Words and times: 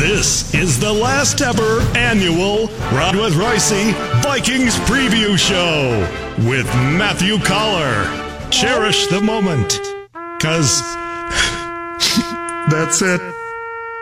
This 0.00 0.54
is 0.54 0.80
the 0.80 0.90
last 0.90 1.42
ever 1.42 1.82
annual 1.94 2.68
Rod 2.90 3.16
with 3.16 3.36
Royce 3.36 3.70
Vikings 4.22 4.74
preview 4.88 5.36
show 5.36 6.00
with 6.48 6.64
Matthew 6.96 7.36
Coller. 7.40 8.06
Cherish 8.50 9.08
the 9.08 9.20
moment, 9.20 9.78
cause 10.40 10.80
that's 12.70 13.02
it. 13.02 13.20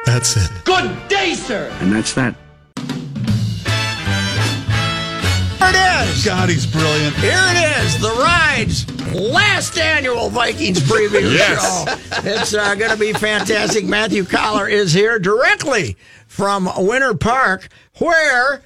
That's 0.06 0.36
it. 0.36 0.48
Good 0.62 1.08
day, 1.08 1.34
sir. 1.34 1.68
And 1.80 1.90
that's 1.90 2.12
that. 2.14 2.36
Here 5.58 5.68
it 5.70 6.08
is. 6.08 6.24
God, 6.24 6.48
he's 6.48 6.66
brilliant. 6.66 7.14
Here 7.16 7.32
it 7.36 7.84
is. 7.84 8.00
The 8.00 8.10
Rides 8.10 8.86
last 9.14 9.76
annual 9.78 10.28
Vikings 10.30 10.80
preview 10.80 11.32
Yes. 11.34 11.60
show. 12.12 12.20
It's 12.28 12.54
uh, 12.54 12.74
going 12.76 12.90
to 12.90 12.96
be 12.96 13.12
fantastic. 13.12 13.84
Matthew 13.84 14.24
Coller 14.24 14.68
is 14.68 14.92
here 14.92 15.18
directly 15.18 15.96
from 16.26 16.68
Winter 16.76 17.14
Park, 17.14 17.68
where 17.98 18.62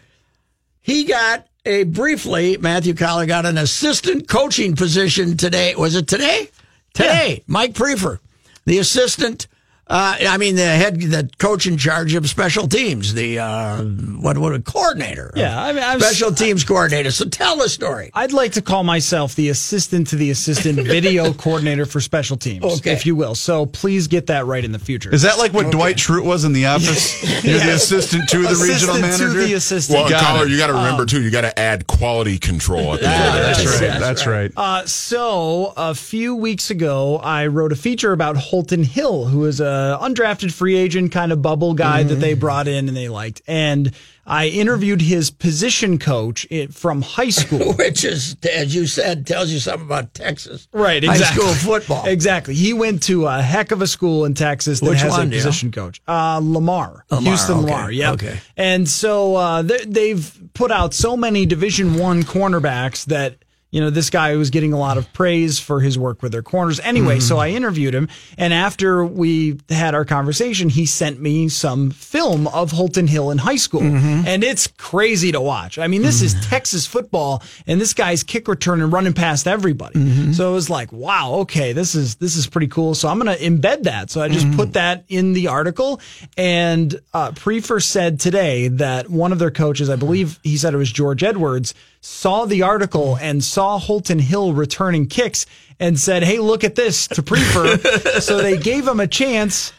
he 0.82 1.04
got 1.04 1.46
a 1.64 1.84
briefly. 1.84 2.56
Matthew 2.58 2.94
Coller 2.94 3.26
got 3.26 3.46
an 3.46 3.56
assistant 3.56 4.28
coaching 4.28 4.74
position 4.76 5.36
today. 5.36 5.74
Was 5.74 5.94
it 5.94 6.08
today? 6.08 6.50
Today, 6.92 7.42
Mike 7.46 7.72
Priefer, 7.72 8.18
the 8.66 8.78
assistant. 8.78 9.46
Uh, 9.92 10.16
I 10.26 10.38
mean, 10.38 10.56
the 10.56 10.64
head, 10.64 10.98
the 10.98 11.28
coach 11.36 11.66
in 11.66 11.76
charge 11.76 12.14
of 12.14 12.26
special 12.26 12.66
teams, 12.66 13.12
the 13.12 13.38
uh, 13.40 13.82
what, 13.82 14.38
what, 14.38 14.64
coordinator. 14.64 15.30
Yeah, 15.36 15.62
I 15.62 15.74
mean, 15.74 15.82
I'm 15.82 16.00
special 16.00 16.32
teams 16.32 16.64
coordinator. 16.64 17.10
So 17.10 17.26
tell 17.26 17.58
the 17.58 17.68
story. 17.68 18.10
I'd 18.14 18.32
like 18.32 18.52
to 18.52 18.62
call 18.62 18.84
myself 18.84 19.34
the 19.34 19.50
assistant 19.50 20.06
to 20.08 20.16
the 20.16 20.30
assistant 20.30 20.78
video 20.86 21.34
coordinator 21.34 21.84
for 21.84 22.00
special 22.00 22.38
teams, 22.38 22.64
Okay. 22.64 22.92
if 22.92 23.04
you 23.04 23.14
will. 23.14 23.34
So 23.34 23.66
please 23.66 24.08
get 24.08 24.28
that 24.28 24.46
right 24.46 24.64
in 24.64 24.72
the 24.72 24.78
future. 24.78 25.12
Is 25.14 25.20
that 25.22 25.36
like 25.36 25.52
what 25.52 25.70
Dwight 25.70 25.96
Schrute 25.96 26.24
was 26.24 26.46
in 26.46 26.54
The 26.54 26.64
Office? 26.64 27.22
You're 27.44 27.58
the 27.58 27.74
assistant 27.74 28.30
to 28.30 28.38
the 28.38 28.44
regional 28.48 28.96
assistant 28.96 29.00
manager. 29.02 29.28
to 29.28 29.46
the 29.46 29.52
assistant? 29.52 29.98
Well, 29.98 30.08
Got 30.08 30.22
Coller, 30.24 30.46
it. 30.46 30.50
you 30.52 30.56
got 30.56 30.68
to 30.68 30.72
remember 30.72 31.04
too. 31.04 31.20
You 31.20 31.30
got 31.30 31.42
to 31.42 31.58
add 31.58 31.86
quality 31.86 32.38
control 32.38 32.94
at 32.94 33.00
the 33.00 33.08
end 33.08 33.24
of 33.26 33.34
that. 33.34 33.56
That's 33.56 33.80
right. 33.82 34.00
That's 34.00 34.26
right. 34.26 34.52
Uh, 34.56 34.86
so 34.86 35.75
a 35.76 35.94
few 35.94 36.34
weeks 36.34 36.70
ago, 36.70 37.19
I 37.19 37.48
wrote 37.48 37.72
a 37.72 37.76
feature 37.76 38.12
about 38.12 38.38
Holton 38.38 38.84
Hill, 38.84 39.26
who 39.26 39.44
is 39.44 39.60
a 39.60 39.81
undrafted 40.00 40.53
free 40.53 40.76
agent 40.76 41.12
kind 41.12 41.32
of 41.32 41.43
bubble 41.43 41.75
guy 41.75 42.03
that 42.03 42.16
they 42.16 42.34
brought 42.34 42.69
in 42.69 42.88
and 42.88 42.97
they 42.97 43.09
liked. 43.09 43.43
And 43.47 43.93
I 44.25 44.48
interviewed 44.48 45.00
his 45.00 45.31
position 45.31 45.98
coach 45.98 46.47
from 46.70 47.03
high 47.03 47.31
school. 47.31 47.72
Which 47.78 48.04
is, 48.04 48.37
as 48.48 48.75
you 48.75 48.87
said, 48.87 49.26
tells 49.26 49.50
you 49.50 49.59
something 49.59 49.84
about 49.87 50.15
Texas. 50.15 50.69
Right, 50.72 51.03
High 51.03 51.16
school 51.16 51.53
football. 51.54 52.06
Exactly. 52.06 52.54
He 52.54 52.72
went 52.72 53.03
to 53.04 53.26
a 53.26 53.43
heck 53.43 53.72
of 53.72 53.82
a 53.82 53.87
school 53.87 54.25
in 54.25 54.34
Texas 54.34 54.81
that 54.81 54.88
Which 54.88 55.00
has 55.00 55.12
one, 55.12 55.28
a 55.28 55.31
position 55.31 55.72
coach. 55.72 56.00
Uh, 56.06 56.41
Lamar, 56.43 57.04
Lamar, 57.10 57.22
Houston 57.22 57.59
okay, 57.59 57.64
Lamar. 57.64 57.93
Yeah. 57.93 58.12
okay. 58.12 58.38
And 58.56 58.88
so 58.88 59.37
uh, 59.37 59.62
they've 59.62 60.41
put 60.54 60.70
out 60.70 60.94
so 60.94 61.16
many 61.16 61.47
Division 61.47 61.99
One 61.99 62.22
cornerbacks 62.22 63.06
that. 63.06 63.37
You 63.72 63.81
know, 63.81 63.91
this 63.91 64.10
guy 64.10 64.37
was 64.37 64.50
getting 64.50 64.72
a 64.72 64.78
lot 64.78 64.99
of 64.99 65.12
praise 65.12 65.59
for 65.59 65.81
his 65.81 65.99
work 65.99 66.22
with 66.22 66.31
their 66.31 66.43
corners. 66.43 66.78
Anyway, 66.81 67.19
so 67.21 67.34
mm-hmm. 67.34 67.43
I 67.43 67.49
interviewed 67.49 67.94
him, 67.94 68.09
and 68.38 68.55
after 68.55 69.05
we 69.05 69.59
had 69.69 69.94
our 69.94 70.05
conversation, 70.05 70.69
he 70.69 70.87
sent 70.87 71.21
me 71.21 71.49
some 71.49 71.91
film 71.91 72.47
of 72.49 72.71
Holton 72.71 73.06
Hill 73.06 73.31
in 73.31 73.38
high 73.38 73.56
school, 73.56 73.81
mm-hmm. 73.81 74.27
and 74.27 74.44
it's 74.44 74.66
crazy 74.66 75.32
to 75.32 75.41
watch. 75.41 75.78
I 75.78 75.88
mean, 75.88 76.03
this 76.03 76.22
is 76.22 76.34
mm-hmm. 76.34 76.50
Texas 76.50 76.87
football, 76.87 77.43
and 77.66 77.81
this 77.81 77.94
guy's 77.94 78.22
kick 78.22 78.47
return 78.47 78.82
and 78.82 78.93
running 78.93 79.15
past 79.15 79.49
everybody. 79.49 79.99
So 80.34 80.50
it 80.50 80.55
was 80.55 80.69
like, 80.71 80.93
wow, 80.93 81.32
okay, 81.41 81.72
this 81.72 81.94
is 81.94 82.16
this 82.16 82.37
is 82.37 82.47
pretty 82.47 82.69
cool. 82.69 82.94
So 82.94 83.09
I'm 83.09 83.19
gonna 83.19 83.37
embed 83.37 83.84
that. 83.84 84.11
So 84.11 84.21
I 84.21 84.28
just 84.28 84.50
put 84.55 84.75
that 84.75 85.05
in 85.09 85.32
the 85.32 85.49
article, 85.49 86.00
and 86.37 87.00
uh, 87.15 87.31
Priefer 87.31 87.82
said 87.82 88.21
today 88.21 88.69
that 88.69 89.09
one 89.09 89.32
of 89.32 89.38
their 89.38 89.50
coaches, 89.50 89.88
I 89.88 89.97
believe 89.97 90.38
he 90.43 90.59
said 90.59 90.75
it 90.75 90.77
was 90.77 90.93
George 90.93 91.22
Edwards, 91.22 91.75
saw 92.02 92.44
the 92.44 92.60
article 92.62 93.16
and 93.20 93.42
saw 93.42 93.78
Holton 93.78 94.18
Hill 94.18 94.52
returning 94.52 95.06
kicks 95.06 95.46
and 95.80 95.98
said, 95.98 96.22
"Hey, 96.22 96.38
look 96.38 96.64
at 96.64 96.74
this!" 96.74 97.06
to 97.08 97.22
Priefer. 97.22 98.20
so 98.20 98.42
they 98.42 98.58
gave 98.58 98.86
him 98.86 99.00
a 99.00 99.06
chance. 99.06 99.72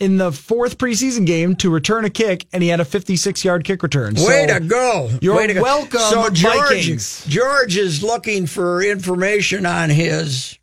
In 0.00 0.16
the 0.16 0.32
fourth 0.32 0.76
preseason 0.76 1.24
game 1.24 1.54
to 1.56 1.70
return 1.70 2.04
a 2.04 2.10
kick, 2.10 2.46
and 2.52 2.64
he 2.64 2.68
had 2.68 2.80
a 2.80 2.84
56 2.84 3.44
yard 3.44 3.62
kick 3.62 3.80
return. 3.80 4.14
Way 4.16 4.44
So- 4.48 4.54
to 4.54 4.60
go. 4.60 5.10
You're 5.22 5.36
Way 5.36 5.46
to 5.46 5.54
go. 5.54 5.62
welcome, 5.62 6.00
So 6.00 6.30
George, 6.30 7.24
George 7.28 7.76
is 7.76 8.02
looking 8.02 8.46
for 8.48 8.82
information 8.82 9.64
on 9.64 9.90
his 9.90 10.58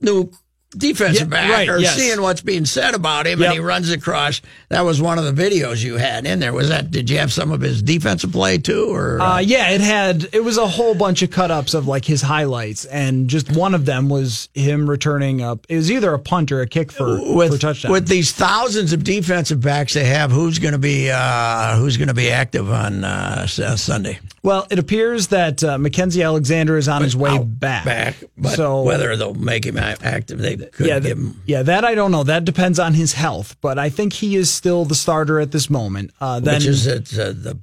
new 0.00 0.30
defensive 0.76 1.22
Yeah, 1.28 1.36
back 1.36 1.50
right, 1.50 1.68
or 1.68 1.78
yes. 1.78 1.96
seeing 1.96 2.22
what's 2.22 2.40
being 2.42 2.64
said 2.64 2.94
about 2.94 3.26
him 3.26 3.40
Yep. 3.40 3.46
and 3.48 3.54
he 3.54 3.60
runs 3.60 3.90
across 3.90 4.40
that 4.68 4.82
was 4.82 5.02
one 5.02 5.18
of 5.18 5.24
the 5.24 5.32
videos 5.32 5.82
you 5.82 5.96
had 5.96 6.26
in 6.26 6.38
there 6.38 6.52
was 6.52 6.68
that 6.68 6.92
did 6.92 7.10
you 7.10 7.18
have 7.18 7.32
some 7.32 7.50
of 7.50 7.60
his 7.60 7.82
defensive 7.82 8.30
play 8.30 8.56
too 8.58 8.94
or 8.94 9.20
Uh, 9.20 9.38
yeah, 9.38 9.70
it 9.70 9.80
had 9.80 10.28
it 10.32 10.44
was 10.44 10.58
a 10.58 10.66
whole 10.68 10.94
bunch 10.94 11.22
of 11.22 11.30
cut 11.32 11.50
ups 11.50 11.74
of 11.74 11.88
like 11.88 12.04
his 12.04 12.22
highlights, 12.22 12.84
and 12.84 13.28
just 13.28 13.50
one 13.50 13.74
of 13.74 13.84
them 13.84 14.08
was 14.08 14.48
him 14.54 14.88
returning 14.88 15.42
up. 15.42 15.66
It 15.68 15.76
was 15.76 15.90
either 15.90 16.14
a 16.14 16.18
punt 16.20 16.52
or 16.52 16.60
a 16.60 16.66
kick 16.68 16.92
for 16.92 17.18
for 17.18 17.34
with 17.36 17.60
touchdown. 17.60 17.90
with 17.90 18.06
these 18.06 18.30
thousands 18.32 18.92
of 18.92 19.02
defensive 19.02 19.60
backs 19.60 19.94
they 19.94 20.04
have 20.04 20.30
who's 20.30 20.60
going 20.60 20.72
to 20.72 20.78
be 20.78 21.10
uh, 21.10 21.76
who's 21.78 21.96
going 21.96 22.08
to 22.08 22.14
be 22.14 22.30
active 22.30 22.70
on 22.70 23.02
uh, 23.04 23.46
Sunday 23.48 24.20
well, 24.42 24.66
it 24.70 24.78
appears 24.78 25.28
that 25.28 25.62
uh, 25.62 25.76
Mackensie 25.76 26.24
Alexander 26.24 26.76
is 26.76 26.88
on 26.88 27.02
his 27.02 27.16
way 27.16 27.38
back. 27.38 27.84
back 27.84 28.16
but 28.38 28.56
so 28.56 28.82
whether 28.82 29.14
they'll 29.16 29.34
make 29.34 29.66
him 29.66 29.76
active 29.76 30.38
they 30.38 30.56
could 30.56 30.86
yeah, 30.86 30.98
give 30.98 31.18
him 31.18 31.42
yeah, 31.46 31.62
that 31.62 31.84
I 31.84 31.94
don't 31.94 32.10
know. 32.10 32.24
That 32.24 32.44
depends 32.44 32.78
on 32.78 32.94
his 32.94 33.12
health, 33.12 33.56
but 33.60 33.78
I 33.78 33.90
think 33.90 34.12
he 34.12 34.36
is 34.36 34.50
still 34.50 34.84
the 34.84 34.94
starter 34.94 35.40
at 35.40 35.52
this 35.52 35.68
moment. 35.68 36.12
Uh, 36.20 36.40
then, 36.40 36.54
which 36.54 36.66
is 36.66 36.88
uh, 36.88 37.00
the 37.36 37.58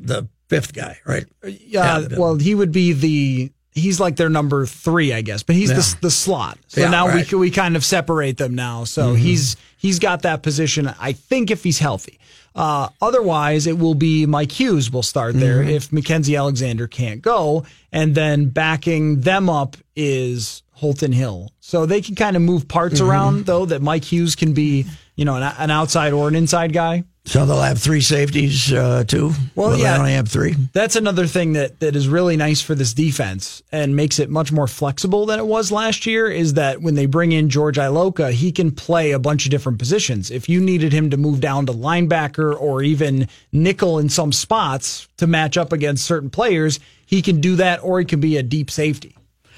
the 0.00 0.28
fifth 0.48 0.72
guy, 0.72 0.98
right? 1.04 1.26
yeah, 1.44 2.06
well, 2.16 2.36
he 2.36 2.54
would 2.54 2.72
be 2.72 2.92
the. 2.92 3.52
He's 3.74 3.98
like 3.98 4.14
their 4.16 4.28
number 4.30 4.66
three, 4.66 5.12
I 5.12 5.20
guess, 5.22 5.42
but 5.42 5.56
he's 5.56 5.70
the 5.70 5.96
the 6.02 6.10
slot. 6.10 6.58
So 6.68 6.80
Yeah, 6.80 6.90
now 6.90 7.08
right. 7.08 7.30
we 7.32 7.38
we 7.38 7.50
kind 7.50 7.74
of 7.76 7.84
separate 7.84 8.36
them 8.38 8.54
now. 8.54 8.84
So 8.84 9.08
Mm-hmm. 9.08 9.16
he's 9.16 9.56
he's 9.76 9.98
got 9.98 10.22
that 10.22 10.42
position. 10.42 10.88
I 11.00 11.12
think 11.12 11.50
if 11.50 11.64
he's 11.64 11.78
healthy. 11.80 12.18
Uh, 12.54 12.88
otherwise, 13.02 13.66
it 13.66 13.76
will 13.78 13.96
be 13.96 14.26
Mike 14.26 14.52
Hughes 14.52 14.90
will 14.92 15.02
start 15.02 15.34
there 15.34 15.58
Mm-hmm. 15.60 15.70
if 15.70 15.90
Mackensie 15.90 16.38
Alexander 16.38 16.86
can't 16.86 17.20
go, 17.20 17.64
and 17.90 18.14
then 18.14 18.48
backing 18.50 19.22
them 19.22 19.50
up 19.50 19.76
is 19.96 20.62
Holton 20.74 21.10
Hill. 21.12 21.50
So 21.58 21.84
they 21.84 22.00
can 22.00 22.14
kind 22.14 22.36
of 22.36 22.42
move 22.42 22.68
parts 22.68 23.00
Mm-hmm. 23.00 23.10
around 23.10 23.46
though. 23.46 23.66
That 23.66 23.82
Mike 23.82 24.04
Hughes 24.04 24.36
can 24.36 24.52
be, 24.52 24.86
you 25.16 25.24
know, 25.24 25.34
an, 25.34 25.42
an 25.58 25.70
outside 25.72 26.12
or 26.12 26.28
an 26.28 26.36
inside 26.36 26.72
guy. 26.72 27.02
So 27.26 27.46
they'll 27.46 27.62
have 27.62 27.78
three 27.78 28.02
safeties 28.02 28.70
uh, 28.70 29.04
too. 29.04 29.32
Well, 29.54 29.70
Will 29.70 29.78
they 29.78 29.84
yeah. 29.84 29.96
only 29.96 30.12
have 30.12 30.28
three. 30.28 30.54
That's 30.74 30.94
another 30.94 31.26
thing 31.26 31.54
that, 31.54 31.80
that 31.80 31.96
is 31.96 32.06
really 32.06 32.36
nice 32.36 32.60
for 32.60 32.74
this 32.74 32.92
defense 32.92 33.62
and 33.72 33.96
makes 33.96 34.18
it 34.18 34.28
much 34.28 34.52
more 34.52 34.66
flexible 34.66 35.24
than 35.24 35.38
it 35.38 35.46
was 35.46 35.72
last 35.72 36.04
year 36.04 36.28
is 36.28 36.54
that 36.54 36.82
when 36.82 36.96
they 36.96 37.06
bring 37.06 37.32
in 37.32 37.48
George 37.48 37.76
Iloka, 37.78 38.30
he 38.30 38.52
can 38.52 38.70
play 38.70 39.12
a 39.12 39.18
bunch 39.18 39.46
of 39.46 39.50
different 39.50 39.78
positions. 39.78 40.30
If 40.30 40.50
you 40.50 40.60
needed 40.60 40.92
him 40.92 41.08
to 41.10 41.16
move 41.16 41.40
down 41.40 41.64
to 41.66 41.72
linebacker 41.72 42.60
or 42.60 42.82
even 42.82 43.26
nickel 43.52 43.98
in 43.98 44.10
some 44.10 44.30
spots 44.30 45.08
to 45.16 45.26
match 45.26 45.56
up 45.56 45.72
against 45.72 46.04
certain 46.04 46.28
players, 46.28 46.78
he 47.06 47.22
can 47.22 47.40
do 47.40 47.56
that 47.56 47.82
or 47.82 47.98
he 48.00 48.04
can 48.04 48.20
be 48.20 48.36
a 48.36 48.42
deep 48.42 48.70
safety. 48.70 49.16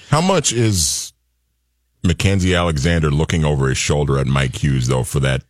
How 0.09 0.21
much 0.21 0.53
is 0.53 1.13
Mackensie 2.05 2.57
Alexander 2.57 3.11
looking 3.11 3.45
over 3.45 3.69
his 3.69 3.79
shoulder 3.79 4.19
at 4.19 4.29
Mike 4.29 4.63
Hughes 4.63 4.87
though 4.87 5.03
for 5.03 5.19
that 5.21 5.43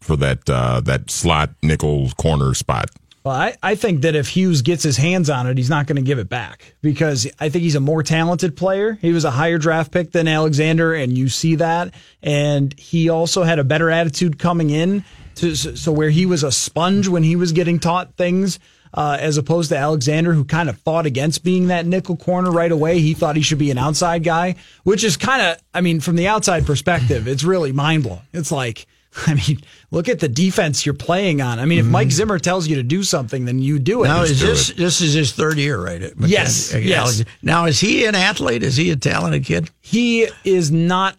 for 0.00 0.16
that 0.16 0.48
uh, 0.48 0.80
that 0.80 1.10
slot 1.10 1.50
nickel 1.62 2.10
corner 2.16 2.54
spot. 2.54 2.90
Well, 3.22 3.34
I, 3.34 3.54
I 3.62 3.74
think 3.74 4.00
that 4.00 4.14
if 4.14 4.28
Hughes 4.28 4.62
gets 4.62 4.82
his 4.82 4.96
hands 4.96 5.28
on 5.28 5.46
it, 5.46 5.58
he's 5.58 5.68
not 5.68 5.86
going 5.86 5.96
to 5.96 6.02
give 6.02 6.18
it 6.18 6.30
back 6.30 6.74
because 6.80 7.30
I 7.38 7.50
think 7.50 7.62
he's 7.64 7.74
a 7.74 7.80
more 7.80 8.02
talented 8.02 8.56
player. 8.56 8.94
He 8.94 9.12
was 9.12 9.26
a 9.26 9.30
higher 9.30 9.58
draft 9.58 9.92
pick 9.92 10.12
than 10.12 10.26
Alexander, 10.26 10.94
and 10.94 11.16
you 11.16 11.28
see 11.28 11.56
that. 11.56 11.92
And 12.22 12.72
he 12.78 13.10
also 13.10 13.42
had 13.42 13.58
a 13.58 13.64
better 13.64 13.90
attitude 13.90 14.38
coming 14.38 14.70
in, 14.70 15.04
to, 15.34 15.54
so 15.54 15.92
where 15.92 16.08
he 16.08 16.24
was 16.24 16.42
a 16.42 16.50
sponge 16.50 17.08
when 17.08 17.22
he 17.22 17.36
was 17.36 17.52
getting 17.52 17.78
taught 17.78 18.16
things. 18.16 18.58
Uh, 18.92 19.16
as 19.20 19.36
opposed 19.36 19.68
to 19.68 19.76
Alexander, 19.76 20.32
who 20.32 20.44
kind 20.44 20.68
of 20.68 20.76
fought 20.78 21.06
against 21.06 21.44
being 21.44 21.68
that 21.68 21.86
nickel 21.86 22.16
corner 22.16 22.50
right 22.50 22.72
away. 22.72 22.98
He 22.98 23.14
thought 23.14 23.36
he 23.36 23.42
should 23.42 23.56
be 23.56 23.70
an 23.70 23.78
outside 23.78 24.24
guy, 24.24 24.56
which 24.82 25.04
is 25.04 25.16
kind 25.16 25.40
of, 25.40 25.58
I 25.72 25.80
mean, 25.80 26.00
from 26.00 26.16
the 26.16 26.26
outside 26.26 26.66
perspective, 26.66 27.28
it's 27.28 27.44
really 27.44 27.70
mind 27.70 28.02
blowing. 28.02 28.22
It's 28.32 28.50
like, 28.50 28.88
I 29.26 29.34
mean, 29.34 29.60
look 29.90 30.08
at 30.08 30.20
the 30.20 30.28
defense 30.28 30.86
you're 30.86 30.94
playing 30.94 31.40
on. 31.40 31.58
I 31.58 31.64
mean, 31.64 31.78
if 31.78 31.86
Mike 31.86 32.10
Zimmer 32.10 32.38
tells 32.38 32.68
you 32.68 32.76
to 32.76 32.82
do 32.82 33.02
something, 33.02 33.44
then 33.44 33.58
you 33.58 33.78
do 33.78 34.04
it. 34.04 34.08
Now, 34.08 34.22
is 34.22 34.40
this 34.40 34.72
this 34.72 35.00
is 35.00 35.14
his 35.14 35.32
third 35.32 35.58
year, 35.58 35.82
right? 35.82 36.00
at 36.00 36.18
Yes, 36.20 36.72
yes. 36.74 37.24
Now, 37.42 37.66
is 37.66 37.80
he 37.80 38.04
an 38.06 38.14
athlete? 38.14 38.62
Is 38.62 38.76
he 38.76 38.90
a 38.90 38.96
talented 38.96 39.44
kid? 39.44 39.70
he 39.80 40.28
is 40.44 40.70
not 40.70 41.16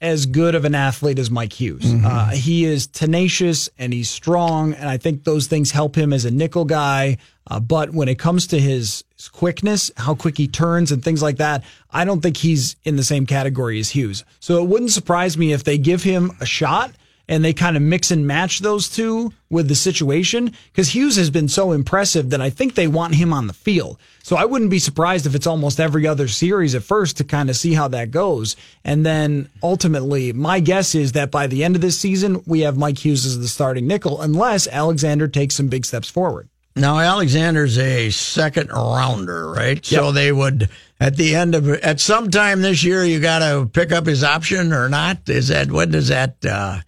as 0.00 0.26
good 0.26 0.54
of 0.54 0.64
an 0.64 0.74
athlete 0.74 1.18
as 1.18 1.28
Mike 1.30 1.52
Hughes. 1.52 1.92
Uh, 2.04 2.30
he 2.30 2.64
is 2.64 2.86
tenacious 2.86 3.68
and 3.78 3.92
he's 3.92 4.08
strong, 4.08 4.74
and 4.74 4.88
I 4.88 4.96
think 4.96 5.24
those 5.24 5.48
things 5.48 5.72
help 5.72 5.96
him 5.96 6.12
as 6.12 6.24
a 6.24 6.30
nickel 6.30 6.64
guy. 6.64 7.18
Uh, 7.50 7.58
but 7.58 7.90
when 7.92 8.08
it 8.08 8.18
comes 8.18 8.46
to 8.48 8.60
his 8.60 9.02
quickness, 9.32 9.90
how 9.96 10.14
quick 10.14 10.36
he 10.36 10.46
turns, 10.46 10.92
and 10.92 11.02
things 11.02 11.22
like 11.22 11.38
that, 11.38 11.64
I 11.90 12.04
don't 12.04 12.20
think 12.20 12.36
he's 12.36 12.76
in 12.84 12.94
the 12.96 13.02
same 13.02 13.26
category 13.26 13.80
as 13.80 13.90
Hughes. 13.90 14.24
So 14.38 14.62
it 14.62 14.68
wouldn't 14.68 14.92
surprise 14.92 15.36
me 15.36 15.52
if 15.52 15.64
they 15.64 15.78
give 15.78 16.02
him 16.04 16.30
a 16.40 16.46
shot 16.46 16.92
and 17.28 17.44
they 17.44 17.52
kind 17.52 17.76
of 17.76 17.82
mix 17.82 18.10
and 18.10 18.26
match 18.26 18.60
those 18.60 18.88
two 18.88 19.32
with 19.50 19.68
the 19.68 19.74
situation 19.74 20.52
because 20.72 20.94
Hughes 20.94 21.16
has 21.16 21.30
been 21.30 21.48
so 21.48 21.72
impressive 21.72 22.30
that 22.30 22.40
I 22.40 22.50
think 22.50 22.74
they 22.74 22.88
want 22.88 23.14
him 23.14 23.32
on 23.32 23.46
the 23.46 23.52
field. 23.52 23.98
So 24.22 24.36
I 24.36 24.44
wouldn't 24.44 24.70
be 24.70 24.78
surprised 24.78 25.26
if 25.26 25.34
it's 25.34 25.46
almost 25.46 25.80
every 25.80 26.06
other 26.06 26.28
series 26.28 26.74
at 26.74 26.82
first 26.82 27.18
to 27.18 27.24
kind 27.24 27.50
of 27.50 27.56
see 27.56 27.74
how 27.74 27.88
that 27.88 28.10
goes. 28.10 28.56
And 28.84 29.04
then 29.04 29.50
ultimately, 29.62 30.32
my 30.32 30.60
guess 30.60 30.94
is 30.94 31.12
that 31.12 31.30
by 31.30 31.46
the 31.46 31.64
end 31.64 31.76
of 31.76 31.82
this 31.82 31.98
season, 31.98 32.42
we 32.46 32.60
have 32.60 32.76
Mike 32.76 33.04
Hughes 33.04 33.26
as 33.26 33.38
the 33.38 33.48
starting 33.48 33.86
nickel 33.86 34.20
unless 34.20 34.66
Alexander 34.66 35.28
takes 35.28 35.54
some 35.54 35.68
big 35.68 35.84
steps 35.84 36.08
forward. 36.08 36.48
Now, 36.76 36.98
Alexander's 37.00 37.76
a 37.76 38.10
second 38.10 38.70
rounder, 38.70 39.50
right? 39.50 39.84
So 39.84 40.12
they 40.12 40.30
would 40.30 40.68
at 41.00 41.16
the 41.16 41.34
end 41.34 41.56
of 41.56 41.68
at 41.68 41.98
some 41.98 42.30
time 42.30 42.62
this 42.62 42.84
year, 42.84 43.04
you 43.04 43.18
got 43.18 43.40
to 43.40 43.68
pick 43.72 43.90
up 43.90 44.06
his 44.06 44.22
option 44.22 44.72
or 44.72 44.88
not. 44.88 45.28
Is 45.28 45.48
that 45.48 45.70
what 45.72 45.90
does 45.90 46.08
that? 46.08 46.36
Uh, 46.44 46.78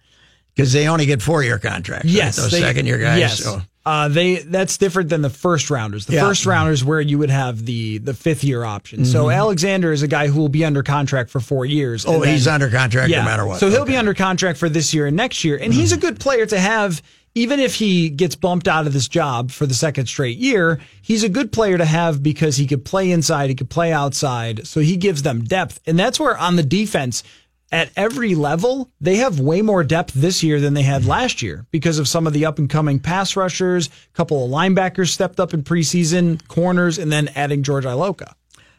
Because 0.55 0.73
they 0.73 0.87
only 0.87 1.05
get 1.05 1.21
four 1.21 1.43
year 1.43 1.59
contracts. 1.59 2.05
right? 2.13 2.33
Those 2.33 2.51
they- 2.51 2.59
second 2.59 2.85
year 2.85 2.97
guys. 2.97 3.19
Yes. 3.19 3.39
So. 3.43 3.61
Uh, 3.83 4.07
they 4.09 4.35
that's 4.35 4.77
different 4.77 5.09
than 5.09 5.23
the 5.23 5.29
first 5.29 5.71
rounders. 5.71 6.05
The 6.05 6.13
Yeah. 6.13 6.21
first 6.27 6.45
rounders 6.45 6.83
where 6.83 7.01
you 7.01 7.17
would 7.17 7.31
have 7.31 7.65
the 7.65 7.97
the 7.97 8.13
fifth 8.13 8.43
year 8.43 8.63
option. 8.63 9.05
So 9.05 9.31
Alexander 9.31 9.91
is 9.91 10.03
a 10.03 10.07
guy 10.07 10.27
who 10.27 10.39
will 10.39 10.49
be 10.49 10.63
under 10.63 10.83
contract 10.83 11.31
for 11.31 11.39
four 11.39 11.65
years. 11.65 12.03
Mm-hmm. 12.05 12.15
Oh, 12.15 12.19
then- 12.23 12.33
he's 12.33 12.47
under 12.47 12.69
contract 12.69 13.09
no 13.09 13.23
matter 13.23 13.45
what. 13.45 13.59
So 13.59 13.67
he'll 13.69 13.77
Okay. 13.77 13.83
Mm-hmm. 13.85 13.91
be 13.93 13.97
under 13.97 14.13
contract 14.13 14.59
for 14.59 14.69
this 14.69 14.93
year 14.93 15.07
and 15.07 15.17
next 15.17 15.43
year, 15.43 15.57
and 15.57 15.73
he's 15.73 15.91
a 15.91 15.97
good 15.97 16.19
player 16.19 16.45
to 16.45 16.59
have. 16.59 17.01
Even 17.33 17.61
if 17.61 17.75
he 17.75 18.09
gets 18.09 18.35
bumped 18.35 18.67
out 18.67 18.85
of 18.87 18.91
this 18.91 19.07
job 19.07 19.51
for 19.51 19.65
the 19.65 19.73
second 19.73 20.07
straight 20.07 20.37
year, 20.37 20.79
he's 21.01 21.23
a 21.23 21.29
good 21.29 21.53
player 21.53 21.77
to 21.77 21.85
have 21.85 22.21
because 22.21 22.57
he 22.57 22.67
could 22.67 22.83
play 22.83 23.09
inside, 23.09 23.47
he 23.49 23.55
could 23.55 23.69
play 23.69 23.93
outside, 23.93 24.67
so 24.67 24.81
he 24.81 24.97
gives 24.97 25.21
them 25.21 25.41
depth. 25.45 25.79
And 25.87 25.97
that's 25.97 26.19
where 26.19 26.37
on 26.37 26.57
the 26.57 26.63
defense, 26.63 27.23
at 27.71 27.91
every 27.95 28.35
level, 28.35 28.89
they 28.99 29.17
have 29.17 29.39
way 29.39 29.61
more 29.61 29.83
depth 29.83 30.13
this 30.13 30.43
year 30.43 30.59
than 30.59 30.73
they 30.73 30.81
had 30.81 31.05
last 31.05 31.41
year 31.41 31.65
because 31.71 31.99
of 31.99 32.07
some 32.07 32.27
of 32.27 32.33
the 32.33 32.45
up 32.45 32.59
and 32.59 32.69
coming 32.69 32.99
pass 32.99 33.35
rushers. 33.35 33.87
A 33.87 34.15
couple 34.15 34.43
of 34.43 34.51
linebackers 34.51 35.09
stepped 35.09 35.39
up 35.39 35.53
in 35.53 35.63
preseason, 35.63 36.45
corners, 36.47 36.97
and 36.97 37.11
then 37.11 37.29
adding 37.29 37.63
George 37.63 37.85
Iloka. 37.85 38.33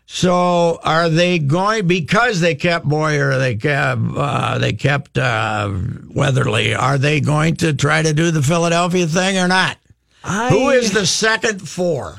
So 0.06 0.79
are 0.85 1.09
they 1.09 1.39
going 1.39 1.87
because 1.87 2.41
they 2.41 2.55
kept 2.55 2.87
Bower, 2.87 3.39
they 3.39 3.55
kept 3.55 4.00
uh, 4.15 4.59
they 4.59 4.75
kept 4.75 5.17
uh, 5.17 5.73
Weatherly? 6.11 6.75
Are 6.75 6.99
they 6.99 7.21
going 7.21 7.56
to 7.56 7.73
try 7.73 8.03
to 8.03 8.12
do 8.12 8.31
the 8.31 8.43
Philadelphia 8.43 9.06
thing 9.06 9.39
or 9.39 9.49
not? 9.49 9.79
I, 10.25 10.50
Who 10.50 10.69
is 10.71 10.93
the 10.93 11.06
second 11.06 11.67
four? 11.67 12.19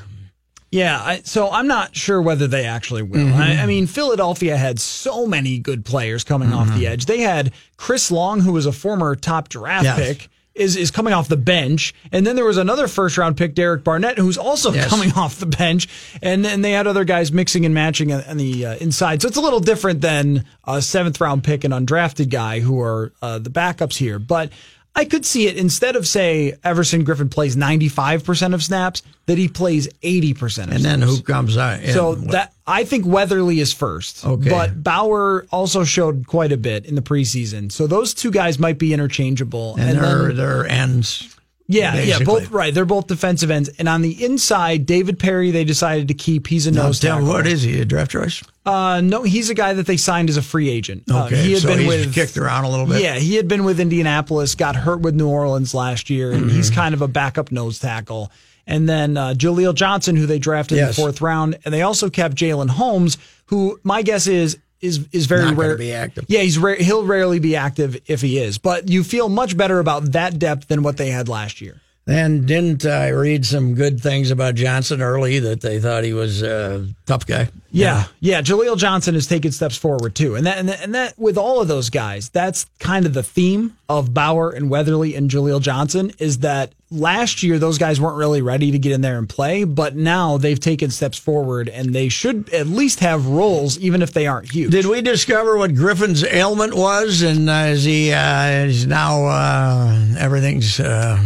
Yeah, 0.74 1.00
I, 1.00 1.20
so 1.22 1.50
I'm 1.50 1.68
not 1.68 1.94
sure 1.94 2.20
whether 2.20 2.48
they 2.48 2.64
actually 2.66 3.02
will. 3.02 3.20
Mm-hmm. 3.20 3.40
I, 3.40 3.62
I 3.62 3.66
mean, 3.66 3.86
Philadelphia 3.86 4.56
had 4.56 4.80
so 4.80 5.24
many 5.26 5.58
good 5.60 5.84
players 5.84 6.24
coming 6.24 6.52
off 6.52 6.66
Mm-hmm. 6.66 6.78
the 6.78 6.86
edge. 6.88 7.06
They 7.06 7.20
had 7.20 7.52
Chris 7.76 8.10
Long, 8.10 8.40
who 8.40 8.52
was 8.52 8.66
a 8.66 8.72
former 8.72 9.14
top 9.14 9.48
draft 9.48 9.84
Yes. 9.84 9.96
pick, 9.98 10.28
is 10.54 10.76
is 10.76 10.90
coming 10.90 11.12
off 11.12 11.28
the 11.28 11.36
bench, 11.36 11.94
and 12.12 12.26
then 12.26 12.36
there 12.36 12.44
was 12.44 12.56
another 12.58 12.86
first 12.88 13.18
round 13.18 13.36
pick, 13.36 13.54
Derek 13.54 13.82
Barnett, 13.84 14.18
who's 14.18 14.38
also 14.38 14.72
Yes. 14.72 14.88
coming 14.88 15.12
off 15.16 15.38
the 15.38 15.46
bench, 15.46 15.88
and 16.22 16.44
then 16.44 16.60
they 16.62 16.72
had 16.72 16.86
other 16.86 17.04
guys 17.04 17.30
mixing 17.32 17.64
and 17.64 17.74
matching 17.74 18.12
on 18.12 18.22
on 18.24 18.36
the 18.36 18.66
uh, 18.66 18.74
inside. 18.76 19.20
So 19.22 19.28
it's 19.28 19.36
a 19.36 19.40
little 19.40 19.60
different 19.60 20.00
than 20.00 20.44
a 20.64 20.80
seventh 20.82 21.20
round 21.20 21.44
pick 21.44 21.62
and 21.64 21.72
undrafted 21.74 22.30
guy 22.30 22.60
who 22.60 22.80
are 22.80 23.12
uh, 23.22 23.38
the 23.38 23.50
backups 23.50 23.96
here, 23.96 24.18
but. 24.18 24.50
I 24.96 25.04
could 25.04 25.26
see 25.26 25.48
it 25.48 25.56
instead 25.56 25.96
of 25.96 26.06
say 26.06 26.56
Everson 26.62 27.04
Griffen 27.04 27.30
plays 27.30 27.56
95% 27.56 28.54
of 28.54 28.62
snaps, 28.62 29.02
that 29.26 29.38
he 29.38 29.48
plays 29.48 29.88
80% 30.02 30.40
of 30.40 30.52
snaps. 30.52 30.72
And 30.72 30.84
then 30.84 31.02
who 31.02 31.20
comes 31.20 31.56
out? 31.56 31.82
in? 31.82 31.92
So 31.92 32.14
that 32.16 32.52
I 32.66 32.84
think 32.84 33.04
Weatherly 33.04 33.58
is 33.58 33.72
first. 33.72 34.24
Okay. 34.24 34.50
But 34.50 34.82
Bower 34.84 35.46
also 35.50 35.82
showed 35.84 36.26
quite 36.26 36.52
a 36.52 36.56
bit 36.56 36.86
in 36.86 36.94
the 36.94 37.02
preseason. 37.02 37.72
So 37.72 37.86
those 37.86 38.14
two 38.14 38.30
guys 38.30 38.58
might 38.58 38.78
be 38.78 38.92
interchangeable. 38.94 39.74
and, 39.76 39.98
they're 39.98 40.28
then, 40.28 40.36
they're 40.36 40.66
ends. 40.66 41.36
yeah, 41.66 41.96
yeah, 41.96 42.20
both 42.20 42.50
right. 42.50 42.72
They're 42.72 42.84
both 42.84 43.08
defensive 43.08 43.50
ends. 43.50 43.70
And 43.78 43.88
on 43.88 44.02
the 44.02 44.24
inside, 44.24 44.86
David 44.86 45.18
Parry 45.18 45.50
they 45.50 45.64
decided 45.64 46.08
to 46.08 46.14
keep. 46.14 46.46
He's 46.46 46.66
a 46.68 46.70
nose 46.70 47.00
tackle. 47.00 47.26
what 47.26 47.46
is 47.46 47.62
he? 47.62 47.80
A 47.80 47.84
draft 47.84 48.12
choice? 48.12 48.42
Uh, 48.66 49.00
no, 49.02 49.22
he's 49.22 49.50
a 49.50 49.54
guy 49.54 49.74
that 49.74 49.86
they 49.86 49.96
signed 49.98 50.30
as 50.30 50.36
a 50.36 50.42
free 50.42 50.70
agent. 50.70 51.04
Uh, 51.10 51.24
Okay, 51.24 51.36
he 51.36 51.52
had 51.52 51.62
so 51.62 51.68
been 51.68 51.80
he's 51.80 51.88
with 51.88 52.14
kicked 52.14 52.36
around 52.38 52.64
a 52.64 52.70
little 52.70 52.86
bit. 52.86 53.02
Yeah, 53.02 53.16
he 53.16 53.34
had 53.36 53.46
been 53.46 53.64
with 53.64 53.78
Indianapolis, 53.78 54.54
got 54.54 54.74
hurt 54.76 55.00
with 55.00 55.14
New 55.14 55.28
Orleans 55.28 55.74
last 55.74 56.08
year, 56.10 56.32
and 56.32 56.50
he's 56.50 56.66
Mm-hmm. 56.70 56.74
kind 56.80 56.94
of 56.94 57.02
a 57.02 57.08
backup 57.08 57.52
nose 57.52 57.78
tackle. 57.78 58.30
And 58.66 58.88
then 58.88 59.18
uh, 59.18 59.34
Jaleel 59.36 59.74
Johnson, 59.74 60.16
who 60.16 60.24
they 60.24 60.38
drafted 60.38 60.78
in 60.78 60.86
the 60.86 60.94
fourth 60.94 61.20
round, 61.20 61.58
and 61.66 61.74
they 61.74 61.82
also 61.82 62.08
kept 62.08 62.34
Jalen 62.36 62.70
Holmes, 62.70 63.18
who 63.46 63.78
my 63.84 64.00
guess 64.00 64.26
is 64.26 64.58
is 64.80 65.06
is 65.12 65.26
very 65.26 65.44
Not 65.44 65.56
rare. 65.56 65.76
be 65.76 65.92
active. 65.92 66.24
Yeah, 66.28 66.40
he's 66.40 66.56
rare, 66.58 66.76
he'll 66.76 67.04
rarely 67.04 67.38
be 67.40 67.56
active 67.56 67.98
if 68.06 68.22
he 68.22 68.38
is. 68.38 68.56
But 68.58 68.88
you 68.88 69.04
feel 69.04 69.28
much 69.28 69.56
better 69.56 69.78
about 69.80 70.12
that 70.12 70.38
depth 70.38 70.68
than 70.68 70.82
what 70.82 70.96
they 70.96 71.10
had 71.10 71.28
last 71.28 71.60
year. 71.60 71.80
And 72.06 72.46
didn't 72.46 72.84
I 72.84 73.08
read 73.08 73.46
some 73.46 73.74
good 73.74 73.98
things 73.98 74.30
about 74.30 74.56
Johnson 74.56 75.00
early 75.00 75.38
that 75.38 75.62
they 75.62 75.80
thought 75.80 76.04
he 76.04 76.12
was 76.12 76.42
a 76.42 76.86
tough 77.06 77.26
guy? 77.26 77.48
Yeah, 77.70 78.04
yeah. 78.20 78.42
Jaleel 78.42 78.76
Johnson 78.76 79.14
has 79.14 79.26
taken 79.26 79.52
steps 79.52 79.76
forward 79.76 80.14
too, 80.14 80.34
and 80.34 80.44
that 80.46 80.58
and 80.58 80.68
that, 80.68 80.82
and 80.82 80.94
that 80.94 81.18
with 81.18 81.38
all 81.38 81.62
of 81.62 81.68
those 81.68 81.88
guys, 81.88 82.28
that's 82.28 82.66
kind 82.78 83.06
of 83.06 83.14
the 83.14 83.22
theme 83.22 83.78
of 83.88 84.12
Bower 84.12 84.50
and 84.50 84.68
Weatherly 84.68 85.14
and 85.14 85.30
Jaleel 85.30 85.62
Johnson 85.62 86.12
is 86.18 86.40
that 86.40 86.74
last 86.90 87.42
year 87.42 87.58
those 87.58 87.78
guys 87.78 87.98
weren't 88.00 88.16
really 88.16 88.42
ready 88.42 88.70
to 88.70 88.78
get 88.78 88.92
in 88.92 89.00
there 89.00 89.16
and 89.16 89.28
play, 89.28 89.64
but 89.64 89.96
now 89.96 90.36
they've 90.36 90.60
taken 90.60 90.90
steps 90.90 91.18
forward 91.18 91.70
and 91.70 91.94
they 91.94 92.10
should 92.10 92.52
at 92.52 92.66
least 92.66 93.00
have 93.00 93.26
roles, 93.26 93.78
even 93.78 94.02
if 94.02 94.12
they 94.12 94.26
aren't 94.26 94.52
huge. 94.52 94.70
Did 94.70 94.86
we 94.86 95.00
discover 95.00 95.56
what 95.56 95.74
Griffen's 95.74 96.22
ailment 96.22 96.74
was? 96.74 97.22
And 97.22 97.48
uh, 97.48 97.68
is 97.68 97.84
he 97.84 98.12
uh, 98.12 98.66
is 98.66 98.86
now 98.86 99.24
uh, 99.24 100.06
everything's 100.18 100.78
uh, 100.78 101.18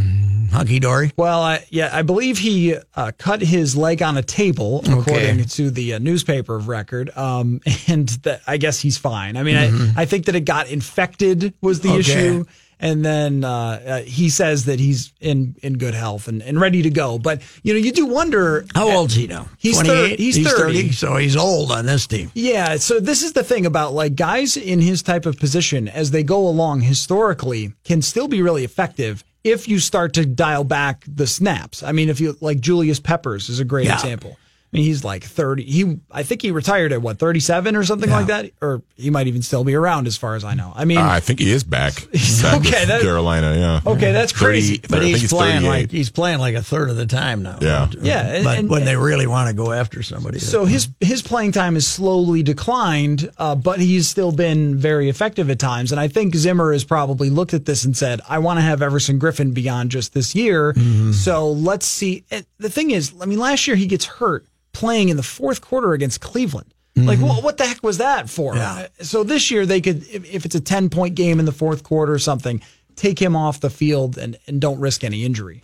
hunky 0.51 0.79
dory? 0.79 1.13
Well, 1.17 1.43
I, 1.43 1.65
yeah, 1.71 1.91
I 1.93 2.03
believe 2.03 2.39
he 2.39 2.77
uh, 2.95 3.13
cut 3.19 3.41
his 3.41 3.77
leg 3.77 4.03
on 4.03 4.17
a 4.17 4.23
table, 4.23 4.83
according 4.89 5.45
to 5.45 5.71
the 5.71 5.95
uh, 5.95 5.99
newspaper 5.99 6.57
of 6.57 6.69
record. 6.69 7.11
Um, 7.17 7.61
and 7.89 8.09
that 8.25 8.43
I 8.47 8.57
guess 8.57 8.81
he's 8.81 8.99
fine. 8.99 9.37
I 9.37 9.43
mean, 9.43 9.57
I, 9.57 10.03
I 10.03 10.05
think 10.05 10.27
that 10.27 10.35
it 10.35 10.41
got 10.47 10.69
infected 10.71 11.55
was 11.61 11.81
the 11.81 11.89
Mm-hmm. 11.89 11.99
Okay. 12.01 12.27
issue. 12.29 12.45
And 12.81 13.05
then 13.05 13.43
uh, 13.43 13.51
uh, 13.51 13.99
he 14.03 14.29
says 14.29 14.67
that 14.67 14.79
he's 14.79 15.13
in, 15.21 15.57
in 15.65 15.79
good 15.79 15.95
health 15.95 16.29
and, 16.29 16.41
and 16.43 16.61
ready 16.61 16.83
to 16.83 16.91
go. 16.91 17.19
But, 17.19 17.43
you 17.65 17.73
know, 17.73 17.81
you 17.81 17.91
do 17.91 18.07
wonder. 18.07 18.67
How 18.73 18.89
old's 18.97 19.15
he 19.15 19.27
now? 19.27 19.49
He's 19.59 19.81
28? 19.81 20.11
thir- 20.17 20.23
he's 20.23 20.53
30. 20.53 20.93
so 20.93 21.17
he's 21.17 21.37
old 21.37 21.73
on 21.73 21.87
this 21.87 22.07
team. 22.07 22.31
Yeah, 22.35 22.77
so 22.77 23.01
this 23.01 23.25
is 23.25 23.33
the 23.33 23.43
thing 23.43 23.67
about 23.67 23.95
like 23.95 24.15
guys 24.15 24.57
in 24.57 24.81
his 24.81 25.03
type 25.03 25.27
of 25.27 25.41
position 25.41 25.89
as 25.89 26.13
they 26.13 26.23
go 26.23 26.47
along 26.47 26.83
historically 26.83 27.73
can 27.83 28.01
still 28.01 28.29
be 28.29 28.43
really 28.43 28.63
effective 28.63 29.25
if 29.51 29.69
you 29.69 29.79
start 29.79 30.15
to 30.15 30.25
dial 30.27 30.65
back 30.65 31.05
the 31.07 31.27
snaps. 31.27 31.83
I 31.83 31.93
mean, 31.93 32.09
if 32.09 32.21
you 32.21 32.37
like 32.41 32.61
Julius 32.61 33.01
Peppers 33.01 33.49
is 33.49 33.61
a 33.61 33.65
great 33.65 33.87
Yeah. 33.87 33.95
example. 33.95 34.37
I 34.71 34.77
mean, 34.77 34.85
he's 34.85 35.03
like 35.03 35.25
30. 35.25 35.63
He, 35.65 35.99
I 36.11 36.23
think 36.23 36.43
he 36.43 36.51
retired 36.51 36.93
at 36.93 37.01
what, 37.01 37.19
37 37.19 37.75
or 37.75 37.85
something 37.85 38.11
like 38.11 38.27
that? 38.27 38.51
Or 38.61 38.83
he 38.97 39.09
might 39.09 39.27
even 39.27 39.41
still 39.41 39.65
be 39.65 39.75
around 39.75 40.07
as 40.07 40.19
far 40.19 40.35
as 40.35 40.45
I 40.45 40.53
know. 40.53 40.75
I 40.77 40.85
mean, 40.85 40.99
I 40.99 41.21
think 41.21 41.39
he 41.41 41.51
is 41.51 41.65
back. 41.65 42.07
He's- 42.13 42.43
Back 42.43 42.61
okay, 42.61 42.85
that- 42.85 43.01
Carolina, 43.01 43.57
yeah. 43.57 43.91
okay, 43.91 44.13
that's 44.13 44.33
30 44.33 44.45
crazy. 44.45 44.79
But 44.79 44.99
I 44.99 45.01
think 45.05 45.17
he's, 45.19 45.31
playing 45.33 45.63
like 45.65 45.91
he's 45.91 46.11
playing 46.11 46.39
like 46.39 46.55
a 46.55 46.63
third 46.63 46.91
of 46.91 46.97
the 46.97 47.07
time 47.07 47.43
now. 47.43 47.59
Yeah. 47.63 47.89
Yeah, 48.01 48.27
and- 48.27 48.45
but 48.45 48.59
and- 48.59 48.69
when 48.71 48.85
they 48.85 48.95
really 48.97 49.27
want 49.27 49.49
to 49.49 49.55
go 49.55 49.73
after 49.73 50.03
somebody, 50.03 50.39
So 50.39 50.67
his 50.67 50.89
his 51.01 51.23
playing 51.23 51.53
time 51.53 51.73
has 51.75 51.87
slowly 51.87 52.43
declined, 52.43 53.31
uh, 53.39 53.55
but 53.55 53.81
he's 53.81 54.07
still 54.09 54.33
been 54.33 54.77
very 54.77 55.09
effective 55.09 55.49
at 55.49 55.59
times. 55.59 55.93
And 55.93 56.01
I 56.01 56.09
think 56.09 56.35
Zimmer 56.37 56.73
has 56.73 56.85
probably 56.85 57.31
looked 57.31 57.55
at 57.55 57.65
this 57.65 57.85
and 57.85 57.97
said, 57.97 58.21
"I 58.29 58.39
want 58.39 58.59
to 58.59 58.63
have 58.63 58.83
Everson 58.83 59.19
Griffen 59.19 59.55
beyond 59.55 59.91
just 59.91 60.13
this 60.13 60.35
year." 60.35 60.75
So 61.13 61.51
let's 61.53 61.87
see. 61.87 62.25
And 62.31 62.45
the 62.59 62.69
thing 62.69 62.91
is, 62.91 63.13
I 63.21 63.25
mean, 63.25 63.39
last 63.39 63.67
year 63.67 63.75
he 63.77 63.87
gets 63.87 64.05
hurt 64.05 64.45
playing 64.79 65.09
in 65.09 65.17
the 65.17 65.23
fourth 65.23 65.61
quarter 65.61 65.93
against 65.93 66.21
Cleveland. 66.21 66.73
Like, 66.97 67.21
what, 67.21 67.45
what 67.45 67.57
the 67.59 67.67
heck 67.67 67.81
was 67.85 67.99
that 67.99 68.29
for? 68.29 68.57
Yeah. 68.57 68.89
So 69.01 69.23
this 69.23 69.53
year 69.53 69.67
they 69.67 69.81
could, 69.81 69.99
if, 70.09 70.25
if 70.35 70.45
it's 70.45 70.57
a 70.57 70.61
ten 70.61 70.89
point 70.91 71.15
game 71.15 71.39
in 71.39 71.47
the 71.47 71.53
fourth 71.53 71.85
quarter 71.85 72.13
or 72.13 72.19
something, 72.19 72.61
take 72.97 73.21
him 73.21 73.37
off 73.37 73.61
the 73.61 73.71
field 73.71 74.19
and, 74.19 74.37
and 74.49 74.61
don't 74.61 74.81
risk 74.81 75.05
any 75.05 75.25
injury. 75.25 75.63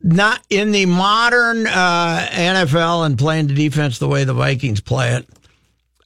not 0.00 0.40
in 0.50 0.70
the 0.70 0.86
modern 0.86 1.66
uh, 1.66 2.28
NFL 2.30 3.06
and 3.06 3.18
playing 3.18 3.48
the 3.48 3.54
defense 3.54 3.98
the 3.98 4.06
way 4.06 4.22
the 4.24 4.34
Vikings 4.34 4.80
play 4.80 5.14
it. 5.16 5.28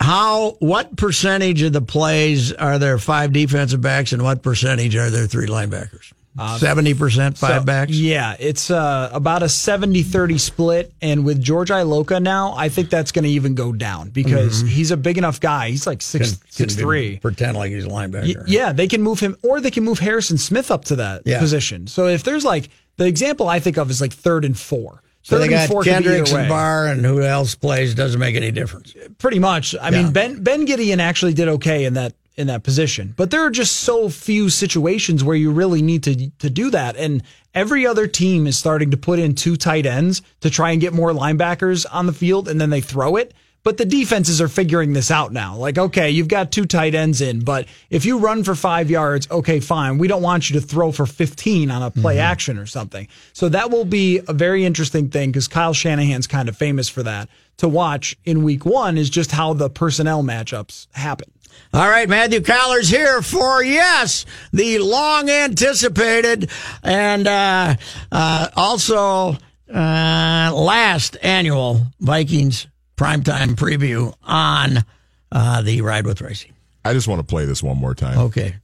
How 0.00 0.56
what 0.60 0.96
percentage 0.96 1.60
of 1.62 1.72
the 1.72 1.82
plays 1.82 2.52
are 2.52 2.78
there 2.78 2.98
five 2.98 3.32
defensive 3.32 3.80
backs 3.80 4.12
and 4.12 4.22
what 4.22 4.42
percentage 4.42 4.96
are 4.96 5.10
there 5.10 5.26
three 5.26 5.48
linebackers? 5.48 6.12
Seventy 6.58 6.94
percent 6.94 7.38
five 7.38 7.62
So, 7.62 7.64
backs. 7.64 7.92
Yeah, 7.92 8.36
it's 8.38 8.70
uh, 8.70 9.10
about 9.12 9.42
a 9.42 9.46
70-30 9.46 10.38
split. 10.40 10.92
And 11.00 11.24
with 11.24 11.40
George 11.42 11.70
Iloka 11.70 12.20
now, 12.22 12.54
I 12.56 12.68
think 12.68 12.90
that's 12.90 13.12
going 13.12 13.24
to 13.24 13.30
even 13.30 13.54
go 13.54 13.72
down 13.72 14.10
because 14.10 14.60
he's 14.60 14.90
a 14.90 14.96
big 14.96 15.18
enough 15.18 15.40
guy. 15.40 15.70
He's 15.70 15.86
like 15.86 16.02
six 16.02 16.26
Mm-hmm. 16.32 16.42
Can- 16.42 16.50
six 16.50 16.74
can 16.74 16.82
three. 16.82 17.18
Pretend 17.18 17.56
like 17.56 17.70
he's 17.72 17.84
a 17.84 17.88
linebacker. 17.88 18.36
Y- 18.38 18.44
Yeah, 18.46 18.72
they 18.72 18.88
can 18.88 19.02
move 19.02 19.20
him, 19.20 19.36
or 19.42 19.60
they 19.60 19.70
can 19.70 19.84
move 19.84 19.98
Harrison 19.98 20.38
Smith 20.38 20.70
up 20.70 20.84
to 20.86 20.96
that 20.96 21.22
Yeah. 21.24 21.38
position. 21.38 21.86
So 21.86 22.06
if 22.08 22.22
there's 22.24 22.44
like 22.44 22.68
the 22.96 23.06
example 23.06 23.48
I 23.48 23.60
think 23.60 23.76
of 23.78 23.90
is 23.90 24.00
like 24.00 24.12
third 24.12 24.44
and 24.44 24.58
four. 24.58 25.02
So 25.22 25.36
third 25.36 25.40
they 25.50 25.54
and 25.54 25.62
got 25.62 25.68
four 25.68 25.82
could 25.82 25.90
be 25.90 25.94
either 25.96 26.02
Kendricks 26.10 26.32
and. 26.32 26.48
Barr 26.48 26.86
and 26.86 27.04
who 27.04 27.20
else 27.22 27.54
plays 27.54 27.94
doesn't 27.94 28.20
make 28.20 28.36
any 28.36 28.50
difference. 28.52 28.94
Pretty 29.18 29.38
much. 29.38 29.74
I 29.74 29.90
Yeah. 29.90 30.02
mean, 30.02 30.12
Ben 30.12 30.42
Ben 30.42 30.66
Gedeon 30.66 30.98
actually 30.98 31.34
did 31.34 31.48
okay 31.48 31.84
in 31.84 31.94
that 31.94 32.14
in 32.36 32.48
that 32.48 32.62
position, 32.62 33.14
but 33.16 33.30
there 33.30 33.42
are 33.42 33.50
just 33.50 33.76
so 33.76 34.08
few 34.08 34.50
situations 34.50 35.24
where 35.24 35.36
you 35.36 35.50
really 35.50 35.82
need 35.82 36.02
to 36.04 36.30
to 36.38 36.50
do 36.50 36.70
that. 36.70 36.96
And 36.96 37.22
every 37.54 37.86
other 37.86 38.06
team 38.06 38.46
is 38.46 38.58
starting 38.58 38.90
to 38.90 38.96
put 38.96 39.18
in 39.18 39.34
two 39.34 39.56
tight 39.56 39.86
ends 39.86 40.22
to 40.40 40.50
try 40.50 40.70
and 40.72 40.80
get 40.80 40.92
more 40.92 41.12
linebackers 41.12 41.86
on 41.90 42.06
the 42.06 42.12
field, 42.12 42.48
and 42.48 42.60
then 42.60 42.70
they 42.70 42.80
throw 42.82 43.16
it. 43.16 43.32
But 43.66 43.78
the 43.78 43.84
defenses 43.84 44.40
are 44.40 44.46
figuring 44.46 44.92
this 44.92 45.10
out 45.10 45.32
now. 45.32 45.56
Like, 45.56 45.76
okay, 45.76 46.08
you've 46.08 46.28
got 46.28 46.52
two 46.52 46.66
tight 46.66 46.94
ends 46.94 47.20
in, 47.20 47.40
but 47.40 47.66
if 47.90 48.04
you 48.04 48.18
run 48.18 48.44
for 48.44 48.54
five 48.54 48.90
yards, 48.90 49.28
okay, 49.28 49.58
fine. 49.58 49.98
We 49.98 50.06
don't 50.06 50.22
want 50.22 50.48
you 50.48 50.60
to 50.60 50.64
throw 50.64 50.92
for 50.92 51.04
15 51.04 51.68
on 51.72 51.82
a 51.82 51.90
play 51.90 52.14
mm-hmm. 52.14 52.20
action 52.20 52.58
or 52.58 52.66
something. 52.66 53.08
So 53.32 53.48
that 53.48 53.72
will 53.72 53.84
be 53.84 54.20
a 54.28 54.32
very 54.32 54.64
interesting 54.64 55.08
thing 55.08 55.30
because 55.30 55.48
Kyle 55.48 55.74
Shanahan's 55.74 56.28
kind 56.28 56.48
of 56.48 56.56
famous 56.56 56.88
for 56.88 57.02
that 57.02 57.28
to 57.56 57.68
watch 57.68 58.16
in 58.24 58.44
week 58.44 58.64
one 58.64 58.96
is 58.96 59.10
just 59.10 59.32
how 59.32 59.52
the 59.52 59.68
personnel 59.68 60.22
matchups 60.22 60.86
happen. 60.92 61.32
All 61.72 61.88
right, 61.88 62.08
Matthew 62.08 62.40
Coller's 62.40 62.88
here 62.88 63.20
for 63.22 63.62
yes, 63.62 64.24
the 64.52 64.78
long 64.78 65.28
anticipated 65.28 66.50
and 66.82 67.26
uh, 67.26 67.74
uh, 68.10 68.48
also 68.56 69.36
uh, 69.74 70.52
last 70.54 71.16
annual 71.22 71.86
Vikings 72.00 72.66
primetime 72.96 73.56
preview 73.56 74.14
on 74.22 74.84
uh, 75.32 75.62
the 75.62 75.82
Ride 75.82 76.06
with 76.06 76.20
Racing. 76.20 76.52
I 76.84 76.92
just 76.92 77.08
want 77.08 77.20
to 77.20 77.26
play 77.26 77.44
this 77.44 77.62
one 77.62 77.76
more 77.76 77.94
time. 77.94 78.18
Okay. 78.18 78.56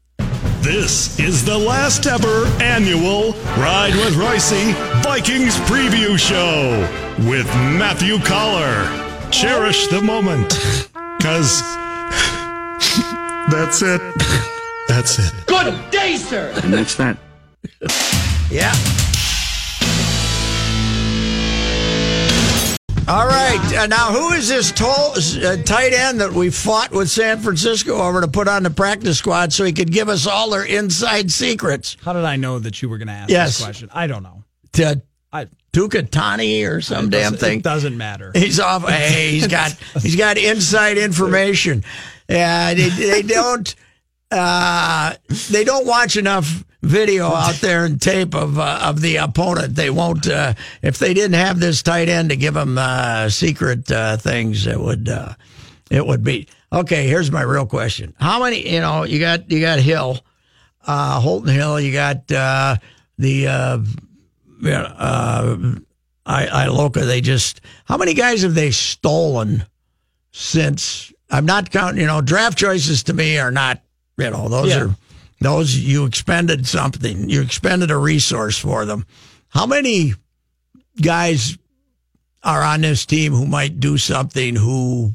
This 0.63 1.19
is 1.19 1.45
the 1.45 1.59
last 1.59 2.07
ever 2.07 2.47
annual 2.63 3.33
Ride 3.59 3.95
with 3.97 4.15
Reusse 4.15 4.73
Vikings 5.03 5.57
preview 5.69 6.17
show 6.17 6.89
with 7.29 7.47
Matthew 7.57 8.19
Coller. 8.21 8.89
Cherish 9.33 9.89
the 9.89 10.01
moment, 10.01 10.51
because 11.19 11.63
that's 13.51 13.83
it. 13.83 14.01
That's 14.89 15.19
it. 15.19 15.33
Good 15.47 15.91
day, 15.91 16.17
sir. 16.17 16.53
And 16.65 16.75
that's 16.75 16.97
that. 16.97 17.17
Yeah. 18.51 18.73
All 23.09 23.27
right. 23.27 23.61
Uh, 23.79 23.87
now, 23.87 24.13
who 24.13 24.33
is 24.33 24.49
this 24.49 24.71
tall, 24.73 25.13
uh, 25.17 25.57
tight 25.63 25.93
end 25.93 26.21
that 26.21 26.33
we 26.33 26.51
fought 26.51 26.91
with 26.91 27.09
San 27.11 27.39
Francisco 27.41 27.97
over 27.97 28.21
to 28.21 28.29
put 28.29 28.49
on 28.49 28.65
the 28.65 28.71
practice 28.71 29.19
squad 29.19 29.53
so 29.53 29.65
he 29.65 29.73
could 29.73 29.91
give 29.93 30.09
us 30.09 30.27
all 30.27 30.51
their 30.51 30.65
inside 30.65 31.31
secrets? 31.31 31.97
How 32.05 32.13
did 32.13 32.25
I 32.25 32.37
know 32.37 32.59
that 32.59 32.83
you 32.83 32.89
were 32.89 32.99
going 32.99 33.09
to 33.09 33.15
ask 33.15 33.31
Yes. 33.31 33.57
this 33.59 33.65
question? 33.65 33.89
I 33.93 34.09
don't 34.09 34.25
know. 34.25 34.43
To 34.75 35.01
I 35.33 35.47
Tuca 35.73 36.09
Tani 36.11 36.65
or 36.65 36.81
some 36.83 37.09
damn 37.09 37.35
thing. 37.35 37.59
It 37.61 37.65
doesn't 37.65 37.97
matter. 37.97 38.31
He's 38.35 38.61
off. 38.61 38.87
Hey, 38.87 39.31
he's 39.31 39.47
got 39.47 39.73
he's 40.03 40.17
got 40.17 40.37
inside 40.39 40.99
information. 40.99 41.83
Yeah, 42.29 42.75
they, 42.75 42.89
they 42.89 43.23
don't 43.27 43.75
uh, 44.31 45.15
they 45.51 45.65
don't 45.65 45.87
watch 45.87 46.17
enough 46.17 46.65
video 46.83 47.27
out 47.29 47.55
there 47.57 47.85
and 47.85 48.01
tape 48.01 48.35
of 48.35 48.59
uh, 48.59 48.81
of 48.83 49.01
the 49.01 49.17
opponent. 49.17 49.75
They 49.75 49.91
won't 49.91 50.29
uh, 50.29 50.55
if 50.83 50.99
they 50.99 51.15
didn't 51.15 51.35
have 51.35 51.61
this 51.61 51.83
tight 51.83 52.09
end 52.09 52.31
to 52.31 52.37
give 52.37 52.55
them 52.55 52.79
uh, 52.79 53.29
secret 53.29 53.91
uh, 53.91 54.17
things. 54.17 54.67
It 54.67 54.81
would 54.81 55.09
uh, 55.09 55.35
it 55.91 56.07
would 56.07 56.25
be 56.25 56.49
okay. 56.73 57.07
Here's 57.07 57.31
my 57.31 57.43
real 57.43 57.67
question: 57.67 58.15
How 58.19 58.43
many? 58.43 58.69
You 58.73 58.81
know, 58.81 59.05
you 59.05 59.21
got 59.21 59.51
you 59.51 59.61
got 59.61 59.79
Hill, 59.79 60.19
uh, 60.87 61.21
Holton 61.21 61.53
Hill. 61.53 61.81
You 61.81 61.93
got 61.93 62.31
uh, 62.33 62.77
the. 63.19 63.47
Uh, 63.49 63.79
yeah, 64.63 64.83
uh, 64.83 65.57
I, 66.25 66.67
Iloka, 66.69 67.05
they 67.05 67.21
just 67.21 67.61
how 67.85 67.97
many 67.97 68.15
guys 68.15 68.43
have 68.43 68.55
they 68.55 68.71
stolen 68.71 69.67
since 70.31 71.12
I'm 71.33 71.47
not 71.47 71.71
counting, 71.71 72.01
you 72.01 72.07
know, 72.07 72.21
draft 72.21 72.59
choices 72.59 73.03
to 73.05 73.13
me 73.15 73.39
are 73.39 73.51
not, 73.51 73.81
you 74.19 74.31
know, 74.31 74.49
those 74.49 74.69
Yeah. 74.69 74.81
are 74.83 74.97
those 75.41 75.75
you 75.77 76.05
expended 76.05 76.67
something. 76.69 77.29
You 77.29 77.41
expended 77.43 77.91
a 77.91 77.97
resource 77.97 78.57
for 78.59 78.85
them. 78.85 79.07
How 79.49 79.67
many 79.67 80.15
guys 81.01 81.57
are 82.45 82.63
on 82.63 82.83
this 82.83 83.07
team 83.07 83.33
who 83.33 83.47
might 83.47 83.81
do 83.81 83.99
something 83.99 84.55
who 84.55 85.15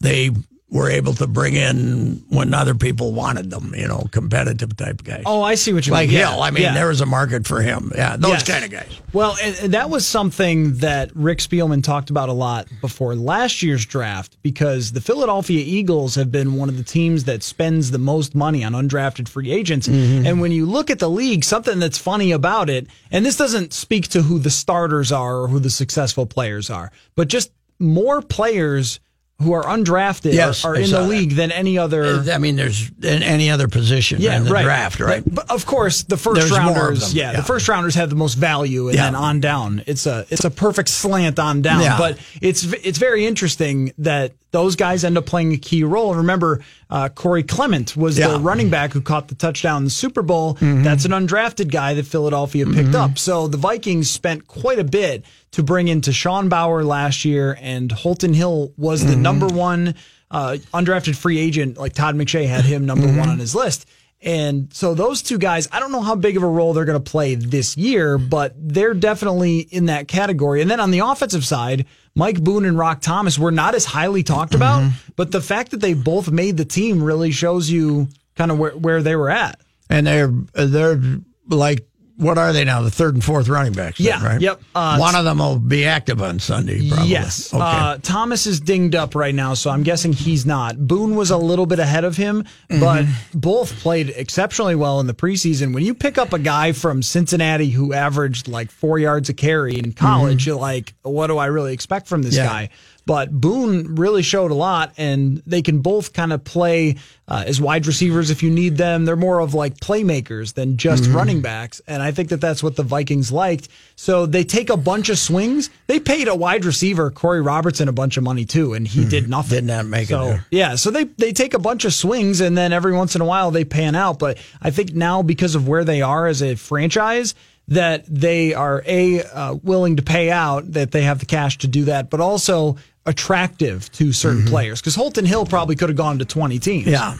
they 0.00 0.30
were 0.70 0.88
able 0.88 1.12
to 1.14 1.26
bring 1.26 1.54
in 1.56 2.24
when 2.28 2.54
other 2.54 2.74
people 2.74 3.12
wanted 3.12 3.50
them, 3.50 3.74
you 3.76 3.88
know, 3.88 4.06
competitive 4.12 4.76
type 4.76 5.02
guys. 5.02 5.24
Oh, 5.26 5.42
I 5.42 5.56
see 5.56 5.72
what 5.72 5.84
you 5.84 5.92
like 5.92 6.08
mean. 6.08 6.18
Yeah, 6.18 6.30
Hill. 6.30 6.42
I 6.42 6.50
mean, 6.52 6.62
yeah. 6.62 6.74
there 6.74 6.88
was 6.88 7.00
a 7.00 7.06
market 7.06 7.44
for 7.44 7.60
him. 7.60 7.90
Yeah, 7.94 8.16
those 8.16 8.30
Yes. 8.30 8.48
kind 8.48 8.64
of 8.64 8.70
guys. 8.70 9.00
Well, 9.12 9.36
that 9.64 9.90
was 9.90 10.06
something 10.06 10.76
that 10.76 11.10
Rick 11.16 11.40
Spielman 11.40 11.82
talked 11.82 12.08
about 12.08 12.28
a 12.28 12.32
lot 12.32 12.68
before 12.80 13.16
last 13.16 13.64
year's 13.64 13.84
draft 13.84 14.36
because 14.42 14.92
the 14.92 15.00
Philadelphia 15.00 15.64
Eagles 15.66 16.14
have 16.14 16.30
been 16.30 16.54
one 16.54 16.68
of 16.68 16.76
the 16.76 16.84
teams 16.84 17.24
that 17.24 17.42
spends 17.42 17.90
the 17.90 17.98
most 17.98 18.36
money 18.36 18.62
on 18.62 18.72
undrafted 18.72 19.28
free 19.28 19.50
agents. 19.50 19.88
Mm-hmm. 19.88 20.24
And 20.24 20.40
when 20.40 20.52
you 20.52 20.66
look 20.66 20.88
at 20.88 21.00
the 21.00 21.10
league, 21.10 21.42
something 21.42 21.80
that's 21.80 21.98
funny 21.98 22.30
about 22.30 22.70
it, 22.70 22.86
and 23.10 23.26
this 23.26 23.36
doesn't 23.36 23.72
speak 23.72 24.06
to 24.08 24.22
who 24.22 24.38
the 24.38 24.50
starters 24.50 25.10
are 25.10 25.38
or 25.38 25.48
who 25.48 25.58
the 25.58 25.70
successful 25.70 26.26
players 26.26 26.70
are, 26.70 26.92
but 27.16 27.26
just 27.26 27.50
more 27.80 28.22
players 28.22 29.00
who 29.40 29.52
are 29.52 29.62
undrafted 29.64 30.32
Yes, 30.34 30.64
are, 30.64 30.72
are 30.72 30.76
in 30.76 30.90
the 30.90 30.98
that. 30.98 31.08
league 31.08 31.32
than 31.32 31.50
any 31.50 31.78
other 31.78 32.22
I 32.30 32.38
mean, 32.38 32.56
there's 32.56 32.88
in 33.02 33.22
any 33.22 33.50
other 33.50 33.68
position 33.68 34.22
in 34.22 34.44
the 34.44 34.50
draft, 34.50 35.00
right? 35.00 35.22
But, 35.24 35.34
but 35.34 35.50
of 35.50 35.64
course, 35.66 36.02
the 36.02 36.16
first 36.16 36.40
There's 36.40 36.50
rounders, 36.50 37.14
yeah, 37.14 37.32
yeah. 37.32 37.36
the 37.38 37.42
first 37.42 37.68
rounders 37.68 37.94
have 37.94 38.10
the 38.10 38.16
most 38.16 38.34
value, 38.34 38.88
and 38.88 38.96
Yeah. 38.96 39.04
then 39.06 39.14
on 39.14 39.40
down, 39.40 39.82
it's 39.86 40.06
a 40.06 40.26
it's 40.30 40.44
a 40.44 40.50
perfect 40.50 40.88
slant 40.90 41.38
on 41.38 41.62
down. 41.62 41.80
Yeah. 41.82 41.96
But 41.98 42.18
it's 42.40 42.64
it's 42.64 42.98
very 42.98 43.26
interesting 43.26 43.92
that 43.98 44.32
those 44.52 44.74
guys 44.74 45.04
end 45.04 45.16
up 45.16 45.26
playing 45.26 45.52
a 45.52 45.56
key 45.56 45.84
role. 45.84 46.12
Remember, 46.16 46.60
uh, 46.90 47.08
Corey 47.08 47.44
Clement 47.44 47.96
was 47.96 48.18
Yeah. 48.18 48.26
Mm-hmm. 48.26 48.34
the 48.34 48.40
running 48.40 48.68
back 48.68 48.92
who 48.92 49.00
caught 49.00 49.28
the 49.28 49.36
touchdown 49.36 49.78
in 49.78 49.84
the 49.84 49.90
Super 49.90 50.22
Bowl. 50.22 50.58
That's 50.60 51.04
an 51.04 51.12
undrafted 51.12 51.70
guy 51.70 51.94
that 51.94 52.04
Philadelphia 52.04 52.66
picked 52.66 52.94
up. 52.96 53.16
So 53.16 53.46
the 53.46 53.56
Vikings 53.58 54.10
spent 54.10 54.48
quite 54.48 54.80
a 54.80 54.84
bit 54.84 55.24
to 55.52 55.62
bring 55.62 55.88
in 55.88 56.00
Tashawn 56.00 56.48
Bower 56.48 56.84
last 56.84 57.24
year, 57.24 57.56
and 57.60 57.90
Holton 57.90 58.34
Hill 58.34 58.72
was 58.76 59.00
Mm-hmm. 59.02 59.10
the 59.10 59.16
number 59.16 59.46
one 59.48 59.94
uh, 60.30 60.56
undrafted 60.72 61.16
free 61.16 61.38
agent. 61.38 61.76
Like 61.76 61.92
Todd 61.92 62.14
McShay 62.14 62.46
had 62.46 62.64
him 62.64 62.86
number 62.86 63.06
Mm-hmm. 63.06 63.18
one 63.18 63.28
on 63.28 63.38
his 63.38 63.54
list. 63.54 63.86
And 64.22 64.70
so 64.74 64.92
those 64.92 65.22
two 65.22 65.38
guys, 65.38 65.66
I 65.72 65.80
don't 65.80 65.92
know 65.92 66.02
how 66.02 66.14
big 66.14 66.36
of 66.36 66.42
a 66.42 66.46
role 66.46 66.74
they're 66.74 66.84
going 66.84 67.02
to 67.02 67.10
play 67.10 67.36
this 67.36 67.78
year, 67.78 68.18
but 68.18 68.52
they're 68.56 68.92
definitely 68.92 69.60
in 69.60 69.86
that 69.86 70.08
category. 70.08 70.60
And 70.60 70.70
then 70.70 70.78
on 70.78 70.90
the 70.90 70.98
offensive 70.98 71.42
side, 71.44 71.86
Mike 72.14 72.38
Boone 72.38 72.66
and 72.66 72.76
Roc 72.76 73.00
Thomas 73.00 73.38
were 73.38 73.50
not 73.50 73.74
as 73.74 73.86
highly 73.86 74.22
talked 74.22 74.54
about, 74.54 74.82
Mm-hmm. 74.82 75.12
but 75.16 75.32
the 75.32 75.40
fact 75.40 75.70
that 75.70 75.80
they 75.80 75.94
both 75.94 76.30
made 76.30 76.58
the 76.58 76.66
team 76.66 77.02
really 77.02 77.30
shows 77.30 77.70
you 77.70 78.08
kind 78.36 78.50
of 78.50 78.58
where, 78.58 78.72
where 78.72 79.02
they 79.02 79.16
were 79.16 79.30
at. 79.30 79.58
And 79.88 80.06
they're 80.06 80.32
they're 80.54 81.00
like 81.48 81.88
what 82.20 82.38
are 82.38 82.52
they 82.52 82.64
now? 82.64 82.82
The 82.82 82.90
third 82.90 83.14
and 83.14 83.24
fourth 83.24 83.48
running 83.48 83.72
backs. 83.72 83.98
then, 83.98 84.06
Yeah, 84.06 84.24
right. 84.24 84.40
yep. 84.40 84.60
Uh, 84.74 84.98
One 84.98 85.14
of 85.14 85.24
them 85.24 85.38
will 85.38 85.58
be 85.58 85.84
active 85.84 86.22
on 86.22 86.38
Sunday. 86.38 86.88
Probably. 86.88 87.08
Yes. 87.08 87.52
Okay. 87.52 87.62
Uh, 87.62 87.98
Thomas 88.02 88.46
is 88.46 88.60
dinged 88.60 88.94
up 88.94 89.14
right 89.14 89.34
now, 89.34 89.54
so 89.54 89.70
I'm 89.70 89.82
guessing 89.82 90.12
he's 90.12 90.44
not. 90.46 90.78
Boone 90.78 91.16
was 91.16 91.30
a 91.30 91.36
little 91.36 91.66
bit 91.66 91.78
ahead 91.78 92.04
of 92.04 92.16
him, 92.16 92.44
but 92.68 93.04
Mm-hmm. 93.04 93.38
both 93.38 93.72
played 93.80 94.10
exceptionally 94.10 94.74
well 94.74 95.00
in 95.00 95.06
the 95.06 95.14
preseason. 95.14 95.72
When 95.74 95.84
you 95.84 95.94
pick 95.94 96.18
up 96.18 96.32
a 96.32 96.38
guy 96.38 96.72
from 96.72 97.02
Cincinnati 97.02 97.70
who 97.70 97.92
averaged 97.92 98.46
like 98.48 98.70
four 98.70 98.98
yards 98.98 99.28
a 99.28 99.34
carry 99.34 99.78
in 99.78 99.92
college, 99.92 100.46
you're 100.46 100.56
like, 100.56 100.94
what 101.02 101.28
do 101.28 101.38
I 101.38 101.46
really 101.46 101.72
expect 101.72 102.06
from 102.08 102.22
this 102.22 102.34
Mm-hmm. 102.36 102.44
Yeah. 102.44 102.50
guy? 102.66 102.68
But 103.06 103.30
Boone 103.32 103.96
really 103.96 104.22
showed 104.22 104.50
a 104.50 104.54
lot, 104.54 104.92
and 104.96 105.42
they 105.46 105.62
can 105.62 105.80
both 105.80 106.12
kind 106.12 106.32
of 106.32 106.44
play 106.44 106.96
uh, 107.26 107.44
as 107.46 107.60
wide 107.60 107.86
receivers 107.86 108.30
if 108.30 108.42
you 108.42 108.50
need 108.50 108.76
them. 108.76 109.04
They're 109.04 109.16
more 109.16 109.40
of 109.40 109.54
like 109.54 109.76
playmakers 109.78 110.54
than 110.54 110.76
just 110.76 111.04
Mm-hmm. 111.04 111.16
running 111.16 111.40
backs, 111.40 111.80
and 111.86 112.02
I 112.02 112.10
think 112.12 112.28
that 112.28 112.40
that's 112.40 112.62
what 112.62 112.76
the 112.76 112.82
Vikings 112.82 113.32
liked. 113.32 113.68
So 113.96 114.26
they 114.26 114.44
take 114.44 114.68
a 114.70 114.76
bunch 114.76 115.08
of 115.08 115.18
swings. 115.18 115.70
They 115.86 115.98
paid 116.00 116.28
a 116.28 116.34
wide 116.34 116.64
receiver, 116.64 117.10
Corey 117.10 117.40
Robertson, 117.40 117.88
a 117.88 117.92
bunch 117.92 118.16
of 118.16 118.22
money 118.24 118.44
too, 118.44 118.74
and 118.74 118.86
he 118.86 119.04
did 119.04 119.28
nothing. 119.28 119.58
Mm-hmm. 119.60 119.66
Did 119.66 119.74
not 119.76 119.86
make 119.86 120.10
it 120.10 120.14
there. 120.18 120.46
Yeah, 120.50 120.74
so 120.76 120.90
they 120.90 121.04
they 121.04 121.32
take 121.32 121.54
a 121.54 121.58
bunch 121.58 121.84
of 121.84 121.94
swings, 121.94 122.40
and 122.40 122.56
then 122.56 122.72
every 122.72 122.92
once 122.92 123.14
in 123.14 123.20
a 123.22 123.24
while 123.24 123.50
they 123.50 123.64
pan 123.64 123.94
out. 123.94 124.18
But 124.18 124.38
I 124.60 124.70
think 124.70 124.94
now 124.94 125.22
because 125.22 125.54
of 125.54 125.66
where 125.66 125.84
they 125.84 126.02
are 126.02 126.26
as 126.26 126.42
a 126.42 126.54
franchise 126.54 127.34
that 127.68 128.04
they 128.08 128.52
are 128.54 128.82
a 128.86 129.22
uh, 129.22 129.54
willing 129.62 129.96
to 129.96 130.02
pay 130.02 130.30
out 130.30 130.72
that 130.72 130.90
they 130.90 131.02
have 131.02 131.18
the 131.20 131.26
cash 131.26 131.58
to 131.58 131.66
do 131.68 131.84
that, 131.84 132.10
but 132.10 132.20
also 132.20 132.76
attractive 133.06 133.90
to 133.92 134.12
certain 134.12 134.44
players 134.44 134.80
because 134.80 134.94
Holton 134.94 135.24
Hill 135.24 135.46
probably 135.46 135.76
could 135.76 135.88
have 135.88 135.96
gone 135.96 136.18
to 136.18 136.24
twenty 136.24 136.58
teams. 136.58 136.84
Mm-hmm. 136.86 136.92
Yeah. 136.92 137.16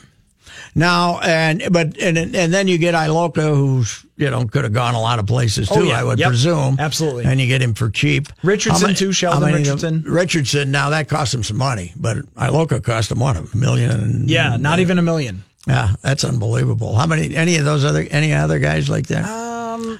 Now 0.74 1.20
and 1.20 1.62
but 1.70 1.98
and 2.00 2.16
and 2.18 2.52
then 2.52 2.68
you 2.68 2.78
get 2.78 2.94
Iloka, 2.94 3.42
who's 3.54 4.04
you 4.16 4.30
know 4.30 4.44
could 4.46 4.64
have 4.64 4.72
gone 4.72 4.94
a 4.94 5.00
lot 5.00 5.18
of 5.18 5.26
places 5.26 5.68
too. 5.68 5.80
Oh, 5.80 5.82
yeah. 5.82 6.00
I 6.00 6.04
would 6.04 6.18
Yep. 6.18 6.28
presume 6.28 6.76
Absolutely. 6.78 7.24
and 7.24 7.40
you 7.40 7.46
get 7.46 7.62
him 7.62 7.74
for 7.74 7.90
cheap. 7.90 8.28
Richardson, 8.42 8.88
many- 8.88 8.94
too, 8.94 9.12
Sheldon 9.12 9.52
Richardson. 9.52 10.02
Richardson. 10.06 10.70
Now 10.70 10.90
that 10.90 11.08
cost 11.08 11.32
him 11.34 11.42
some 11.42 11.56
money, 11.56 11.92
but 11.96 12.18
Iloka 12.36 12.82
cost 12.82 13.10
him 13.10 13.18
what 13.20 13.36
a 13.36 13.56
million. 13.56 14.24
Yeah, 14.28 14.56
not 14.58 14.78
even 14.80 14.98
a 14.98 15.02
million. 15.02 15.44
Yeah, 15.66 15.94
that's 16.02 16.24
unbelievable. 16.24 16.94
How 16.94 17.06
many? 17.06 17.34
Any 17.34 17.56
of 17.56 17.64
those 17.64 17.84
other? 17.84 18.06
Any 18.10 18.32
other 18.32 18.58
guys 18.58 18.88
like 18.88 19.06
that? 19.08 19.24
Um, 19.80 19.98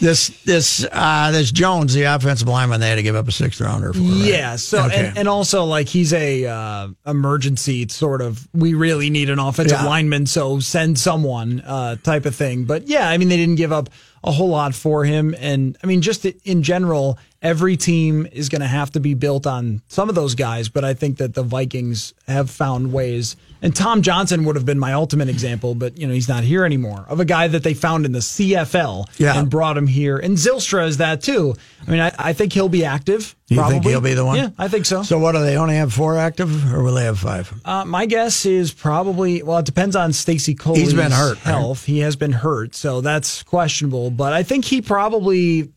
this 0.00 0.28
this 0.44 0.86
uh, 0.90 1.30
this 1.32 1.50
Jones, 1.52 1.94
the 1.94 2.02
offensive 2.04 2.48
lineman, 2.48 2.80
they 2.80 2.88
had 2.88 2.96
to 2.96 3.02
give 3.02 3.16
up 3.16 3.28
a 3.28 3.32
sixth 3.32 3.60
rounder 3.60 3.92
for. 3.92 4.00
right? 4.00 4.08
Yeah. 4.08 4.56
So 4.56 4.84
Okay. 4.86 5.08
and, 5.08 5.18
and 5.18 5.28
also 5.28 5.64
like 5.64 5.88
he's 5.88 6.12
a 6.12 6.46
uh, 6.46 6.88
emergency 7.06 7.86
sort 7.88 8.20
of. 8.22 8.46
We 8.52 8.74
really 8.74 9.10
need 9.10 9.30
an 9.30 9.38
offensive 9.38 9.78
Yeah. 9.80 9.86
lineman, 9.86 10.26
so 10.26 10.60
send 10.60 10.98
someone 10.98 11.60
uh, 11.60 11.96
type 11.96 12.26
of 12.26 12.34
thing. 12.34 12.64
But 12.64 12.88
yeah, 12.88 13.08
I 13.08 13.18
mean 13.18 13.28
they 13.28 13.36
didn't 13.36 13.56
give 13.56 13.72
up 13.72 13.88
a 14.22 14.30
whole 14.32 14.48
lot 14.48 14.74
for 14.74 15.04
him, 15.04 15.34
and 15.38 15.76
I 15.82 15.86
mean 15.86 16.00
just 16.00 16.24
in 16.24 16.62
general, 16.62 17.18
every 17.42 17.76
team 17.76 18.26
is 18.32 18.48
going 18.48 18.62
to 18.62 18.66
have 18.66 18.90
to 18.92 19.00
be 19.00 19.14
built 19.14 19.46
on 19.46 19.82
some 19.88 20.08
of 20.08 20.14
those 20.14 20.34
guys. 20.34 20.68
But 20.68 20.84
I 20.84 20.94
think 20.94 21.18
that 21.18 21.34
the 21.34 21.42
Vikings 21.42 22.14
have 22.26 22.50
found 22.50 22.92
ways. 22.92 23.36
And 23.64 23.74
Tom 23.74 24.02
Johnson 24.02 24.44
would 24.44 24.56
have 24.56 24.66
been 24.66 24.78
my 24.78 24.92
ultimate 24.92 25.30
example, 25.30 25.74
but 25.74 25.96
you 25.98 26.06
know 26.06 26.12
he's 26.12 26.28
not 26.28 26.44
here 26.44 26.66
anymore. 26.66 27.06
Of 27.08 27.18
a 27.18 27.24
guy 27.24 27.48
that 27.48 27.62
they 27.62 27.72
found 27.72 28.04
in 28.04 28.12
the 28.12 28.18
CFL 28.20 29.06
Yeah. 29.18 29.38
and 29.38 29.48
brought 29.48 29.78
him 29.78 29.86
here, 29.86 30.18
and 30.18 30.36
Zylstra 30.36 30.86
is 30.86 30.98
that 30.98 31.22
too. 31.22 31.54
I 31.86 31.90
mean, 31.90 32.00
I, 32.00 32.12
I 32.18 32.32
think 32.34 32.52
he'll 32.52 32.68
be 32.68 32.84
active. 32.84 33.34
You 33.48 33.56
probably. 33.56 33.74
think 33.76 33.86
he'll 33.86 34.00
be 34.02 34.12
the 34.14 34.24
one? 34.24 34.36
Yeah, 34.36 34.50
I 34.58 34.68
think 34.68 34.84
so. 34.84 35.02
So 35.02 35.18
what 35.18 35.32
do 35.32 35.40
they 35.40 35.56
only 35.56 35.76
have 35.76 35.92
four 35.94 36.18
active, 36.18 36.72
or 36.74 36.82
will 36.82 36.94
they 36.94 37.04
have 37.04 37.18
five? 37.18 37.52
Uh, 37.64 37.84
my 37.86 38.04
guess 38.04 38.44
is 38.44 38.70
probably 38.70 39.42
well, 39.42 39.58
it 39.58 39.64
depends 39.66 39.96
on 39.96 40.12
Stacy 40.12 40.54
Coley's 40.54 40.82
He's 40.82 40.94
been 40.94 41.10
hurt, 41.10 41.36
right? 41.44 41.52
health. 41.54 41.86
He 41.86 42.00
has 42.00 42.16
been 42.16 42.32
hurt, 42.32 42.74
so 42.74 43.00
that's 43.00 43.42
questionable. 43.42 44.10
But 44.10 44.34
I 44.34 44.42
think 44.42 44.66
he 44.66 44.82
probably 44.82 45.72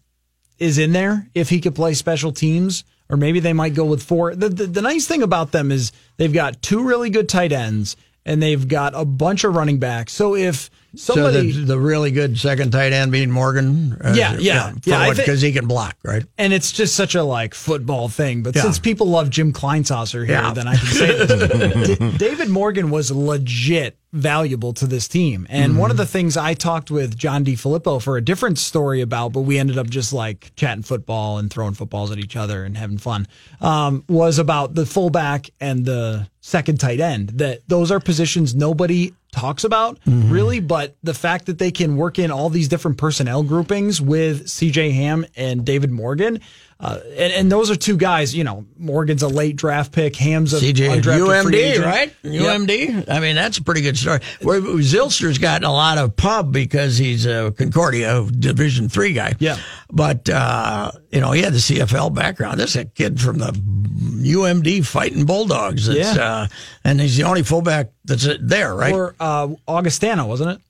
is 0.60 0.78
in 0.78 0.92
there 0.92 1.28
if 1.34 1.50
he 1.50 1.62
could 1.62 1.74
play 1.76 1.94
special 1.94 2.34
teams, 2.34 2.84
or 3.10 3.18
maybe 3.18 3.40
they 3.40 3.54
might 3.54 3.74
go 3.74 3.86
with 3.86 4.04
four. 4.04 4.36
The, 4.36 4.50
the, 4.50 4.66
the 4.68 4.82
nice 4.82 5.08
thing 5.08 5.24
about 5.24 5.52
them 5.52 5.72
is 5.72 5.92
they've 6.18 6.34
got 6.34 6.62
two 6.62 6.84
really 6.84 7.10
good 7.10 7.30
tight 7.30 7.52
ends 7.52 7.96
and 8.26 8.42
they've 8.42 8.68
got 8.68 8.94
a 8.96 9.06
bunch 9.06 9.44
of 9.44 9.56
running 9.56 9.80
backs. 9.80 10.14
So 10.14 10.36
if 10.36 10.70
somebody 10.98 11.52
so 11.54 11.60
the, 11.60 11.66
the 11.66 11.80
really 11.80 12.12
good 12.12 12.38
second 12.38 12.72
tight 12.72 12.94
end 12.94 13.12
being 13.12 13.32
Morgan. 13.32 13.94
uh, 13.94 14.14
Yeah, 14.16 14.38
yeah, 14.40 14.74
yeah, 14.84 15.14
because 15.14 15.42
he 15.42 15.52
can 15.52 15.68
block, 15.68 15.96
right? 16.04 16.24
and 16.38 16.52
it's 16.54 16.72
just 16.72 16.96
such 16.96 17.16
a 17.16 17.24
like 17.24 17.54
football 17.54 18.10
thing. 18.10 18.44
But 18.44 18.56
Yeah. 18.56 18.64
since 18.64 18.80
people 18.80 19.08
love 19.08 19.30
Jim 19.30 19.54
Kleinsasser 19.54 20.26
here, 20.26 20.36
Yeah. 20.36 20.54
then 20.54 20.68
I 20.68 20.76
can 20.76 20.88
say 20.88 21.26
this. 21.26 21.98
D- 22.00 22.18
David 22.18 22.50
Morgan 22.50 22.90
was 22.90 23.12
legit 23.12 23.98
valuable 24.14 24.74
to 24.74 24.88
this 24.88 25.08
team. 25.08 25.46
And 25.50 25.78
one 25.78 25.92
of 25.92 25.98
the 25.98 26.06
things 26.06 26.38
I 26.38 26.54
talked 26.54 26.90
with 26.90 27.18
John 27.18 27.44
DeFilippo 27.46 28.02
for 28.02 28.18
a 28.18 28.22
different 28.22 28.58
story 28.58 29.02
about, 29.02 29.34
but 29.34 29.42
we 29.42 29.60
ended 29.60 29.78
up 29.78 29.90
just 29.90 30.14
like 30.14 30.52
chatting 30.56 30.82
football 30.82 31.38
and 31.38 31.52
throwing 31.52 31.74
footballs 31.74 32.10
at 32.10 32.18
each 32.18 32.36
other 32.36 32.64
and 32.64 32.76
having 32.78 32.98
fun, 32.98 33.28
um, 33.62 34.04
was 34.08 34.40
about 34.40 34.74
the 34.74 34.86
fullback 34.86 35.50
and 35.60 35.86
the 35.86 36.28
second 36.40 36.80
tight 36.80 37.00
end. 37.02 37.30
That 37.36 37.62
those 37.68 37.92
are 37.92 38.00
positions 38.00 38.56
nobody 38.56 39.14
talks 39.32 39.64
about 39.64 40.00
mm-hmm. 40.02 40.32
really, 40.32 40.60
but 40.60 40.96
the 41.04 41.14
fact 41.14 41.46
that 41.48 41.58
they 41.58 41.72
can 41.72 41.98
work 41.98 42.20
in 42.20 42.32
all 42.32 42.50
these 42.50 42.68
different 42.68 42.98
personnel 42.98 43.44
groupings 43.44 44.02
with 44.02 44.46
CJ 44.48 44.94
Ham 44.94 45.26
and 45.36 45.66
David 45.66 45.92
Morgan. 45.92 46.40
Uh, 46.80 47.00
and, 47.18 47.34
and 47.34 47.52
those 47.52 47.72
are 47.72 47.76
two 47.76 47.98
guys, 47.98 48.36
you 48.36 48.44
know, 48.44 48.64
Morgan's 48.78 49.24
a 49.24 49.28
late 49.28 49.56
draft 49.56 49.92
pick, 49.92 50.16
Ham's 50.18 50.54
a 50.54 50.60
CJ 50.60 51.02
undrafted 51.02 51.44
free 51.44 51.56
UMD, 51.80 51.84
right? 51.84 52.14
Yep. 52.22 52.44
UMD. 52.62 53.10
I 53.10 53.20
mean, 53.20 53.36
that's 53.36 53.58
a 53.58 53.64
pretty 53.64 53.82
good 53.82 53.98
story. 53.98 54.20
Where 54.44 54.62
Zylstra's 54.62 55.40
gotten 55.40 55.66
a 55.66 55.72
lot 55.72 55.98
of 55.98 56.16
pub 56.16 56.52
because 56.54 56.96
he's 57.00 57.26
a 57.26 57.52
Concordia 57.58 58.24
Division 58.30 58.90
three 58.90 59.14
guy. 59.14 59.34
Yeah. 59.40 59.58
but 59.92 60.30
uh, 60.30 60.92
you 61.12 61.20
know 61.20 61.32
he 61.32 61.42
had 61.42 61.54
the 61.54 61.58
CFL 61.58 62.14
background. 62.14 62.60
This 62.60 62.72
is 62.72 62.76
a 62.84 62.86
kid 62.86 63.20
from 63.20 63.40
the 63.40 63.52
UMD 63.52 64.86
fighting 64.86 65.26
Bulldogs. 65.26 65.88
That's, 65.88 66.16
Yeah. 66.16 66.24
uh, 66.24 66.48
and 66.84 67.02
he's 67.02 67.18
the 67.18 67.24
only 67.24 67.42
fullback 67.42 67.90
that's 68.06 68.28
uh, 68.28 68.38
there, 68.40 68.76
right? 68.76 68.94
Or 68.94 69.16
uh, 69.20 69.48
Augustana, 69.68 70.28
wasn't 70.28 70.52
it? 70.52 70.62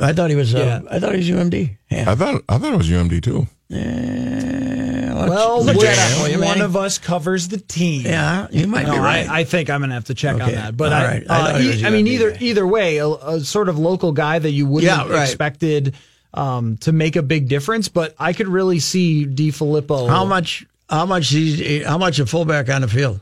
I 0.00 0.12
thought 0.12 0.30
he 0.30 0.36
was. 0.36 0.54
Uh, 0.54 0.58
Yeah. 0.58 0.80
I 0.94 1.00
thought 1.00 1.16
he 1.16 1.18
was 1.18 1.28
UMD. 1.28 1.76
Yeah. 1.90 2.04
I 2.08 2.14
thought 2.14 2.42
I 2.48 2.58
thought 2.58 2.72
it 2.72 2.76
was 2.76 2.88
UMD 2.88 3.20
too. 3.20 3.48
Let's 5.28 5.36
Well, 5.36 5.64
look 5.64 5.76
which 5.76 5.84
that 5.86 6.12
up, 6.16 6.22
will 6.22 6.28
you, 6.28 6.38
one 6.38 6.48
Manny? 6.48 6.60
of 6.62 6.76
us 6.76 6.98
covers 6.98 7.48
the 7.48 7.58
team? 7.58 8.02
Yeah, 8.02 8.46
you 8.50 8.66
might 8.66 8.86
No, 8.86 8.92
be 8.92 8.98
right. 8.98 9.28
I, 9.28 9.40
I 9.40 9.44
think 9.44 9.70
I'm 9.70 9.80
going 9.80 9.90
to 9.90 9.94
have 9.94 10.04
to 10.06 10.14
check 10.14 10.40
on 10.40 10.52
that. 10.52 10.76
But 10.76 10.92
All 10.92 10.98
I, 11.00 11.04
right. 11.04 11.26
I 11.28 11.34
uh, 11.40 11.46
thought 11.52 11.60
it 11.60 11.64
e- 11.64 11.68
was 11.68 11.84
I 11.84 11.90
mean, 11.90 12.06
either 12.06 12.36
either 12.40 12.66
way, 12.66 12.98
a, 12.98 13.08
a 13.08 13.40
sort 13.40 13.68
of 13.68 13.78
local 13.78 14.12
guy 14.12 14.38
that 14.38 14.50
you 14.50 14.66
wouldn't 14.66 14.90
Yeah, 14.90 14.98
have 15.02 15.10
right. 15.10 15.22
expected 15.22 15.94
um, 16.34 16.76
to 16.78 16.92
make 16.92 17.16
a 17.16 17.22
big 17.22 17.48
difference. 17.48 17.88
But 17.88 18.14
I 18.18 18.32
could 18.32 18.48
really 18.48 18.78
see 18.78 19.26
DeFilippo. 19.26 20.08
How 20.08 20.24
much? 20.24 20.66
How 20.88 21.06
much? 21.06 21.28
He's, 21.30 21.84
how 21.84 21.98
much 21.98 22.18
a 22.20 22.26
fullback 22.26 22.68
on 22.68 22.82
the 22.82 22.88
field 22.88 23.20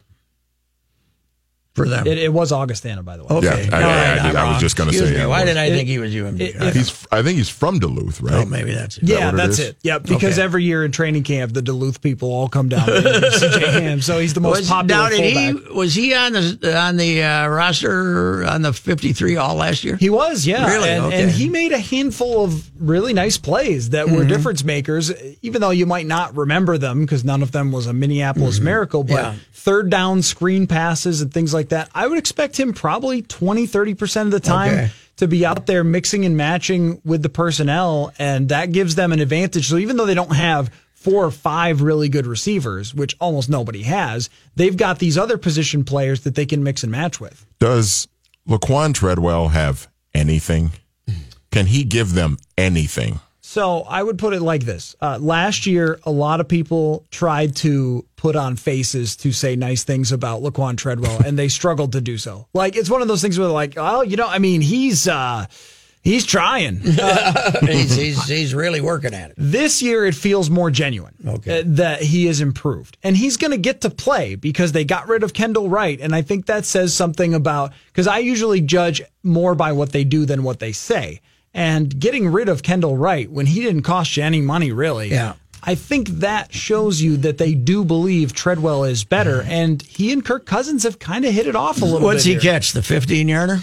for 1.75 1.89
them? 1.89 2.07
It, 2.07 2.19
it 2.19 2.33
was 2.33 2.53
Augustana, 2.53 3.03
by 3.03 3.17
the 3.17 3.25
way. 3.25 3.31
okay, 3.37 3.67
Yeah, 3.71 3.77
I- 3.77 3.83
All 3.83 3.89
I- 3.91 3.93
I 3.95 4.17
right, 4.17 4.23
did- 4.27 4.37
I'm 4.37 4.53
was 4.55 4.61
just 4.63 4.77
gonna 4.77 4.93
say, 4.93 5.11
me. 5.11 5.17
yeah, 5.17 5.27
Why 5.27 5.43
it 5.43 5.47
did 5.47 5.57
I 5.57 5.69
was- 5.69 5.77
think 5.77 5.89
he 5.89 5.99
was 5.99 6.15
UMD? 6.15 6.41
it- 6.41 6.57
All 6.61 6.67
right. 6.67 6.75
He's 6.77 7.07
I 7.11 7.23
think 7.23 7.37
he's 7.39 7.49
from 7.49 7.79
Duluth, 7.81 8.21
right? 8.21 8.35
oh, 8.35 8.45
maybe 8.47 8.73
that's 8.75 8.99
it. 8.99 9.05
Yeah, 9.05 9.27
what 9.27 9.35
it 9.35 9.37
that's 9.39 9.59
is? 9.59 9.69
it. 9.71 9.77
Yep, 9.83 10.03
because 10.05 10.35
Okay. 10.35 10.43
every 10.43 10.65
year 10.65 10.85
in 10.85 10.93
training 10.93 11.23
camp, 11.25 11.53
the 11.53 11.63
Duluth 11.63 12.01
people 12.01 12.31
all 12.33 12.49
come 12.49 12.69
down 12.69 12.87
to 12.87 12.93
CJ 12.93 13.61
Ham, 13.83 14.01
so 14.01 14.19
he's 14.19 14.35
the 14.35 14.41
most 14.41 14.61
Was, 14.61 14.69
popular 14.69 15.03
now, 15.03 15.09
did 15.09 15.35
he, 15.35 15.53
was 15.75 15.95
he 15.95 16.15
on 16.15 16.33
the 16.33 16.77
on 16.77 16.97
the 16.97 17.23
uh, 17.23 17.49
roster 17.49 18.45
on 18.45 18.63
the 18.63 18.73
53 18.73 19.37
all 19.37 19.57
last 19.57 19.85
year? 19.85 19.97
He 19.97 20.11
was, 20.11 20.47
yeah. 20.47 20.67
Really? 20.71 20.89
And, 20.91 21.05
Okay. 21.07 21.23
and 21.23 21.31
he 21.31 21.49
made 21.49 21.73
a 21.73 21.79
handful 21.79 22.45
of 22.45 22.71
really 22.81 23.13
nice 23.13 23.37
plays 23.37 23.91
that 23.91 24.07
Mm-hmm. 24.07 24.17
were 24.17 24.25
difference 24.25 24.63
makers, 24.65 25.11
even 25.43 25.61
though 25.61 25.71
you 25.71 25.87
might 25.87 26.07
not 26.07 26.37
remember 26.37 26.77
them 26.79 27.01
because 27.01 27.25
none 27.25 27.43
of 27.43 27.53
them 27.53 27.73
was 27.73 27.87
a 27.87 27.93
Minneapolis 27.93 28.61
miracle. 28.61 29.03
But 29.03 29.15
Mm-hmm. 29.15 29.25
Yeah. 29.25 29.35
third 29.53 29.89
down 29.91 30.21
screen 30.23 30.67
passes 30.67 31.21
and 31.23 31.33
things 31.33 31.55
like 31.55 31.64
that, 31.71 31.91
I 31.95 32.07
would 32.07 32.19
expect 32.19 32.59
him 32.59 32.73
probably 32.73 33.23
20, 33.23 33.67
30% 33.67 34.23
of 34.23 34.31
the 34.31 34.41
time. 34.41 34.73
Okay. 34.73 34.91
To 35.19 35.29
be 35.29 35.47
out 35.47 35.67
there 35.67 35.85
mixing 35.85 36.25
and 36.25 36.37
matching 36.37 37.01
with 37.05 37.23
the 37.23 37.29
personnel, 37.29 38.13
and 38.19 38.49
that 38.49 38.73
gives 38.73 38.97
them 38.97 39.13
an 39.13 39.21
advantage. 39.21 39.69
So 39.69 39.77
even 39.77 39.97
though 39.97 40.07
they 40.07 40.15
don't 40.15 40.35
have 40.35 40.75
four 40.93 41.25
or 41.25 41.31
five 41.31 41.83
really 41.83 42.09
good 42.09 42.27
receivers, 42.27 42.93
which 42.93 43.15
almost 43.21 43.49
nobody 43.49 43.83
has, 43.83 44.29
they've 44.57 44.77
got 44.77 44.99
these 44.99 45.17
other 45.17 45.39
position 45.39 45.85
players 45.85 46.23
that 46.23 46.35
they 46.35 46.47
can 46.47 46.65
mix 46.65 46.83
and 46.83 46.91
match 46.91 47.21
with. 47.21 47.47
Does 47.61 48.09
Laquon 48.49 48.93
Treadwell 48.93 49.49
have 49.49 49.87
anything? 50.15 50.73
Can 51.53 51.67
he 51.67 51.85
give 51.85 52.15
them 52.15 52.37
anything? 52.59 53.21
So 53.55 53.83
I 53.83 54.03
would 54.03 54.19
put 54.19 54.35
it 54.35 54.43
like 54.43 54.65
this. 54.65 54.97
Uh, 55.01 55.17
last 55.21 55.65
year, 55.65 56.01
a 56.03 56.11
lot 56.11 56.41
of 56.41 56.49
people 56.49 57.05
tried 57.13 57.55
to 57.59 58.05
put 58.17 58.35
on 58.35 58.57
faces 58.57 59.15
to 59.19 59.31
say 59.31 59.55
nice 59.55 59.85
things 59.85 60.11
about 60.11 60.43
Laquon 60.43 60.77
Treadwell, 60.77 61.23
and 61.25 61.39
they 61.39 61.47
struggled 61.47 61.93
to 61.93 62.01
do 62.01 62.19
so. 62.19 62.49
Like 62.53 62.75
it's 62.75 62.91
one 62.91 63.01
of 63.01 63.07
those 63.07 63.23
things 63.23 63.39
where 63.39 63.47
like, 63.47 63.75
oh, 63.77 64.03
you 64.03 64.17
know, 64.17 64.27
I 64.27 64.41
mean, 64.41 64.61
he's 64.61 65.07
uh, 65.07 65.47
he's 66.03 66.27
trying. 66.27 66.81
he's, 67.61 67.95
he's 67.95 68.27
he's 68.27 68.57
really 68.57 68.81
working 68.81 69.15
at 69.15 69.31
it. 69.31 69.37
This 69.39 69.81
year, 69.81 70.05
it 70.05 70.17
feels 70.17 70.51
more 70.51 70.73
genuine 70.73 71.15
Okay. 71.25 71.61
uh, 71.61 71.63
that 71.65 72.03
he 72.03 72.27
is 72.27 72.41
improved. 72.41 72.99
And 73.05 73.17
he's 73.17 73.37
going 73.37 73.53
to 73.53 73.57
get 73.57 73.83
to 73.83 73.91
play 73.91 74.35
because 74.35 74.73
they 74.73 74.85
got 74.85 75.07
rid 75.07 75.23
of 75.23 75.33
Kendall 75.33 75.69
Wright. 75.69 76.01
And 76.01 76.13
I 76.13 76.23
think 76.23 76.47
that 76.47 76.65
says 76.65 76.93
something 76.93 77.35
about, 77.35 77.73
because 77.87 78.09
I 78.09 78.19
usually 78.19 78.63
judge 78.63 79.01
more 79.23 79.55
by 79.55 79.71
what 79.71 79.93
they 79.93 80.03
do 80.03 80.27
than 80.27 80.43
what 80.43 80.59
they 80.59 80.73
say. 80.73 81.21
And 81.55 81.99
getting 81.99 82.29
rid 82.29 82.49
of 82.49 82.63
Kendall 82.63 82.97
Wright 82.97 83.31
when 83.31 83.47
he 83.47 83.63
didn't 83.63 83.83
cost 83.83 84.17
you 84.17 84.25
any 84.25 84.41
money, 84.41 84.73
really. 84.73 85.11
Yeah. 85.11 85.35
I 85.63 85.77
think 85.77 86.09
that 86.09 86.53
shows 86.53 87.01
you 87.01 87.17
that 87.19 87.39
they 87.39 87.55
do 87.55 87.85
believe 87.85 88.35
Treadwell 88.35 88.85
is 88.85 89.05
better, 89.05 89.43
and 89.43 89.81
he 89.81 90.13
and 90.13 90.23
Kirk 90.23 90.45
Cousins 90.45 90.83
have 90.83 90.99
kind 90.99 91.25
of 91.25 91.33
hit 91.33 91.47
it 91.47 91.57
off 91.57 91.81
a 91.81 91.85
little 91.85 92.01
What's 92.01 92.03
bit. 92.03 92.07
What's 92.07 92.25
he 92.25 92.33
here. 92.33 92.41
catch? 92.41 92.73
The 92.73 92.83
15 92.83 93.29
yarder? 93.29 93.61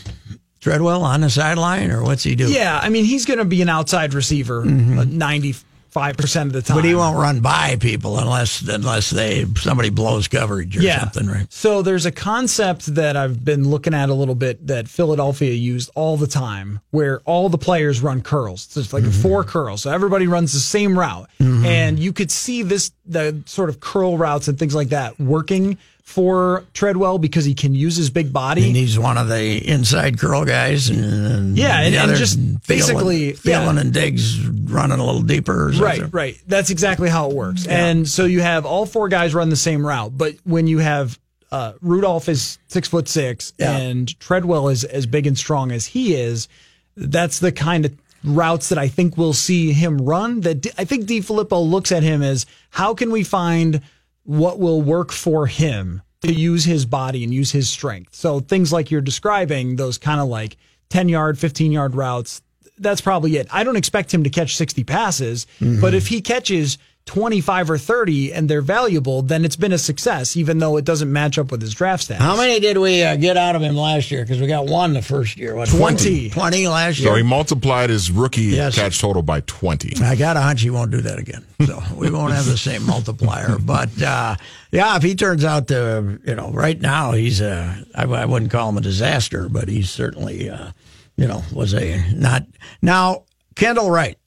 Treadwell 0.62 1.04
on 1.04 1.22
the 1.22 1.30
sideline, 1.30 1.92
or 1.92 2.04
what's 2.04 2.24
he 2.24 2.36
do? 2.36 2.52
Yeah, 2.52 2.80
I 2.82 2.90
mean 2.90 3.04
he's 3.04 3.26
going 3.26 3.40
to 3.40 3.46
be 3.46 3.64
an 3.64 3.70
outside 3.70 4.14
receiver 4.14 4.64
mm-hmm. 4.64 5.18
ninety 5.18 5.56
five 5.92 6.18
percent 6.18 6.48
of 6.48 6.54
the 6.54 6.62
time. 6.62 6.78
But 6.78 6.86
he 6.86 6.96
won't 6.96 7.18
run 7.18 7.42
by 7.42 7.76
people 7.80 8.18
unless 8.18 8.68
unless 8.68 9.10
they 9.12 9.46
somebody 9.58 9.90
blows 9.90 10.28
coverage 10.28 10.76
or 10.78 10.82
something, 11.00 11.28
right? 11.28 11.46
So 11.52 11.82
there's 11.82 12.06
a 12.06 12.12
concept 12.12 12.96
that 12.96 13.16
I've 13.16 13.44
been 13.46 13.70
looking 13.70 13.94
at 13.94 14.10
a 14.10 14.14
little 14.14 14.36
bit 14.36 14.66
that 14.68 14.88
Philadelphia 14.88 15.52
used 15.54 15.92
all 15.96 16.18
the 16.18 16.28
time, 16.28 16.80
where 16.92 17.20
all 17.26 17.50
the 17.50 17.58
players 17.58 18.02
run 18.02 18.22
curls. 18.22 18.68
So 18.72 18.80
it's 18.80 18.94
like 18.94 19.04
Mm-hmm. 19.04 19.22
four 19.22 19.44
curls, 19.44 19.82
so 19.84 19.92
everybody 19.92 20.28
runs 20.28 20.54
the 20.54 20.60
same 20.60 20.98
route, 20.98 21.30
and 21.40 22.00
you 22.00 22.14
could 22.14 22.32
see 22.32 22.64
this 22.64 22.92
the 23.06 23.42
sort 23.46 23.70
of 23.70 23.80
curl 23.80 24.18
routes 24.18 24.48
and 24.48 24.58
things 24.58 24.74
like 24.76 24.90
that 24.90 25.20
working 25.20 25.78
for 26.12 26.64
Treadwell 26.74 27.18
because 27.18 27.46
he 27.46 27.54
can 27.56 27.74
use 27.74 27.96
his 27.96 28.10
big 28.10 28.32
body. 28.32 28.68
And 28.68 28.76
he's 28.76 29.00
one 29.00 29.18
of 29.18 29.28
the 29.30 29.58
inside 29.68 30.20
curl 30.20 30.46
guys, 30.46 30.90
and 30.90 31.58
Yeah, 31.58 31.80
and- 31.82 31.96
and 31.96 32.16
just 32.18 32.38
basically, 32.68 33.34
Thielen 33.34 33.76
yeah. 33.76 33.80
and 33.82 33.94
Diggs 33.94 34.40
running 34.46 35.00
a 35.00 35.06
little 35.06 35.22
deeper. 35.24 35.72
Right, 35.80 36.02
right. 36.14 36.38
That's 36.48 36.70
exactly 36.70 37.10
how 37.10 37.30
it 37.30 37.36
works. 37.36 37.66
And 37.66 38.08
so 38.08 38.26
you 38.26 38.42
have 38.42 38.66
all 38.66 38.86
four 38.86 39.10
guys 39.10 39.34
run 39.34 39.50
the 39.50 39.56
same 39.56 39.86
route, 39.86 40.16
but 40.18 40.36
when 40.44 40.68
you 40.68 40.78
have 40.80 41.18
uh, 41.52 41.74
Rudolph 41.82 42.30
is 42.30 42.60
six 42.68 42.88
foot 42.88 43.10
six 43.10 43.52
Yeah. 43.58 43.76
and 43.76 44.20
Treadwell 44.20 44.70
is 44.70 44.84
as 44.86 45.06
big 45.06 45.28
and 45.28 45.38
strong 45.38 45.72
as 45.72 45.86
he 45.88 46.14
is, 46.16 46.48
that's 46.96 47.40
the 47.40 47.52
kind 47.52 47.86
of 47.86 47.94
routes 48.24 48.70
that 48.70 48.78
I 48.78 48.88
think 48.88 49.18
we'll 49.18 49.34
see 49.34 49.74
him 49.74 49.98
run. 49.98 50.42
That 50.42 50.68
I 50.78 50.86
think 50.86 51.08
DeFilippo 51.08 51.70
looks 51.70 51.92
at 51.92 52.04
him 52.04 52.22
as 52.22 52.46
how 52.70 52.94
can 52.94 53.12
we 53.12 53.24
find 53.24 53.82
what 54.24 54.60
will 54.60 54.82
work 54.82 55.12
for 55.12 55.48
him 55.48 56.02
to 56.22 56.34
use 56.34 56.64
his 56.64 56.86
body 56.86 57.24
and 57.24 57.34
use 57.34 57.52
his 57.52 57.70
strength. 57.70 58.14
So 58.14 58.40
things 58.40 58.72
like 58.72 58.92
you're 58.92 59.02
describing, 59.02 59.76
those 59.76 59.98
kind 59.98 60.22
of 60.22 60.28
like 60.28 60.58
10 60.90 61.10
yard, 61.10 61.40
15 61.40 61.72
yard 61.72 61.96
routes, 61.96 62.42
that's 62.78 63.02
probably 63.02 63.38
it. 63.38 63.48
I 63.52 63.64
don't 63.64 63.76
expect 63.76 64.14
him 64.14 64.24
to 64.24 64.30
catch 64.30 64.56
60 64.56 64.84
passes, 64.84 65.48
mm-hmm. 65.60 65.82
but 65.82 65.94
if 65.94 66.08
he 66.08 66.22
catches 66.22 66.78
25 67.06 67.72
or 67.72 67.78
30 67.78 68.32
and 68.34 68.48
they're 68.48 68.62
valuable, 68.62 69.22
then 69.22 69.44
it's 69.44 69.56
been 69.56 69.72
a 69.74 69.78
success, 69.78 70.38
even 70.38 70.60
though 70.60 70.78
it 70.78 70.86
doesn't 70.86 71.12
match 71.12 71.38
up 71.38 71.52
with 71.52 71.62
his 71.62 71.74
draft 71.74 72.08
stats. 72.08 72.16
How 72.18 72.38
many 72.38 72.60
did 72.60 72.78
we 72.78 73.04
uh, 73.04 73.16
get 73.16 73.38
out 73.38 73.56
of 73.56 73.62
him 73.62 73.76
last 73.76 74.12
year? 74.12 74.24
Because 74.24 74.40
we 74.40 74.48
got 74.48 74.68
one 74.68 74.94
the 74.94 75.02
first 75.02 75.36
year. 75.38 75.56
What, 75.56 75.68
20. 75.70 76.30
20 76.30 76.68
last 76.68 77.00
year. 77.00 77.10
So 77.10 77.16
he 77.16 77.24
multiplied 77.24 77.90
his 77.90 78.12
rookie 78.12 78.42
Yes. 78.44 78.76
catch 78.76 79.00
total 79.00 79.24
by 79.24 79.42
20. 79.42 80.04
I 80.04 80.16
got 80.16 80.38
a 80.38 80.42
hunch 80.42 80.62
he 80.62 80.70
won't 80.70 80.92
do 80.92 81.02
that 81.02 81.18
again. 81.20 81.44
So 81.66 81.82
we 81.96 82.10
won't 82.10 82.34
have 82.34 82.46
the 82.46 82.58
same 82.58 82.86
multiplier. 82.86 83.58
But 83.66 84.02
uh, 84.02 84.36
yeah, 84.72 84.96
if 84.96 85.04
he 85.04 85.16
turns 85.16 85.44
out 85.44 85.68
to, 85.70 86.20
you 86.26 86.36
know, 86.36 86.52
right 86.52 86.80
now 86.80 87.12
he's 87.14 87.42
a, 87.42 87.84
I, 87.96 88.04
I 88.04 88.26
wouldn't 88.26 88.52
call 88.52 88.70
him 88.70 88.78
a 88.78 88.82
disaster, 88.82 89.50
but 89.50 89.68
he's 89.70 89.90
certainly, 89.90 90.50
uh, 90.50 90.72
you 91.18 91.28
know, 91.28 91.44
was 91.54 91.74
a 91.74 92.04
not. 92.14 92.44
Now, 92.82 93.24
Kendall 93.56 93.92
Wright, 93.92 94.18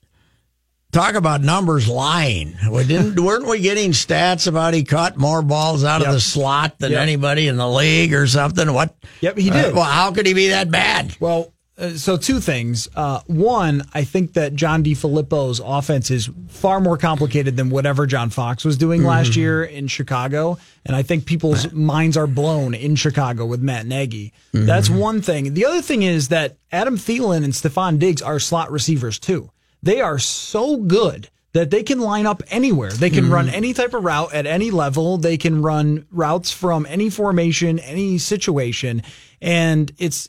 talk 0.95 1.15
about 1.15 1.41
numbers 1.41 1.87
lying. 1.87 2.55
We 2.71 2.83
didn't, 2.85 3.19
weren't 3.23 3.45
we 3.47 3.59
getting 3.59 3.91
stats 3.91 4.47
about 4.47 4.73
he 4.73 4.83
caught 4.83 5.17
more 5.17 5.41
balls 5.41 5.83
out 5.83 5.99
Yep. 6.01 6.07
of 6.07 6.13
the 6.15 6.21
slot 6.21 6.79
than 6.79 6.93
Yep. 6.93 7.01
anybody 7.01 7.47
in 7.47 7.57
the 7.57 7.69
league 7.69 8.13
or 8.13 8.25
something? 8.27 8.71
What? 8.73 8.95
Yep, 9.21 9.37
he 9.37 9.49
Uh, 9.51 9.53
did. 9.61 9.73
well, 9.75 9.83
how 9.83 10.11
could 10.11 10.25
he 10.25 10.33
be 10.33 10.49
that 10.49 10.71
bad? 10.71 11.15
Well, 11.19 11.51
uh, 11.77 11.89
so 11.89 12.15
two 12.15 12.39
things. 12.39 12.87
Uh, 12.95 13.19
one, 13.27 13.83
I 13.93 14.05
think 14.05 14.31
that 14.35 14.55
John 14.55 14.81
DeFilippo's 14.85 15.59
offense 15.63 16.09
is 16.09 16.29
far 16.47 16.79
more 16.79 16.97
complicated 16.97 17.57
than 17.57 17.69
whatever 17.69 18.05
John 18.07 18.29
Fox 18.29 18.63
was 18.63 18.77
doing 18.77 19.03
last 19.03 19.35
year 19.35 19.61
in 19.65 19.87
Chicago, 19.87 20.57
and 20.85 20.95
I 20.95 21.01
think 21.03 21.25
people's 21.25 21.69
minds 21.73 22.15
are 22.15 22.27
blown 22.27 22.73
in 22.73 22.95
Chicago 22.95 23.45
with 23.45 23.59
Matt 23.61 23.85
Nagy. 23.85 24.31
That's 24.53 24.89
one 24.89 25.21
thing. 25.21 25.53
The 25.53 25.65
other 25.65 25.81
thing 25.81 26.03
is 26.03 26.29
that 26.29 26.55
Adam 26.71 26.97
Thielen 26.97 27.43
and 27.43 27.51
Stefon 27.51 27.99
Diggs 27.99 28.21
are 28.21 28.39
slot 28.39 28.71
receivers 28.71 29.19
too. 29.19 29.49
They 29.85 30.01
are 30.01 30.17
so 30.17 30.77
good 30.77 31.29
that 31.53 31.69
they 31.71 31.83
can 31.83 32.01
line 32.01 32.25
up 32.25 32.41
anywhere. 32.49 32.91
They 32.91 33.11
can 33.11 33.29
run 33.29 33.47
mm. 33.47 33.53
any 33.53 33.73
type 33.73 33.93
of 33.93 34.03
route 34.03 34.33
at 34.33 34.45
any 34.45 34.71
level. 34.71 35.17
They 35.17 35.37
can 35.37 35.61
run 35.61 36.05
routes 36.11 36.51
from 36.51 36.85
any 36.89 37.09
formation, 37.09 37.79
any 37.79 38.17
situation, 38.17 39.03
and 39.41 39.91
it's 39.97 40.27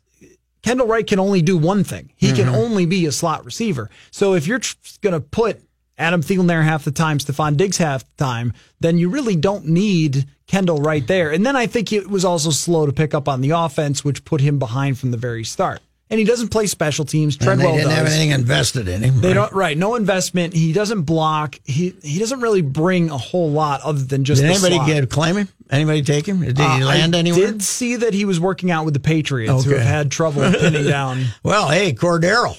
Kendall 0.63 0.87
Wright 0.87 1.07
can 1.07 1.19
only 1.19 1.43
do 1.43 1.57
one 1.57 1.85
thing. 1.85 2.13
He 2.17 2.33
can 2.33 2.47
mm-hmm. 2.47 2.55
only 2.55 2.87
be 2.87 3.07
a 3.07 3.13
slot 3.13 3.45
receiver. 3.45 3.89
So 4.11 4.35
if 4.35 4.47
you're 4.47 4.61
going 5.01 5.15
to 5.15 5.21
put 5.21 5.63
Adam 5.97 6.23
Thielen 6.23 6.49
there 6.49 6.63
half 6.63 6.85
the 6.85 6.91
time, 6.91 7.19
Stefon 7.19 7.57
Diggs 7.57 7.79
half 7.79 8.05
the 8.05 8.25
time, 8.25 8.53
then 8.81 8.99
you 8.99 9.09
really 9.09 9.37
don't 9.37 9.67
need 9.67 10.27
Kendall 10.47 10.79
Wright 10.79 11.07
there. 11.07 11.31
And 11.31 11.47
then 11.47 11.57
I 11.57 11.67
think 11.67 11.93
it 11.93 12.11
was 12.11 12.25
also 12.25 12.51
slow 12.51 12.85
to 12.85 12.93
pick 12.93 13.15
up 13.15 13.29
on 13.29 13.41
the 13.41 13.51
offense, 13.51 14.05
which 14.05 14.25
put 14.25 14.41
him 14.41 14.59
behind 14.59 14.99
from 14.99 15.13
the 15.13 15.17
very 15.17 15.45
start. 15.45 15.81
And 16.09 16.21
he 16.21 16.25
doesn't 16.25 16.49
play 16.49 16.67
special 16.69 17.05
teams. 17.05 17.37
Treadwell 17.37 17.67
and 17.71 17.75
they 17.79 17.83
didn't 17.83 17.89
does. 17.91 17.99
have 17.99 18.07
anything 18.07 18.31
invested 18.31 18.87
in 18.87 19.03
him. 19.03 19.21
They 19.21 19.29
right? 19.29 19.35
don't 19.35 19.53
right. 19.53 19.77
No 19.77 19.97
investment. 19.97 20.55
He 20.55 20.73
doesn't 20.73 21.03
block. 21.03 21.59
He 21.65 21.95
he 22.03 22.21
doesn't 22.21 22.41
really 22.41 22.63
bring 22.63 23.11
a 23.11 23.19
whole 23.19 23.51
lot 23.51 23.81
other 23.83 24.03
than 24.05 24.25
just. 24.25 24.41
Did 24.41 24.51
anybody 24.53 24.77
slot. 24.77 24.87
get 24.87 25.11
claim 25.11 25.37
him? 25.37 25.49
Anybody 25.69 26.03
take 26.03 26.25
him? 26.27 26.43
Did 26.43 26.57
he 26.59 26.63
Uh, 26.65 26.79
land 26.79 27.17
I 27.17 27.19
anywhere? 27.19 27.47
did 27.51 27.63
see 27.63 27.97
that 27.97 28.15
he 28.15 28.25
was 28.25 28.39
working 28.39 28.71
out 28.71 28.85
with 28.85 28.95
the 28.95 29.01
Patriots, 29.01 29.65
who 29.65 29.71
have 29.75 29.83
had 29.83 30.11
trouble 30.13 30.43
pinning 30.53 30.85
down. 30.87 31.25
Well, 31.43 31.69
hey, 31.71 31.93
Cordero. 31.93 32.57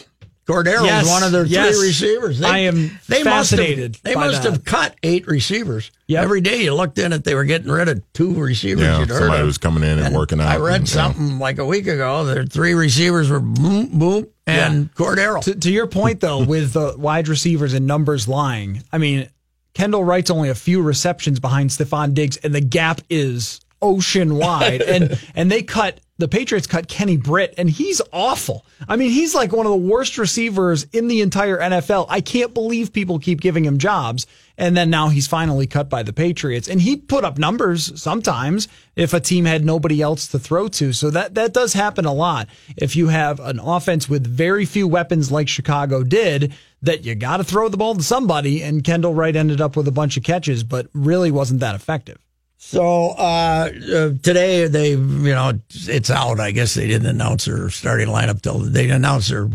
Cordero 0.47 0.85
Yes, 0.85 1.05
is 1.05 1.09
one 1.11 1.23
of 1.23 1.31
their 1.33 1.45
yes. 1.45 1.77
three 1.77 1.87
receivers. 1.87 2.41
I 2.41 2.59
am 2.59 2.87
fascinated 3.01 3.91
Must 3.91 3.95
have, 3.97 4.03
they 4.03 4.13
by 4.15 4.27
must 4.27 4.43
that. 4.43 4.51
have 4.53 4.63
cut 4.63 4.95
eight 5.03 5.27
receivers. 5.27 5.91
Yep. 6.07 6.23
Every 6.23 6.39
day 6.39 6.63
you 6.63 6.73
looked 6.73 6.97
in 6.99 7.11
it, 7.11 7.25
they 7.25 7.35
were 7.35 7.43
getting 7.43 7.69
rid 7.69 7.89
of 7.89 8.01
two 8.13 8.33
receivers. 8.33 8.83
Yeah, 8.83 8.99
you'd 8.99 9.09
heard 9.09 9.19
somebody 9.19 9.41
of. 9.41 9.45
was 9.47 9.57
coming 9.57 9.83
in 9.83 9.99
and 9.99 10.15
working 10.15 10.39
out 10.39 10.47
I 10.47 10.57
read 10.57 10.81
and, 10.81 10.87
yeah. 10.89 10.93
something 10.93 11.37
like 11.37 11.57
a 11.57 11.65
week 11.65 11.87
ago. 11.87 12.23
Their 12.23 12.45
three 12.45 12.73
receivers 12.75 13.29
were 13.29 13.41
boom, 13.41 13.99
boom, 13.99 14.27
and 14.45 14.93
Cordero. 14.95 15.41
To, 15.43 15.53
to 15.53 15.69
your 15.71 15.87
point, 15.87 16.21
though, 16.21 16.43
with 16.45 16.71
the 16.71 16.95
wide 16.97 17.27
receivers 17.27 17.73
and 17.73 17.85
numbers 17.85 18.27
lying, 18.29 18.83
I 18.91 18.99
mean, 18.99 19.29
Kendall 19.73 20.05
Wright's 20.05 20.31
only 20.31 20.47
a 20.47 20.55
few 20.55 20.81
receptions 20.81 21.41
behind 21.41 21.71
Stefon 21.71 22.13
Diggs, 22.13 22.37
and 22.37 22.55
the 22.55 22.61
gap 22.61 23.01
is 23.09 23.59
ocean 23.81 24.35
wide. 24.37 24.81
and 24.87 25.19
and 25.35 25.51
they 25.51 25.61
cut 25.61 25.99
the 26.17 26.27
Patriots 26.27 26.67
cut 26.67 26.87
Kenny 26.87 27.17
Britt, 27.17 27.53
and 27.57 27.69
he's 27.69 28.01
awful. 28.11 28.65
I 28.87 28.95
mean, 28.95 29.11
he's 29.11 29.35
like 29.35 29.51
one 29.51 29.65
of 29.65 29.71
the 29.71 29.77
worst 29.77 30.17
receivers 30.17 30.83
in 30.91 31.07
the 31.07 31.21
entire 31.21 31.59
NFL. 31.59 32.07
I 32.09 32.21
can't 32.21 32.53
believe 32.53 32.91
people 32.91 33.19
keep 33.19 33.41
giving 33.41 33.65
him 33.65 33.77
jobs. 33.77 34.25
And 34.59 34.75
then 34.75 34.89
now 34.89 35.09
he's 35.09 35.27
finally 35.27 35.67
cut 35.67 35.87
by 35.87 36.01
the 36.01 36.11
Patriots, 36.11 36.67
and 36.67 36.81
he 36.81 36.97
put 36.97 37.23
up 37.23 37.37
numbers 37.37 38.01
sometimes 38.01 38.67
if 38.95 39.13
a 39.13 39.19
team 39.19 39.45
had 39.45 39.63
nobody 39.63 40.01
else 40.01 40.27
to 40.29 40.39
throw 40.39 40.67
to. 40.69 40.93
So 40.93 41.11
that 41.11 41.35
that 41.35 41.53
does 41.53 41.73
happen 41.73 42.05
a 42.05 42.13
lot. 42.13 42.49
If 42.75 42.95
you 42.95 43.09
have 43.09 43.39
an 43.39 43.59
offense 43.59 44.09
with 44.09 44.25
very 44.25 44.65
few 44.65 44.87
weapons 44.87 45.31
like 45.31 45.47
Chicago 45.47 46.03
did, 46.03 46.55
that 46.81 47.05
you 47.05 47.13
got 47.13 47.37
to 47.37 47.43
throw 47.43 47.69
the 47.69 47.77
ball 47.77 47.95
to 47.95 48.03
somebody. 48.03 48.63
And 48.63 48.83
Kendall 48.83 49.13
Wright 49.13 49.35
ended 49.35 49.61
up 49.61 49.75
with 49.75 49.87
a 49.87 49.91
bunch 49.91 50.17
of 50.17 50.23
catches, 50.23 50.63
but 50.63 50.87
really 50.91 51.29
wasn't 51.29 51.59
that 51.59 51.75
effective. 51.75 52.17
So 52.57 53.09
uh, 53.11 53.69
uh, 53.71 54.09
today 54.23 54.67
they, 54.67 54.91
you 54.91 54.97
know, 54.97 55.53
it's 55.69 56.09
out. 56.09 56.39
I 56.39 56.51
guess 56.51 56.73
they 56.73 56.87
didn't 56.87 57.07
announce 57.07 57.45
their 57.45 57.69
starting 57.69 58.07
lineup 58.07 58.41
till 58.41 58.59
they 58.59 58.89
announced 58.89 59.29
their 59.29 59.49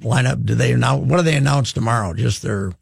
lineup. 0.00 0.44
Do 0.44 0.54
they 0.54 0.72
announce? 0.72 1.06
What 1.06 1.18
do 1.18 1.22
they 1.22 1.36
announce 1.36 1.72
tomorrow? 1.72 2.12
Just 2.14 2.42
their 2.42 2.72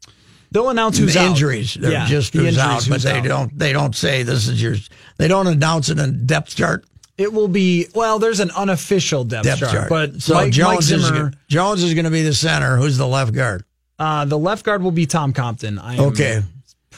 They'll 0.51 0.69
announce 0.69 0.97
who's 0.97 1.13
the 1.13 1.19
out. 1.19 1.27
injuries. 1.29 1.75
They're 1.75 1.91
Yeah, 1.91 2.07
just 2.07 2.33
the 2.33 2.39
who's 2.39 2.57
injuries, 2.57 2.65
out, 2.65 2.85
but 2.89 2.93
who's 2.95 3.03
they 3.03 3.19
out. 3.19 3.23
don't. 3.25 3.59
They 3.59 3.71
don't 3.71 3.95
say 3.95 4.23
this 4.23 4.47
is 4.47 4.61
your. 4.61 4.75
They 5.17 5.27
don't 5.27 5.45
announce 5.47 5.89
it 5.89 5.99
in 5.99 6.25
depth 6.25 6.55
chart. 6.55 6.85
It 7.19 7.31
will 7.31 7.47
be 7.49 7.85
well. 7.93 8.17
There's 8.17 8.39
an 8.39 8.49
unofficial 8.51 9.25
depth, 9.25 9.43
Depth 9.45 9.59
chart, 9.59 9.71
chart. 9.73 9.89
but 9.89 10.21
so 10.21 10.33
Mike, 10.33 10.45
Mike 10.45 10.53
Jones 10.53 10.91
is 10.91 11.11
Jones 11.47 11.83
is 11.83 11.93
going 11.93 12.05
to 12.05 12.11
be 12.11 12.23
the 12.23 12.33
center. 12.33 12.77
Who's 12.77 12.97
the 12.97 13.07
left 13.07 13.33
guard? 13.33 13.63
uh, 13.99 14.25
the 14.25 14.37
left 14.39 14.65
guard 14.65 14.81
will 14.81 14.91
be 14.91 15.05
Tom 15.05 15.31
Compton. 15.33 15.77
I 15.77 15.95
am 15.95 15.99
Okay. 16.05 16.41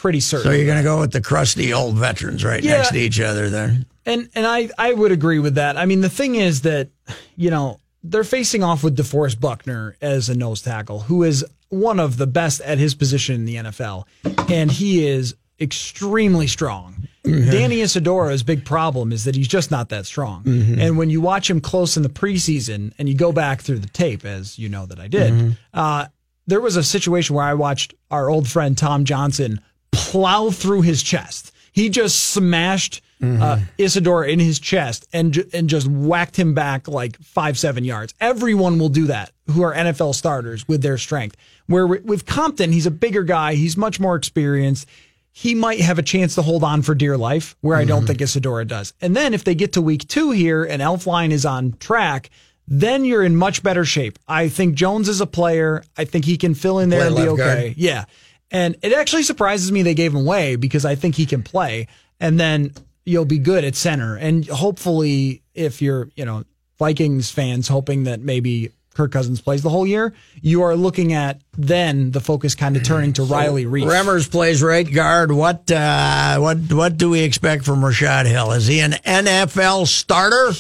Pretty 0.02 0.20
certain. 0.20 0.46
So 0.46 0.52
you're 0.52 0.66
going 0.66 0.80
to 0.80 0.84
go 0.84 1.00
with 1.00 1.12
the 1.12 1.22
crusty 1.22 1.72
old 1.74 1.96
veterans 1.96 2.44
right 2.44 2.64
Yeah. 2.64 2.78
next 2.78 2.90
to 2.90 2.98
each 2.98 3.20
other 3.20 3.50
there. 3.50 3.78
And 4.04 4.30
and 4.34 4.48
I 4.48 4.70
I 4.80 4.94
would 4.94 5.12
agree 5.12 5.38
with 5.38 5.56
that. 5.56 5.78
I 5.78 5.86
mean, 5.86 6.02
the 6.02 6.10
thing 6.10 6.34
is 6.36 6.62
that 6.62 6.90
you 7.36 7.52
know 7.52 7.80
they're 8.04 8.24
facing 8.24 8.64
off 8.64 8.84
with 8.84 8.98
DeForest 8.98 9.40
Buckner 9.40 9.96
as 10.02 10.28
a 10.28 10.36
nose 10.36 10.64
tackle, 10.64 11.02
who 11.02 11.22
is 11.22 11.46
one 11.70 12.00
of 12.00 12.18
the 12.18 12.26
best 12.26 12.62
at 12.62 12.80
his 12.80 12.96
position 12.96 13.36
in 13.36 13.46
the 13.46 13.56
NFL, 13.58 14.06
and 14.50 14.72
he 14.72 15.08
is 15.08 15.36
extremely 15.60 16.48
strong. 16.48 17.08
Mm-hmm. 17.24 17.52
Danny 17.52 17.78
Isidora's 17.78 18.42
big 18.42 18.66
problem 18.66 19.12
is 19.12 19.26
that 19.26 19.36
he's 19.36 19.48
just 19.48 19.70
not 19.70 19.90
that 19.90 20.08
strong. 20.08 20.44
Mm-hmm. 20.44 20.80
And 20.82 20.98
when 20.98 21.12
you 21.12 21.22
watch 21.22 21.48
him 21.48 21.62
close 21.62 21.96
in 21.96 22.02
the 22.02 22.10
preseason 22.10 22.94
and 22.98 23.08
you 23.08 23.14
go 23.14 23.32
back 23.32 23.62
through 23.62 23.78
the 23.80 23.88
tape, 23.90 24.26
as 24.26 24.58
you 24.58 24.68
know 24.68 24.88
that 24.88 25.00
I 25.00 25.08
did, 25.08 25.32
mm-hmm. 25.32 25.52
uh, 25.76 26.08
there 26.48 26.60
was 26.60 26.76
a 26.76 26.84
situation 26.84 27.36
where 27.36 27.46
I 27.46 27.54
watched 27.54 27.94
our 28.10 28.30
old 28.32 28.48
friend 28.50 28.76
Tom 28.76 29.06
Johnson 29.06 29.62
plow 29.92 30.50
through 30.50 30.82
his 30.82 31.04
chest. 31.04 31.52
He 31.72 31.90
just 31.90 32.20
smashed 32.32 33.02
uh, 33.24 33.60
Isidora 33.78 34.30
in 34.30 34.40
his 34.40 34.60
chest 34.60 35.08
and 35.14 35.32
ju- 35.32 35.48
and 35.54 35.70
just 35.70 35.86
whacked 35.88 36.38
him 36.38 36.56
back 36.56 36.88
like 36.88 37.18
five 37.22 37.58
seven 37.58 37.84
yards. 37.84 38.16
Everyone 38.20 38.80
will 38.80 38.90
do 38.90 39.06
that 39.08 39.32
who 39.52 39.62
are 39.62 39.74
NFL 39.76 40.16
starters 40.16 40.68
with 40.68 40.82
their 40.82 40.98
strength. 40.98 41.38
Where 41.68 41.86
with 41.86 42.26
Compton, 42.26 42.72
he's 42.72 42.88
a 42.88 42.92
bigger 42.92 43.24
guy. 43.24 43.54
He's 43.54 43.78
much 43.78 44.00
more 44.00 44.16
experienced. 44.16 44.88
He 45.32 45.54
might 45.56 45.80
have 45.80 46.00
a 46.00 46.04
chance 46.04 46.34
to 46.36 46.42
hold 46.42 46.64
on 46.64 46.82
for 46.82 46.96
dear 46.96 47.16
life, 47.16 47.56
where 47.62 47.78
I 47.78 47.86
don't 47.86 48.06
think 48.08 48.20
Isidora 48.22 48.66
does. 48.66 48.94
And 49.02 49.16
then 49.16 49.34
if 49.34 49.44
they 49.46 49.56
get 49.56 49.74
to 49.74 49.82
week 49.82 50.08
two 50.08 50.32
here 50.32 50.64
and 50.66 50.82
Elflein 50.82 51.32
is 51.32 51.46
on 51.46 51.74
track, 51.80 52.32
then 52.68 53.06
you're 53.06 53.24
in 53.24 53.36
much 53.36 53.62
better 53.64 53.86
shape. 53.86 54.18
I 54.28 54.50
think 54.50 54.76
Jones 54.76 55.08
is 55.08 55.22
a 55.22 55.28
player. 55.28 55.84
I 55.96 56.06
think 56.06 56.26
he 56.26 56.38
can 56.38 56.54
fill 56.56 56.80
in 56.80 56.90
there 56.90 57.00
Play 57.02 57.08
and 57.08 57.16
be 57.16 57.22
left 57.30 57.38
guard. 57.38 57.58
okay. 57.60 57.74
Yeah. 57.78 58.06
And 58.52 58.76
it 58.82 58.94
actually 58.94 59.24
surprises 59.24 59.72
me 59.72 59.82
they 59.82 59.94
gave 59.94 60.14
him 60.14 60.22
away 60.22 60.56
because 60.58 60.86
I 60.86 60.96
think 60.96 61.16
he 61.16 61.26
can 61.26 61.42
play. 61.42 61.88
And 62.20 62.40
then 62.40 62.74
you'll 63.06 63.26
be 63.26 63.40
good 63.40 63.64
at 63.64 63.76
center. 63.76 64.16
And 64.18 64.48
hopefully, 64.48 65.42
if 65.54 65.82
you're, 65.82 66.10
you 66.16 66.26
know, 66.26 66.44
Vikings 66.78 67.32
fans 67.32 67.68
hoping 67.68 68.04
that 68.04 68.20
maybe 68.20 68.72
Kirk 68.94 69.12
Cousins 69.12 69.40
plays 69.40 69.62
the 69.62 69.70
whole 69.70 69.88
year, 69.88 70.14
you 70.42 70.64
are 70.64 70.76
looking 70.76 71.14
at 71.14 71.40
then 71.58 72.12
the 72.12 72.20
focus 72.20 72.56
kind 72.56 72.76
of 72.76 72.84
turning 72.84 73.14
to 73.14 73.24
Riley 73.24 73.66
Reiff. 73.66 73.86
Remmers 73.86 74.30
plays 74.30 74.62
right 74.62 74.92
guard. 74.92 75.32
What 75.32 75.72
uh, 75.72 76.38
what 76.40 76.58
what 76.74 76.98
do 76.98 77.10
we 77.10 77.22
expect 77.22 77.64
from 77.64 77.82
Rashad 77.82 78.26
Hill? 78.26 78.52
Is 78.52 78.68
he 78.68 78.82
an 78.82 78.92
NFL 78.92 79.88
starter? 79.88 80.52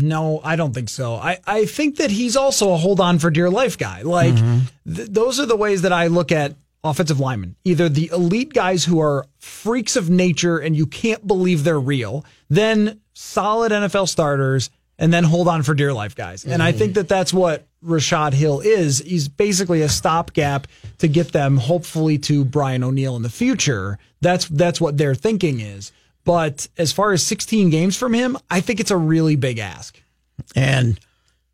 No, 0.00 0.40
I 0.42 0.56
don't 0.56 0.72
think 0.72 0.88
so. 0.88 1.16
I, 1.16 1.38
I 1.46 1.66
think 1.66 1.96
that 1.96 2.10
he's 2.10 2.36
also 2.36 2.72
a 2.72 2.76
hold 2.76 3.00
on 3.00 3.18
for 3.18 3.30
dear 3.30 3.50
life 3.50 3.76
guy. 3.76 4.02
Like, 4.02 4.36
th- 4.36 4.64
those 4.86 5.38
are 5.38 5.44
the 5.44 5.56
ways 5.56 5.82
that 5.82 5.92
I 5.92 6.06
look 6.06 6.32
at 6.32 6.54
offensive 6.84 7.20
linemen. 7.20 7.56
Either 7.64 7.88
the 7.88 8.10
elite 8.12 8.52
guys 8.52 8.84
who 8.84 9.00
are 9.00 9.26
freaks 9.38 9.96
of 9.96 10.10
nature 10.10 10.58
and 10.58 10.76
you 10.76 10.86
can't 10.86 11.26
believe 11.26 11.64
they're 11.64 11.80
real, 11.80 12.24
then 12.50 13.00
solid 13.14 13.72
NFL 13.72 14.08
starters, 14.08 14.70
and 14.98 15.12
then 15.12 15.24
hold 15.24 15.48
on 15.48 15.62
for 15.62 15.74
dear 15.74 15.92
life 15.92 16.14
guys. 16.14 16.44
And 16.44 16.62
I 16.62 16.70
mm-hmm. 16.70 16.78
think 16.78 16.94
that 16.94 17.08
that's 17.08 17.32
what 17.32 17.66
Rashad 17.84 18.34
Hill 18.34 18.60
is. 18.60 18.98
He's 18.98 19.28
basically 19.28 19.82
a 19.82 19.88
stopgap 19.88 20.66
to 20.98 21.08
get 21.08 21.32
them 21.32 21.56
hopefully 21.56 22.18
to 22.18 22.44
Brian 22.44 22.84
O'Neill 22.84 23.16
in 23.16 23.22
the 23.22 23.30
future. 23.30 23.98
That's 24.20 24.46
that's 24.46 24.80
what 24.80 24.98
their 24.98 25.14
thinking 25.14 25.60
is. 25.60 25.92
But 26.24 26.68
as 26.78 26.92
far 26.92 27.12
as 27.12 27.26
16 27.26 27.70
games 27.70 27.96
from 27.96 28.12
him, 28.12 28.36
I 28.50 28.60
think 28.60 28.78
it's 28.78 28.92
a 28.92 28.96
really 28.96 29.34
big 29.34 29.58
ask. 29.58 30.00
And 30.54 31.00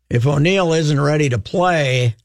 if 0.09 0.27
O'Neill 0.27 0.73
isn't 0.73 0.99
ready 0.99 1.29
to 1.29 1.39
play, 1.39 2.15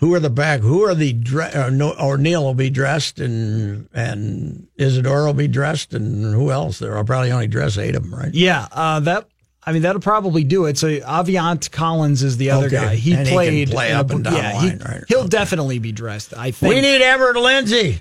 who 0.00 0.12
are 0.14 0.20
the 0.20 0.30
back? 0.30 0.60
Who 0.60 0.82
are 0.84 0.94
the 0.94 1.14
uh, 1.54 1.70
no, 1.70 1.94
O'Neill 2.00 2.42
will 2.42 2.54
be 2.54 2.70
dressed, 2.70 3.20
and 3.20 3.88
and 3.94 4.66
Isidora 4.76 5.26
will 5.26 5.34
be 5.34 5.48
dressed, 5.48 5.94
and 5.94 6.34
who 6.34 6.50
else? 6.50 6.78
There, 6.80 6.96
I'll 6.96 7.04
probably 7.04 7.30
only 7.32 7.46
dress 7.46 7.78
eight 7.78 7.94
of 7.94 8.02
them, 8.02 8.14
right? 8.18 8.34
Yeah, 8.34 8.66
uh, 8.72 9.00
that. 9.00 9.28
I 9.62 9.72
mean, 9.72 9.82
that'll 9.82 10.00
probably 10.00 10.42
do 10.42 10.64
it. 10.64 10.78
So 10.78 10.88
Aviante 10.88 11.70
Collins 11.70 12.22
is 12.22 12.38
the 12.38 12.50
other 12.50 12.66
Okay. 12.68 12.76
guy. 12.76 12.94
He 12.96 13.12
And 13.12 13.26
he 13.28 13.32
played 13.34 13.70
play 13.70 13.90
in 13.90 13.96
a- 13.96 14.00
up 14.00 14.10
and 14.10 14.24
down 14.24 14.34
yeah, 14.34 14.52
he, 14.58 14.68
line, 14.70 14.78
right. 14.82 15.04
He'll 15.06 15.18
Okay. 15.20 15.28
definitely 15.28 15.78
be 15.78 15.92
dressed. 15.92 16.32
I 16.34 16.50
think. 16.50 16.72
We 16.74 16.80
need 16.80 17.02
Everett 17.02 17.36
Lindsay. 17.36 18.00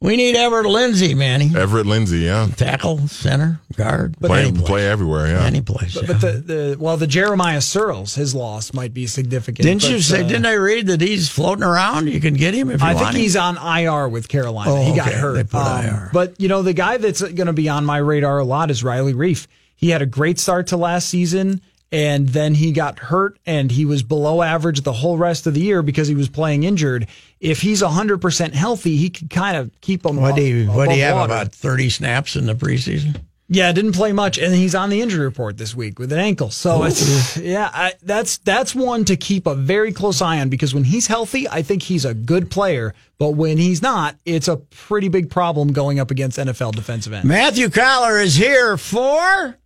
We 0.00 0.16
need 0.16 0.36
Everett 0.36 0.66
Lindsay, 0.66 1.12
Manny. 1.12 1.50
Everett 1.56 1.84
Lindsay, 1.84 2.18
yeah. 2.20 2.46
Tackle, 2.56 3.08
center, 3.08 3.60
guard, 3.74 4.14
but 4.20 4.28
Play, 4.28 4.42
any 4.42 4.52
place. 4.52 4.66
play 4.66 4.88
everywhere, 4.88 5.26
yeah. 5.26 5.42
Any 5.44 5.60
place. 5.60 5.94
But, 5.94 6.02
yeah. 6.02 6.12
but 6.12 6.20
the, 6.20 6.32
the 6.40 6.76
well, 6.78 6.96
the 6.96 7.08
Jeremiah 7.08 7.58
Sirles, 7.58 8.14
his 8.14 8.32
loss 8.32 8.72
might 8.72 8.94
be 8.94 9.08
significant. 9.08 9.64
didn't 9.66 9.82
but, 9.82 9.90
you 9.90 9.98
say? 10.00 10.20
uh, 10.22 10.28
didn't 10.28 10.46
I 10.46 10.52
read 10.54 10.86
that 10.86 11.00
he's 11.00 11.28
floating 11.28 11.64
around? 11.64 12.06
You 12.08 12.20
can 12.20 12.34
get 12.34 12.54
him 12.54 12.70
if 12.70 12.80
you 12.80 12.86
I 12.86 12.94
want 12.94 13.06
I 13.06 13.06
think 13.06 13.16
him. 13.16 13.20
he's 13.22 13.36
on 13.36 13.56
IR 13.56 14.08
with 14.08 14.28
Carolina. 14.28 14.70
Oh, 14.72 14.84
he 14.84 14.94
got 14.94 15.08
okay. 15.08 15.16
hurt. 15.18 15.32
They 15.34 15.42
put 15.44 15.58
Um, 15.66 15.84
IR. 15.84 16.10
But 16.12 16.40
you 16.40 16.46
know, 16.46 16.62
the 16.62 16.74
guy 16.74 16.98
that's 16.98 17.20
going 17.20 17.48
to 17.48 17.52
be 17.52 17.68
on 17.68 17.84
my 17.84 17.98
radar 17.98 18.38
a 18.38 18.44
lot 18.44 18.70
is 18.70 18.84
Riley 18.84 19.14
Reiff. 19.14 19.48
He 19.74 19.90
had 19.90 20.00
a 20.00 20.06
great 20.06 20.38
start 20.38 20.68
to 20.68 20.76
last 20.76 21.08
season, 21.08 21.60
and 21.90 22.28
then 22.28 22.54
he 22.54 22.70
got 22.70 23.00
hurt, 23.00 23.36
and 23.46 23.72
he 23.72 23.84
was 23.84 24.04
below 24.04 24.42
average 24.42 24.82
the 24.82 24.92
whole 24.92 25.18
rest 25.18 25.48
of 25.48 25.54
the 25.54 25.60
year 25.60 25.82
because 25.82 26.06
he 26.06 26.14
was 26.14 26.28
playing 26.28 26.62
injured. 26.62 27.08
If 27.40 27.60
he's 27.60 27.82
hundred 27.82 28.18
percent 28.18 28.54
healthy, 28.54 28.96
he 28.96 29.10
could 29.10 29.30
kind 29.30 29.56
of 29.56 29.70
keep 29.80 30.04
him. 30.04 30.16
What 30.16 30.36
do 30.36 30.42
you 30.42 30.70
What 30.70 30.88
do 30.88 30.96
you 30.96 31.02
have 31.02 31.16
water. 31.16 31.32
about 31.32 31.52
thirty 31.54 31.90
snaps 31.90 32.36
in 32.36 32.46
the 32.46 32.54
preseason? 32.54 33.20
Yeah, 33.50 33.72
didn't 33.72 33.92
play 33.92 34.12
much, 34.12 34.36
and 34.36 34.54
he's 34.54 34.74
on 34.74 34.90
the 34.90 35.00
injury 35.00 35.24
report 35.24 35.56
this 35.56 35.74
week 35.74 35.98
with 35.98 36.12
an 36.12 36.18
ankle. 36.18 36.50
So 36.50 36.84
it's 36.84 37.36
yeah, 37.38 37.70
I, 37.72 37.94
that's 38.02 38.36
that's 38.38 38.74
one 38.74 39.06
to 39.06 39.16
keep 39.16 39.46
a 39.46 39.54
very 39.54 39.90
close 39.90 40.20
eye 40.20 40.38
on 40.40 40.50
because 40.50 40.74
when 40.74 40.84
he's 40.84 41.06
healthy, 41.06 41.48
I 41.48 41.62
think 41.62 41.82
he's 41.82 42.04
a 42.04 42.12
good 42.12 42.50
player. 42.50 42.94
But 43.18 43.30
when 43.30 43.56
he's 43.56 43.80
not, 43.80 44.16
it's 44.26 44.48
a 44.48 44.58
pretty 44.58 45.08
big 45.08 45.30
problem 45.30 45.72
going 45.72 45.98
up 45.98 46.10
against 46.10 46.38
NFL 46.38 46.72
defensive 46.74 47.12
end. 47.14 47.26
Matthew 47.26 47.70
Coller 47.70 48.18
is 48.18 48.34
here 48.36 48.76
for. 48.76 49.56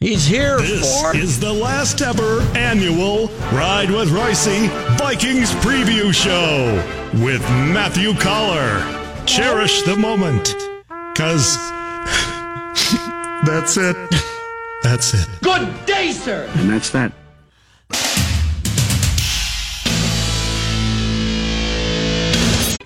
He's 0.00 0.26
here 0.26 0.58
This 0.58 1.00
for. 1.02 1.16
is 1.16 1.40
the 1.40 1.52
last 1.52 2.02
ever 2.02 2.40
annual 2.56 3.28
Ride 3.52 3.90
with 3.90 4.10
Royce 4.10 4.46
Vikings 4.98 5.52
preview 5.64 6.12
show 6.12 6.74
with 7.24 7.40
Matthew 7.72 8.12
Coller. 8.14 8.82
Cherish 9.26 9.82
the 9.82 9.96
moment, 9.96 10.54
cause 11.14 11.56
that's 13.46 13.76
it. 13.78 13.96
That's 14.82 15.14
it. 15.14 15.26
Good 15.42 15.86
day, 15.86 16.12
sir. 16.12 16.46
And 16.56 16.68
that's 16.68 16.90
that. 16.90 17.12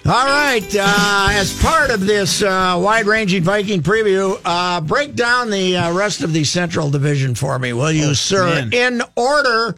All 0.09 0.25
right. 0.25 0.64
Uh, 0.75 1.29
as 1.33 1.61
part 1.62 1.90
of 1.90 2.07
this 2.07 2.42
uh, 2.42 2.81
wide-ranging 2.83 3.42
Viking 3.42 3.83
preview, 3.83 4.40
uh, 4.42 4.81
break 4.81 5.14
down 5.14 5.51
the 5.51 5.77
uh, 5.77 5.92
rest 5.92 6.23
of 6.23 6.33
the 6.33 6.44
Central 6.44 6.88
Division 6.88 7.35
for 7.35 7.59
me, 7.59 7.75
will 7.75 7.92
you, 7.92 8.14
sir? 8.14 8.47
man. 8.47 8.73
In 8.73 9.03
order 9.16 9.77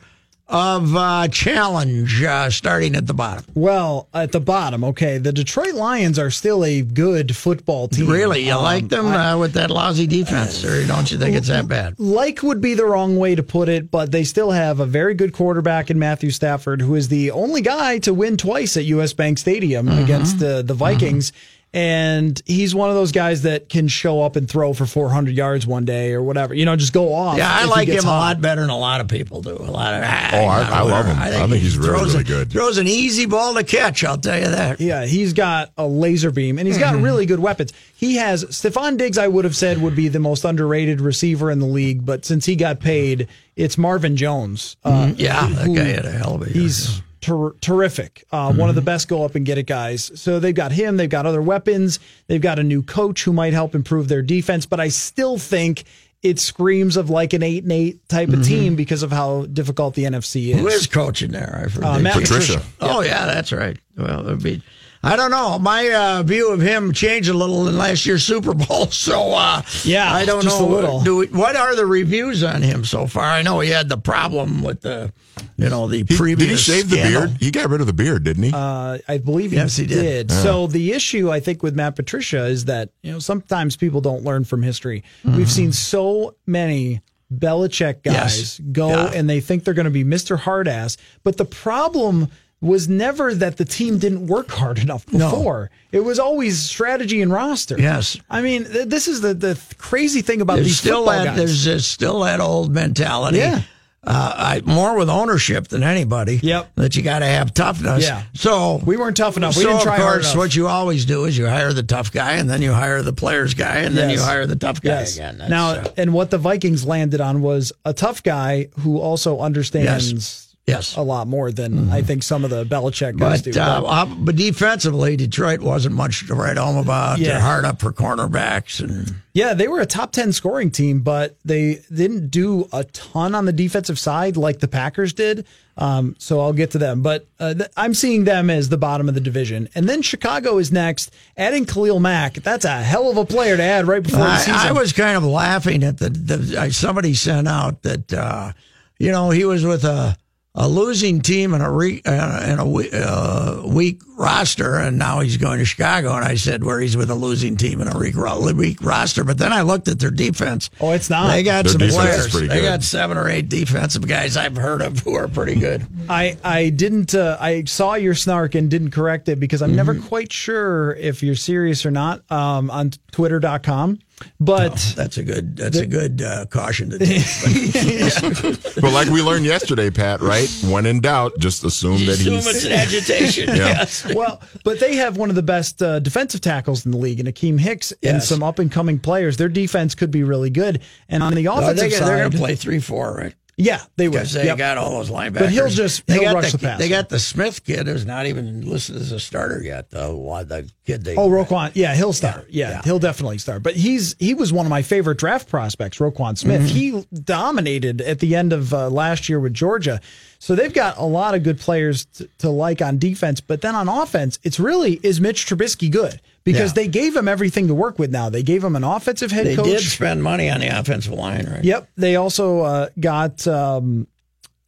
of 0.50 0.94
uh, 0.96 1.28
challenge, 1.28 2.22
uh, 2.22 2.50
starting 2.50 2.96
at 2.96 3.06
the 3.06 3.14
bottom. 3.14 3.44
Well, 3.54 4.08
at 4.12 4.32
the 4.32 4.40
bottom, 4.40 4.82
okay, 4.84 5.18
the 5.18 5.32
Detroit 5.32 5.74
Lions 5.74 6.18
are 6.18 6.30
still 6.30 6.64
a 6.64 6.82
good 6.82 7.36
football 7.36 7.88
team. 7.88 8.08
Really, 8.08 8.46
you 8.46 8.54
Um, 8.54 8.62
like 8.62 8.88
them 8.88 9.06
uh, 9.06 9.38
with 9.38 9.52
that 9.52 9.70
lousy 9.70 10.06
defense, 10.06 10.64
or 10.64 10.84
don't 10.86 11.10
you 11.10 11.18
think 11.18 11.36
it's 11.36 11.48
that 11.48 11.68
bad? 11.68 11.94
like 11.98 12.42
would 12.42 12.60
be 12.60 12.74
the 12.74 12.84
wrong 12.84 13.16
way 13.16 13.34
to 13.34 13.42
put 13.42 13.68
it, 13.68 13.90
but 13.90 14.10
they 14.10 14.24
still 14.24 14.50
have 14.50 14.80
a 14.80 14.86
very 14.86 15.14
good 15.14 15.32
quarterback 15.32 15.90
in 15.90 15.98
Matthew 15.98 16.30
Stafford, 16.30 16.80
who 16.82 16.94
is 16.96 17.08
the 17.08 17.30
only 17.30 17.60
guy 17.62 17.98
to 18.00 18.12
win 18.12 18.36
twice 18.36 18.76
at 18.76 18.84
US 18.86 19.12
Bank 19.12 19.38
Stadium 19.38 19.86
Mm-hmm. 19.86 20.02
against 20.04 20.38
the, 20.40 20.62
the 20.62 20.74
Vikings. 20.74 21.32
And 21.72 22.42
he's 22.46 22.74
one 22.74 22.88
of 22.90 22.96
those 22.96 23.12
guys 23.12 23.42
that 23.42 23.68
can 23.68 23.86
show 23.86 24.22
up 24.22 24.34
and 24.34 24.50
throw 24.50 24.72
for 24.72 24.86
400 24.86 25.36
yards 25.36 25.68
one 25.68 25.84
day 25.84 26.12
or 26.12 26.20
whatever. 26.20 26.52
You 26.52 26.64
know, 26.64 26.74
just 26.74 26.92
go 26.92 27.12
off. 27.14 27.38
Yeah, 27.38 27.48
I 27.48 27.66
like 27.66 27.86
him 27.86 27.94
gets 27.94 28.04
a 28.04 28.08
lot 28.08 28.40
better 28.40 28.62
than 28.62 28.70
a 28.70 28.76
lot 28.78 29.00
of 29.00 29.06
people 29.06 29.40
do. 29.40 29.52
A 29.56 29.70
lot 29.70 29.94
of 29.94 30.02
ah, 30.04 30.30
Oh, 30.32 30.36
I- 30.46 30.62
I 30.62 30.80
love 30.82 31.06
him. 31.06 31.16
whatever. 31.16 31.44
I 31.44 31.46
think 31.46 31.62
he's 31.62 31.74
he 31.74 31.78
really, 31.78 31.90
throws 31.90 32.08
really 32.14 32.20
a- 32.22 32.26
good. 32.26 32.50
Throws 32.50 32.78
an 32.78 32.88
easy 32.88 33.26
ball 33.26 33.54
to 33.54 33.62
catch. 33.62 34.02
I'll 34.02 34.18
tell 34.18 34.36
you 34.38 34.48
that. 34.48 34.80
Yeah, 34.80 35.04
he's 35.06 35.32
got 35.32 35.70
a 35.78 35.86
laser 35.86 36.32
beam 36.32 36.58
and 36.58 36.66
he's 36.66 36.76
got 36.78 36.94
Mm-hmm. 36.94 37.04
really 37.04 37.24
good 37.26 37.38
weapons. 37.40 37.72
He 37.94 38.16
has 38.16 38.44
Stefon 38.46 38.96
Diggs, 38.98 39.16
I 39.16 39.28
would 39.28 39.44
have 39.44 39.54
said 39.54 39.80
would 39.80 39.94
be 39.94 40.08
the 40.08 40.18
most 40.18 40.44
underrated 40.44 41.00
receiver 41.00 41.52
in 41.52 41.60
the 41.60 41.66
league, 41.66 42.04
but 42.04 42.24
since 42.24 42.46
he 42.46 42.56
got 42.56 42.80
paid, 42.80 43.28
it's 43.54 43.78
Marvin 43.78 44.16
Jones. 44.16 44.76
Uh, 44.82 45.12
Yeah, 45.16 45.46
that 45.48 45.66
who- 45.66 45.76
guy 45.76 45.84
had 45.84 46.04
a 46.04 46.10
hell 46.10 46.34
of 46.34 46.42
a 46.42 46.46
year. 46.46 46.62
He's 46.64 47.00
ter- 47.20 47.52
terrific. 47.60 48.24
Uh, 48.32 48.52
One 48.52 48.68
of 48.68 48.74
the 48.74 48.82
best 48.82 49.08
go 49.08 49.24
up 49.24 49.34
and 49.34 49.44
get 49.46 49.58
it 49.58 49.66
guys. 49.66 50.10
So 50.20 50.38
they've 50.40 50.54
got 50.54 50.72
him. 50.72 50.96
They've 50.96 51.08
got 51.08 51.26
other 51.26 51.42
weapons. 51.42 51.98
They've 52.26 52.40
got 52.40 52.58
a 52.58 52.62
new 52.62 52.82
coach 52.82 53.24
who 53.24 53.32
might 53.32 53.52
help 53.52 53.74
improve 53.74 54.08
their 54.08 54.22
defense. 54.22 54.66
But 54.66 54.80
I 54.80 54.88
still 54.88 55.38
think 55.38 55.84
it 56.22 56.38
screams 56.38 56.96
of 56.98 57.08
like 57.08 57.32
an 57.32 57.42
eight 57.42 57.62
and 57.62 57.72
eight 57.72 58.06
type 58.08 58.28
of 58.28 58.44
team 58.44 58.76
because 58.76 59.02
of 59.02 59.10
how 59.10 59.46
difficult 59.46 59.94
the 59.94 60.04
NFC 60.04 60.50
is. 60.54 60.60
Who 60.60 60.68
is 60.68 60.86
coaching 60.86 61.30
there? 61.32 61.62
I 61.64 61.68
forget. 61.70 61.90
Uh, 61.90 61.98
Matt 61.98 62.12
Patricia. 62.14 62.54
Patricia. 62.58 62.72
Oh 62.80 63.00
yeah, 63.00 63.24
that's 63.26 63.52
right. 63.52 63.78
Well, 63.96 64.26
it'd 64.26 64.42
be. 64.42 64.62
I 65.02 65.16
don't 65.16 65.30
know. 65.30 65.58
My 65.58 65.88
uh, 65.90 66.22
view 66.22 66.52
of 66.52 66.60
him 66.60 66.92
changed 66.92 67.30
a 67.30 67.32
little 67.34 67.66
in 67.68 67.78
last 67.78 68.04
year's 68.04 68.22
Super 68.22 68.52
Bowl, 68.52 68.86
so 68.90 69.32
uh, 69.32 69.62
Yeah, 69.82 70.12
I 70.12 70.26
don't 70.26 70.42
just 70.42 70.60
know. 70.60 70.66
a 70.66 70.70
little. 70.70 71.00
Do 71.02 71.16
we, 71.16 71.26
what 71.28 71.56
are 71.56 71.74
the 71.74 71.86
reviews 71.86 72.42
on 72.44 72.60
him 72.60 72.84
so 72.84 73.06
far? 73.06 73.24
I 73.24 73.40
know 73.40 73.60
he 73.60 73.70
had 73.70 73.88
the 73.88 73.96
problem 73.96 74.62
with 74.62 74.82
the, 74.82 75.10
you 75.56 75.70
know, 75.70 75.86
the 75.88 76.04
He, 76.06 76.16
previous. 76.16 76.38
did 76.38 76.50
he 76.50 76.56
shave 76.82 76.90
the 76.90 76.96
beard? 76.96 77.30
He 77.40 77.50
got 77.50 77.70
rid 77.70 77.80
of 77.80 77.86
the 77.86 77.94
beard, 77.94 78.24
didn't 78.24 78.42
he? 78.42 78.52
Uh, 78.52 78.98
I 79.08 79.16
believe 79.18 79.52
he, 79.52 79.56
Yes, 79.56 79.76
he 79.78 79.86
did. 79.86 80.28
did. 80.28 80.32
So 80.32 80.66
the 80.66 80.92
issue 80.92 81.30
I 81.30 81.40
think 81.40 81.62
with 81.62 81.74
Matt 81.74 81.96
Patricia 81.96 82.44
is 82.44 82.66
that 82.66 82.90
you 83.02 83.10
know 83.12 83.20
sometimes 83.20 83.76
people 83.78 84.02
don't 84.02 84.22
learn 84.22 84.44
from 84.44 84.62
history. 84.62 85.02
We've 85.24 85.50
seen 85.50 85.72
so 85.72 86.34
many 86.46 87.00
Belichick 87.34 88.02
guys 88.02 88.58
Yes. 88.58 88.60
go 88.72 88.88
Yeah. 88.90 89.12
and 89.14 89.30
they 89.30 89.40
think 89.40 89.64
they're 89.64 89.72
going 89.72 89.84
to 89.84 89.90
be 89.90 90.04
Mr. 90.04 90.36
Hardass, 90.38 90.98
but 91.24 91.38
the 91.38 91.44
problem 91.46 92.28
was 92.62 92.88
never 92.88 93.34
that 93.34 93.56
the 93.56 93.64
team 93.64 93.98
didn't 93.98 94.26
work 94.26 94.50
hard 94.50 94.78
enough 94.78 95.06
before. 95.06 95.70
It 95.92 96.00
was 96.00 96.18
always 96.18 96.58
strategy 96.60 97.22
and 97.22 97.32
roster. 97.32 97.76
Yes. 97.78 98.18
I 98.28 98.42
mean 98.42 98.64
th- 98.64 98.88
this 98.88 99.08
is 99.08 99.20
the 99.22 99.32
the 99.34 99.58
crazy 99.78 100.20
thing 100.22 100.40
about 100.42 100.56
There's 100.56 100.66
these 100.66 100.78
still 100.78 101.04
football 101.06 101.24
that. 101.24 101.36
guys. 101.36 101.64
There's 101.64 101.86
still 101.86 102.20
that 102.20 102.40
old 102.40 102.70
mentality. 102.72 103.38
Yeah. 103.38 103.62
uh, 104.06 104.32
I, 104.36 104.62
more 104.64 104.96
with 104.96 105.10
ownership 105.10 105.68
than 105.68 105.82
anybody. 105.82 106.38
Yep. 106.42 106.72
That 106.76 106.96
you 106.96 107.02
got 107.02 107.18
to 107.18 107.26
have 107.26 107.52
toughness. 107.52 108.02
Yeah. 108.04 108.22
So 108.34 108.80
We 108.84 108.96
weren't 108.96 109.16
tough 109.16 109.36
enough. 109.36 109.56
We 109.56 109.62
so 109.62 109.68
didn't 109.70 109.82
try 109.82 109.96
of 109.96 110.02
hard 110.02 110.14
course, 110.20 110.26
enough. 110.32 110.36
what 110.38 110.56
you 110.56 110.68
always 110.68 111.04
do 111.04 111.24
is 111.26 111.36
you 111.36 111.46
hire 111.46 111.72
the 111.74 111.82
tough 111.82 112.10
guy, 112.10 112.32
and 112.34 112.48
then 112.48 112.62
you 112.62 112.72
hire 112.72 113.02
the 113.02 113.12
players 113.12 113.52
guy, 113.54 113.80
and 113.80 113.94
then 113.96 114.08
you 114.08 114.18
hire 114.20 114.46
the 114.46 114.56
tough 114.56 114.80
guy 114.80 115.00
Yes. 115.00 115.16
again. 115.16 115.36
That's, 115.38 115.50
now, 115.50 115.70
uh, 115.72 115.88
and 115.98 116.14
what 116.14 116.30
the 116.30 116.38
Vikings 116.38 116.86
landed 116.86 117.20
on 117.20 117.42
was 117.42 117.72
a 117.84 117.92
tough 117.92 118.22
guy 118.22 118.68
who 118.80 118.98
also 118.98 119.38
understands 119.40 120.12
Yes. 120.12 120.46
Yes. 120.70 120.96
a 120.96 121.02
lot 121.02 121.26
more 121.28 121.52
than 121.52 121.90
I 121.90 122.02
think 122.02 122.22
some 122.22 122.44
of 122.44 122.50
the 122.50 122.64
Belichick 122.64 123.16
guys 123.18 123.42
But, 123.42 123.52
do. 123.52 123.60
uh, 123.60 123.82
uh, 123.84 124.04
but 124.06 124.36
defensively, 124.36 125.16
Detroit 125.16 125.60
wasn't 125.60 125.94
much 125.94 126.26
to 126.28 126.34
write 126.34 126.56
home 126.56 126.76
about. 126.76 127.18
Yeah. 127.18 127.28
They're 127.32 127.40
hard 127.40 127.64
up 127.64 127.80
for 127.80 127.92
cornerbacks, 127.92 128.80
and 128.80 129.14
Yeah, 129.34 129.54
they 129.54 129.68
were 129.68 129.80
a 129.80 129.86
top 129.86 130.12
10 130.12 130.32
scoring 130.32 130.70
team, 130.70 131.00
but 131.00 131.36
they 131.44 131.82
didn't 131.94 132.28
do 132.30 132.68
a 132.72 132.84
ton 132.84 133.34
on 133.34 133.44
the 133.44 133.52
defensive 133.52 133.98
side 133.98 134.36
like 134.36 134.60
the 134.60 134.68
Packers 134.68 135.12
did. 135.12 135.46
Um, 135.76 136.14
so 136.18 136.40
I'll 136.40 136.52
get 136.52 136.72
to 136.72 136.78
them. 136.78 137.00
But 137.00 137.26
uh, 137.38 137.54
th- 137.54 137.70
I'm 137.76 137.94
seeing 137.94 138.24
them 138.24 138.50
as 138.50 138.68
the 138.68 138.76
bottom 138.76 139.08
of 139.08 139.14
the 139.14 139.20
division. 139.20 139.66
And 139.74 139.88
then 139.88 140.02
Chicago 140.02 140.58
is 140.58 140.70
next. 140.70 141.10
Adding 141.38 141.64
Khalil 141.64 142.00
Mack, 142.00 142.34
that's 142.34 142.66
a 142.66 142.82
hell 142.82 143.08
of 143.10 143.16
a 143.16 143.24
player 143.24 143.56
to 143.56 143.62
add 143.62 143.86
right 143.88 144.02
before 144.02 144.18
the 144.24 144.36
season. 144.38 144.54
I, 144.60 144.68
I 144.68 144.72
was 144.72 144.92
kind 144.92 145.16
of 145.16 145.24
laughing 145.24 145.82
at 145.82 145.96
the, 145.96 146.10
the 146.10 146.58
I, 146.60 146.68
somebody 146.68 147.14
sent 147.14 147.48
out 147.48 147.80
that 147.82 148.12
uh, 148.12 148.52
you 148.98 149.10
know 149.10 149.30
he 149.30 149.46
was 149.46 149.64
with 149.64 149.84
a 149.84 150.16
a 150.54 150.68
losing 150.68 151.20
team 151.20 151.54
and 151.54 151.62
a 151.62 151.70
re, 151.70 152.02
uh, 152.04 152.40
and 152.42 152.60
a 152.60 152.64
uh, 152.64 153.62
weak 153.66 154.00
roster, 154.18 154.76
and 154.76 154.98
now 154.98 155.20
he's 155.20 155.36
going 155.36 155.60
to 155.60 155.64
Chicago. 155.64 156.12
And 156.14 156.24
I 156.24 156.34
said, 156.34 156.64
where 156.64 156.80
he's 156.80 156.96
with 156.96 157.08
a 157.08 157.14
losing 157.14 157.56
team 157.56 157.80
and 157.80 157.94
a 157.94 157.96
weak, 157.96 158.16
weak 158.56 158.82
roster. 158.82 159.22
But 159.22 159.38
then 159.38 159.52
I 159.52 159.62
looked 159.62 159.86
at 159.86 160.00
their 160.00 160.10
defense. 160.10 160.68
Oh, 160.80 160.90
it's 160.90 161.08
not. 161.08 161.28
They 161.28 161.44
got 161.44 161.66
Their 161.66 161.88
some 161.90 161.96
players. 161.96 162.32
They 162.32 162.62
got 162.62 162.82
seven 162.82 163.16
or 163.16 163.28
eight 163.28 163.48
defensive 163.48 164.06
guys 164.08 164.36
I've 164.36 164.56
heard 164.56 164.82
of 164.82 164.98
who 164.98 165.14
are 165.14 165.28
pretty 165.28 165.54
good. 165.54 165.86
I, 166.08 166.36
I 166.42 166.70
didn't, 166.70 167.14
uh, 167.14 167.36
I 167.40 167.64
saw 167.64 167.94
your 167.94 168.14
snark 168.14 168.56
and 168.56 168.68
didn't 168.68 168.90
correct 168.90 169.28
it 169.28 169.38
because 169.38 169.62
I'm 169.62 169.76
never 169.76 169.94
Mm-hmm. 169.94 170.08
quite 170.08 170.32
sure 170.32 170.94
if 170.94 171.22
you're 171.22 171.34
serious 171.36 171.84
or 171.86 171.90
not 171.90 172.22
um, 172.30 172.70
on 172.70 172.90
twitter.com. 173.12 173.98
But 174.38 174.94
That's 174.96 175.18
a 175.18 175.22
good. 175.22 175.56
That's 175.56 175.76
a 175.78 175.86
good 175.86 176.22
uh, 176.22 176.46
caution 176.46 176.90
to 176.90 176.98
take. 176.98 177.20
But 178.80 178.92
like 178.92 179.08
we 179.08 179.20
learned 179.22 179.44
yesterday, 179.44 179.90
Pat, 179.90 180.20
right? 180.20 180.48
When 180.64 180.86
in 180.86 181.00
doubt, 181.00 181.32
just 181.38 181.64
assume 181.64 181.98
that 182.06 182.12
Assume 182.20 182.34
he's. 182.34 182.46
it's 182.46 182.64
an 182.64 182.72
agitation. 182.72 183.48
Yeah. 183.60 183.66
Yes. 183.66 184.06
well, 184.14 184.40
but 184.64 184.78
they 184.80 184.96
have 184.96 185.16
one 185.16 185.28
of 185.28 185.34
the 185.36 185.42
best 185.42 185.82
uh, 185.82 185.98
defensive 185.98 186.40
tackles 186.40 186.84
in 186.86 186.92
the 186.92 186.98
league, 186.98 187.20
and 187.20 187.28
Akiem 187.28 187.58
Hicks, 187.58 187.92
and 188.02 188.22
some 188.22 188.42
up 188.42 188.58
and 188.58 188.70
coming 188.70 188.98
players. 188.98 189.36
Their 189.36 189.48
defense 189.48 189.94
could 189.94 190.10
be 190.10 190.22
really 190.22 190.50
good. 190.50 190.80
And 191.08 191.22
on 191.22 191.34
the 191.34 191.48
Oh, 191.48 191.58
offensive 191.58 191.90
they, 191.90 191.96
are 191.98 192.16
going 192.18 192.30
to 192.30 192.36
play 192.38 192.54
three 192.54 192.78
four, 192.80 193.14
right? 193.14 193.34
Yeah, 193.60 193.82
they. 193.96 194.08
Because 194.08 194.32
they 194.32 194.46
Yep. 194.46 194.58
got 194.58 194.78
all 194.78 194.90
those 194.90 195.10
linebackers. 195.10 195.38
But 195.40 195.50
he'll 195.50 195.68
just- 195.68 196.06
they 196.06 196.14
he'll 196.14 196.22
got 196.24 196.34
rush 196.34 196.52
the, 196.52 196.58
the 196.58 196.66
passer. 196.66 196.82
They 196.82 196.88
got 196.88 197.08
the 197.08 197.18
Smith 197.18 197.64
kid 197.64 197.86
who's 197.86 198.06
not 198.06 198.26
even 198.26 198.68
listed 198.68 198.96
as 198.96 199.12
a 199.12 199.20
starter 199.20 199.62
yet. 199.62 199.90
The 199.90 200.08
the 200.46 200.68
kid 200.86 201.04
they 201.04 201.16
Oh, 201.16 201.28
Roquan, 201.28 201.70
yeah, 201.74 201.94
he'll 201.94 202.12
start. 202.12 202.46
Yeah, 202.50 202.70
yeah. 202.70 202.82
he'll 202.84 202.98
definitely 202.98 203.38
start. 203.38 203.62
But 203.62 203.76
he's 203.76 204.16
he 204.18 204.34
was 204.34 204.52
one 204.52 204.66
of 204.66 204.70
my 204.70 204.82
favorite 204.82 205.18
draft 205.18 205.48
prospects, 205.48 205.98
Roquan 205.98 206.36
Smith. 206.38 206.62
Mm-hmm. 206.62 206.76
He 207.02 207.06
dominated 207.22 208.00
at 208.00 208.18
the 208.20 208.34
end 208.36 208.52
of 208.52 208.72
uh, 208.74 208.88
last 208.90 209.28
year 209.28 209.40
with 209.40 209.54
Georgia. 209.54 210.00
So 210.38 210.54
they've 210.54 210.72
got 210.72 210.96
a 210.96 211.04
lot 211.04 211.34
of 211.34 211.42
good 211.42 211.58
players 211.60 212.06
to, 212.14 212.28
to 212.38 212.50
like 212.50 212.80
on 212.80 212.98
defense, 212.98 213.40
but 213.40 213.60
then 213.60 213.74
on 213.74 213.88
offense, 213.88 214.38
it's 214.42 214.58
really 214.58 214.98
is 215.02 215.20
Mitch 215.20 215.46
Trubisky 215.46 215.90
good 215.90 216.20
because 216.44 216.70
Yeah. 216.70 216.82
they 216.82 216.88
gave 216.88 217.16
him 217.16 217.28
everything 217.28 217.68
to 217.68 217.74
work 217.74 217.98
with. 217.98 218.10
Now 218.10 218.28
they 218.30 218.42
gave 218.42 218.62
him 218.64 218.76
an 218.76 218.84
offensive 218.84 219.30
head 219.30 219.46
They 219.46 219.56
coach. 219.56 219.66
They 219.66 219.72
did 219.72 219.82
spend 219.82 220.22
money 220.22 220.48
on 220.50 220.60
the 220.60 220.68
offensive 220.68 221.12
line, 221.12 221.46
right? 221.46 221.64
Yep. 221.64 221.90
They 221.96 222.16
also 222.16 222.60
uh, 222.60 222.88
got 222.98 223.46
um, 223.46 224.06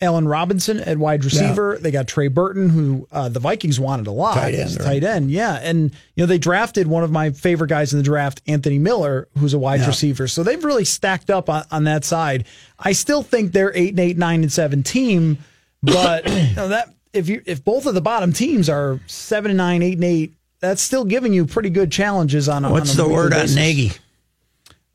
Allen 0.00 0.26
Robinson 0.26 0.80
at 0.80 0.98
wide 0.98 1.24
receiver. 1.24 1.78
They 1.80 1.92
got 1.92 2.08
Trey 2.08 2.26
Burton, 2.28 2.68
who 2.68 3.06
uh, 3.12 3.28
the 3.28 3.38
Vikings 3.38 3.78
wanted 3.78 4.08
a 4.08 4.10
lot. 4.10 4.34
Tight 4.34 4.54
end, 4.54 4.62
as 4.64 4.76
a 4.76 4.80
right. 4.80 4.84
Tight 5.00 5.04
end, 5.04 5.30
yeah. 5.30 5.60
And 5.62 5.92
you 6.16 6.22
know 6.22 6.26
they 6.26 6.38
drafted 6.38 6.88
one 6.88 7.04
of 7.04 7.12
my 7.12 7.30
favorite 7.30 7.68
guys 7.68 7.92
in 7.92 7.98
the 8.00 8.02
draft, 8.02 8.42
Anthony 8.48 8.78
Miller, 8.80 9.28
who's 9.38 9.54
a 9.54 9.58
wide 9.60 9.86
receiver. 9.86 10.26
So 10.26 10.42
they've 10.42 10.62
really 10.64 10.84
stacked 10.84 11.30
up 11.30 11.48
on, 11.48 11.64
on 11.70 11.84
that 11.84 12.04
side. 12.04 12.46
I 12.80 12.92
still 12.92 13.22
think 13.22 13.52
they're 13.52 13.74
eight 13.76 13.90
and 13.90 14.00
eight, 14.00 14.18
nine 14.18 14.42
and 14.42 14.52
seven 14.52 14.82
team, 14.82 15.38
but 15.82 16.26
you 16.28 16.54
know, 16.56 16.68
that 16.68 16.92
if 17.12 17.28
you 17.28 17.40
if 17.46 17.64
both 17.64 17.86
of 17.86 17.94
the 17.94 18.00
bottom 18.02 18.32
teams 18.32 18.68
are 18.68 18.98
seven 19.06 19.52
and 19.52 19.58
nine, 19.58 19.82
eight 19.82 19.94
and 19.94 20.04
eight. 20.04 20.34
That's 20.62 20.80
still 20.80 21.04
giving 21.04 21.34
you 21.34 21.44
pretty 21.44 21.68
good 21.70 21.92
challenges 21.92 22.48
on. 22.48 22.64
a- 22.64 22.70
What's 22.72 22.98
on 22.98 23.04
a 23.04 23.08
the 23.08 23.14
word 23.14 23.34
on. 23.34 23.54
Nagy? 23.54 23.92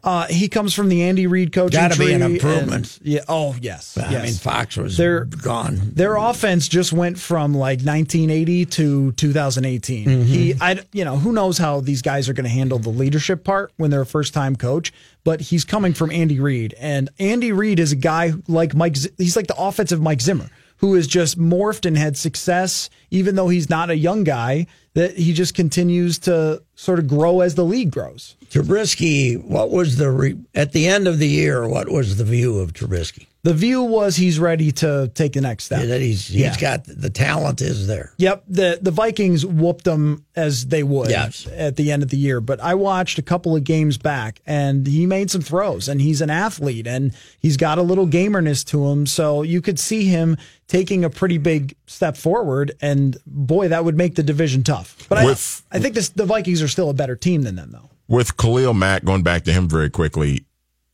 Uh, 0.04 0.26
he 0.28 0.48
comes 0.48 0.74
from 0.74 0.88
the 0.88 1.04
Andy 1.04 1.28
Reid 1.28 1.52
coaching 1.52 1.78
Gotta 1.82 2.00
be 2.00 2.14
an 2.14 2.22
improvement. 2.22 2.98
and- 3.00 3.08
yeah. 3.08 3.22
Oh 3.28 3.56
yes. 3.60 3.98
I 3.98 4.22
mean, 4.24 4.34
Fox 4.36 4.78
was 4.78 4.96
They're- 4.96 5.26
gone. 5.26 5.92
Their 5.94 6.16
offense 6.16 6.70
just 6.70 6.94
went 6.94 7.20
from 7.20 7.54
like 7.54 7.80
1980 7.82 8.66
to 8.68 9.12
2018. 9.14 10.06
Mm-hmm. 10.08 10.22
He, 10.24 10.54
I, 10.62 10.80
you 10.94 11.04
know, 11.04 11.18
who 11.18 11.34
knows 11.34 11.58
how 11.58 11.82
these 11.82 12.02
guys 12.02 12.30
are 12.30 12.34
going 12.34 12.46
to 12.46 12.50
handle 12.50 12.80
the 12.80 12.90
leadership 12.90 13.44
part 13.44 13.74
when 13.76 13.92
they're 13.92 14.02
a 14.02 14.06
first 14.06 14.34
time 14.34 14.56
coach. 14.56 14.94
But 15.26 15.42
he's 15.42 15.66
coming 15.66 15.94
from 15.94 16.12
Andy 16.12 16.40
Reid, 16.40 16.74
and 16.80 17.10
Andy 17.20 17.52
Reid 17.52 17.80
is 17.80 17.92
a 17.92 17.98
guy 17.98 18.32
like 18.48 18.74
Mike. 18.74 18.96
He's 19.18 19.36
like 19.36 19.48
the 19.48 19.58
offensive 19.58 20.00
Mike 20.02 20.22
Zimmer, 20.22 20.50
who 20.78 20.94
has 20.96 21.08
just 21.08 21.40
morphed 21.40 21.86
and 21.86 21.98
had 21.98 22.18
success, 22.18 22.90
even 23.12 23.36
though 23.36 23.50
he's 23.50 23.70
not 23.70 23.90
a 23.90 23.98
young 23.98 24.24
guy. 24.24 24.68
That 24.94 25.16
he 25.16 25.32
just 25.32 25.54
continues 25.54 26.18
to 26.20 26.64
sort 26.74 26.98
of 26.98 27.08
grow 27.08 27.42
as 27.42 27.54
the 27.54 27.64
league 27.64 27.92
grows. 27.92 28.36
Trubisky, 28.50 29.40
what 29.44 29.70
was 29.70 29.98
the 29.98 30.10
re- 30.10 30.40
at 30.56 30.72
the 30.72 30.88
end 30.88 31.08
of 31.08 31.20
the 31.20 31.28
year? 31.28 31.68
What 31.68 31.90
was 31.90 32.18
the 32.18 32.24
view 32.24 32.58
of 32.58 32.74
Trubisky? 32.74 33.28
The 33.48 33.54
view 33.54 33.82
was 33.84 34.18
he's 34.18 34.40
ready 34.40 34.74
to 34.74 35.10
take 35.16 35.32
the 35.32 35.40
next 35.40 35.64
step. 35.64 35.88
That 35.88 36.02
he's 36.02 36.28
he's 36.28 36.36
Yeah. 36.42 36.60
got 36.60 36.84
the 36.84 37.10
talent 37.10 37.62
is 37.62 37.88
there. 37.88 38.12
Yep, 38.18 38.44
the 38.50 38.78
the 38.82 38.92
Vikings 38.92 39.46
whooped 39.46 39.86
them 39.86 40.26
as 40.36 40.66
they 40.66 40.84
would 40.84 41.10
Yes. 41.10 41.48
at 41.56 41.78
the 41.78 41.94
end 41.94 42.04
of 42.04 42.10
the 42.10 42.18
year. 42.18 42.42
But 42.42 42.60
I 42.60 42.74
watched 42.74 43.18
a 43.20 43.22
couple 43.22 43.56
of 43.56 43.64
games 43.64 43.98
back, 43.98 44.42
and 44.46 44.86
he 44.86 45.06
made 45.06 45.32
some 45.32 45.40
throws, 45.40 45.88
and 45.88 46.02
he's 46.02 46.20
an 46.20 46.30
athlete, 46.30 46.88
and 46.88 47.14
he's 47.40 47.56
got 47.56 47.78
a 47.78 47.82
little 47.84 48.06
gamerness 48.06 48.66
to 48.66 48.86
him. 48.88 49.06
So 49.06 49.44
you 49.44 49.62
could 49.62 49.80
see 49.80 50.08
him 50.08 50.36
taking 50.68 51.06
a 51.06 51.10
pretty 51.10 51.38
big 51.38 51.74
step 51.86 52.18
forward, 52.18 52.74
and 52.82 53.16
boy, 53.26 53.70
that 53.70 53.86
would 53.86 53.96
make 53.96 54.16
the 54.16 54.24
division 54.24 54.62
tough. 54.64 55.06
But 55.08 55.24
With- 55.24 55.64
I, 55.72 55.78
I 55.78 55.80
think 55.80 55.96
this, 55.96 56.10
the 56.10 56.26
Vikings 56.26 56.62
are 56.62 56.68
still 56.68 56.90
a 56.90 56.94
better 56.94 57.16
team 57.16 57.44
than 57.44 57.56
them, 57.56 57.70
though. 57.72 57.90
With 58.10 58.36
Khalil 58.36 58.74
Mack, 58.74 59.06
going 59.06 59.24
back 59.24 59.46
to 59.46 59.54
him 59.54 59.70
very 59.70 59.90
quickly. 59.90 60.44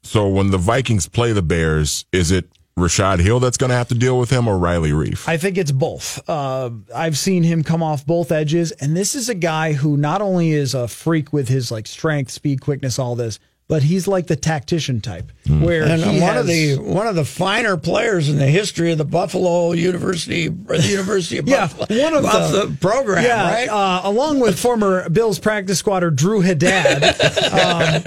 So 0.03 0.27
when 0.27 0.51
the 0.51 0.57
Vikings 0.57 1.07
play 1.07 1.31
the 1.31 1.41
Bears, 1.41 2.05
is 2.11 2.29
it 2.31 2.45
Rashod 2.75 3.19
Hill 3.19 3.39
that's 3.39 3.57
going 3.57 3.69
to 3.69 3.75
have 3.75 3.87
to 3.89 3.95
deal 3.95 4.17
with 4.17 4.29
him 4.29 4.47
or 4.47 4.57
Riley 4.57 4.91
Reiff? 4.91 5.27
I 5.27 5.37
think 5.37 5.57
it's 5.57 5.71
both. 5.71 6.27
Uh, 6.29 6.71
I've 6.93 7.17
seen 7.17 7.43
him 7.43 7.63
come 7.63 7.81
off 7.81 8.05
both 8.05 8.31
edges, 8.31 8.71
and 8.73 8.97
this 8.97 9.15
is 9.15 9.29
a 9.29 9.35
guy 9.35 9.73
who 9.73 9.95
not 9.95 10.21
only 10.21 10.51
is 10.51 10.73
a 10.73 10.87
freak 10.87 11.31
with 11.31 11.47
his 11.47 11.71
like 11.71 11.87
strength, 11.87 12.31
speed, 12.31 12.61
quickness, 12.61 12.99
all 12.99 13.15
this, 13.15 13.39
but 13.67 13.81
he's 13.81 14.07
like 14.07 14.27
the 14.27 14.35
tactician 14.35 14.99
type, 15.01 15.31
where 15.47 15.83
And 15.83 16.01
one 16.01 16.19
has, 16.19 16.41
of 16.41 16.47
the 16.47 16.75
one 16.77 17.07
of 17.07 17.15
the 17.15 17.23
finer 17.25 17.77
players 17.77 18.29
in 18.29 18.37
the 18.37 18.47
history 18.47 18.91
of 18.91 18.97
the 18.97 19.05
Buffalo 19.05 19.71
University, 19.71 20.47
or 20.47 20.77
the 20.77 20.87
University 20.87 21.37
of 21.37 21.47
yeah, 21.47 21.67
Buffalo, 21.67 22.03
one 22.03 22.13
of 22.13 22.23
Buffalo 22.23 22.65
the 22.65 22.77
program, 22.77 23.23
yeah, 23.23 23.49
right? 23.49 23.69
uh, 23.69 24.01
along 24.03 24.39
with 24.41 24.59
former 24.59 25.09
Bills 25.09 25.39
practice 25.39 25.79
squatter 25.79 26.11
Drew 26.11 26.41
Haddad. 26.41 27.03
um, 27.03 28.03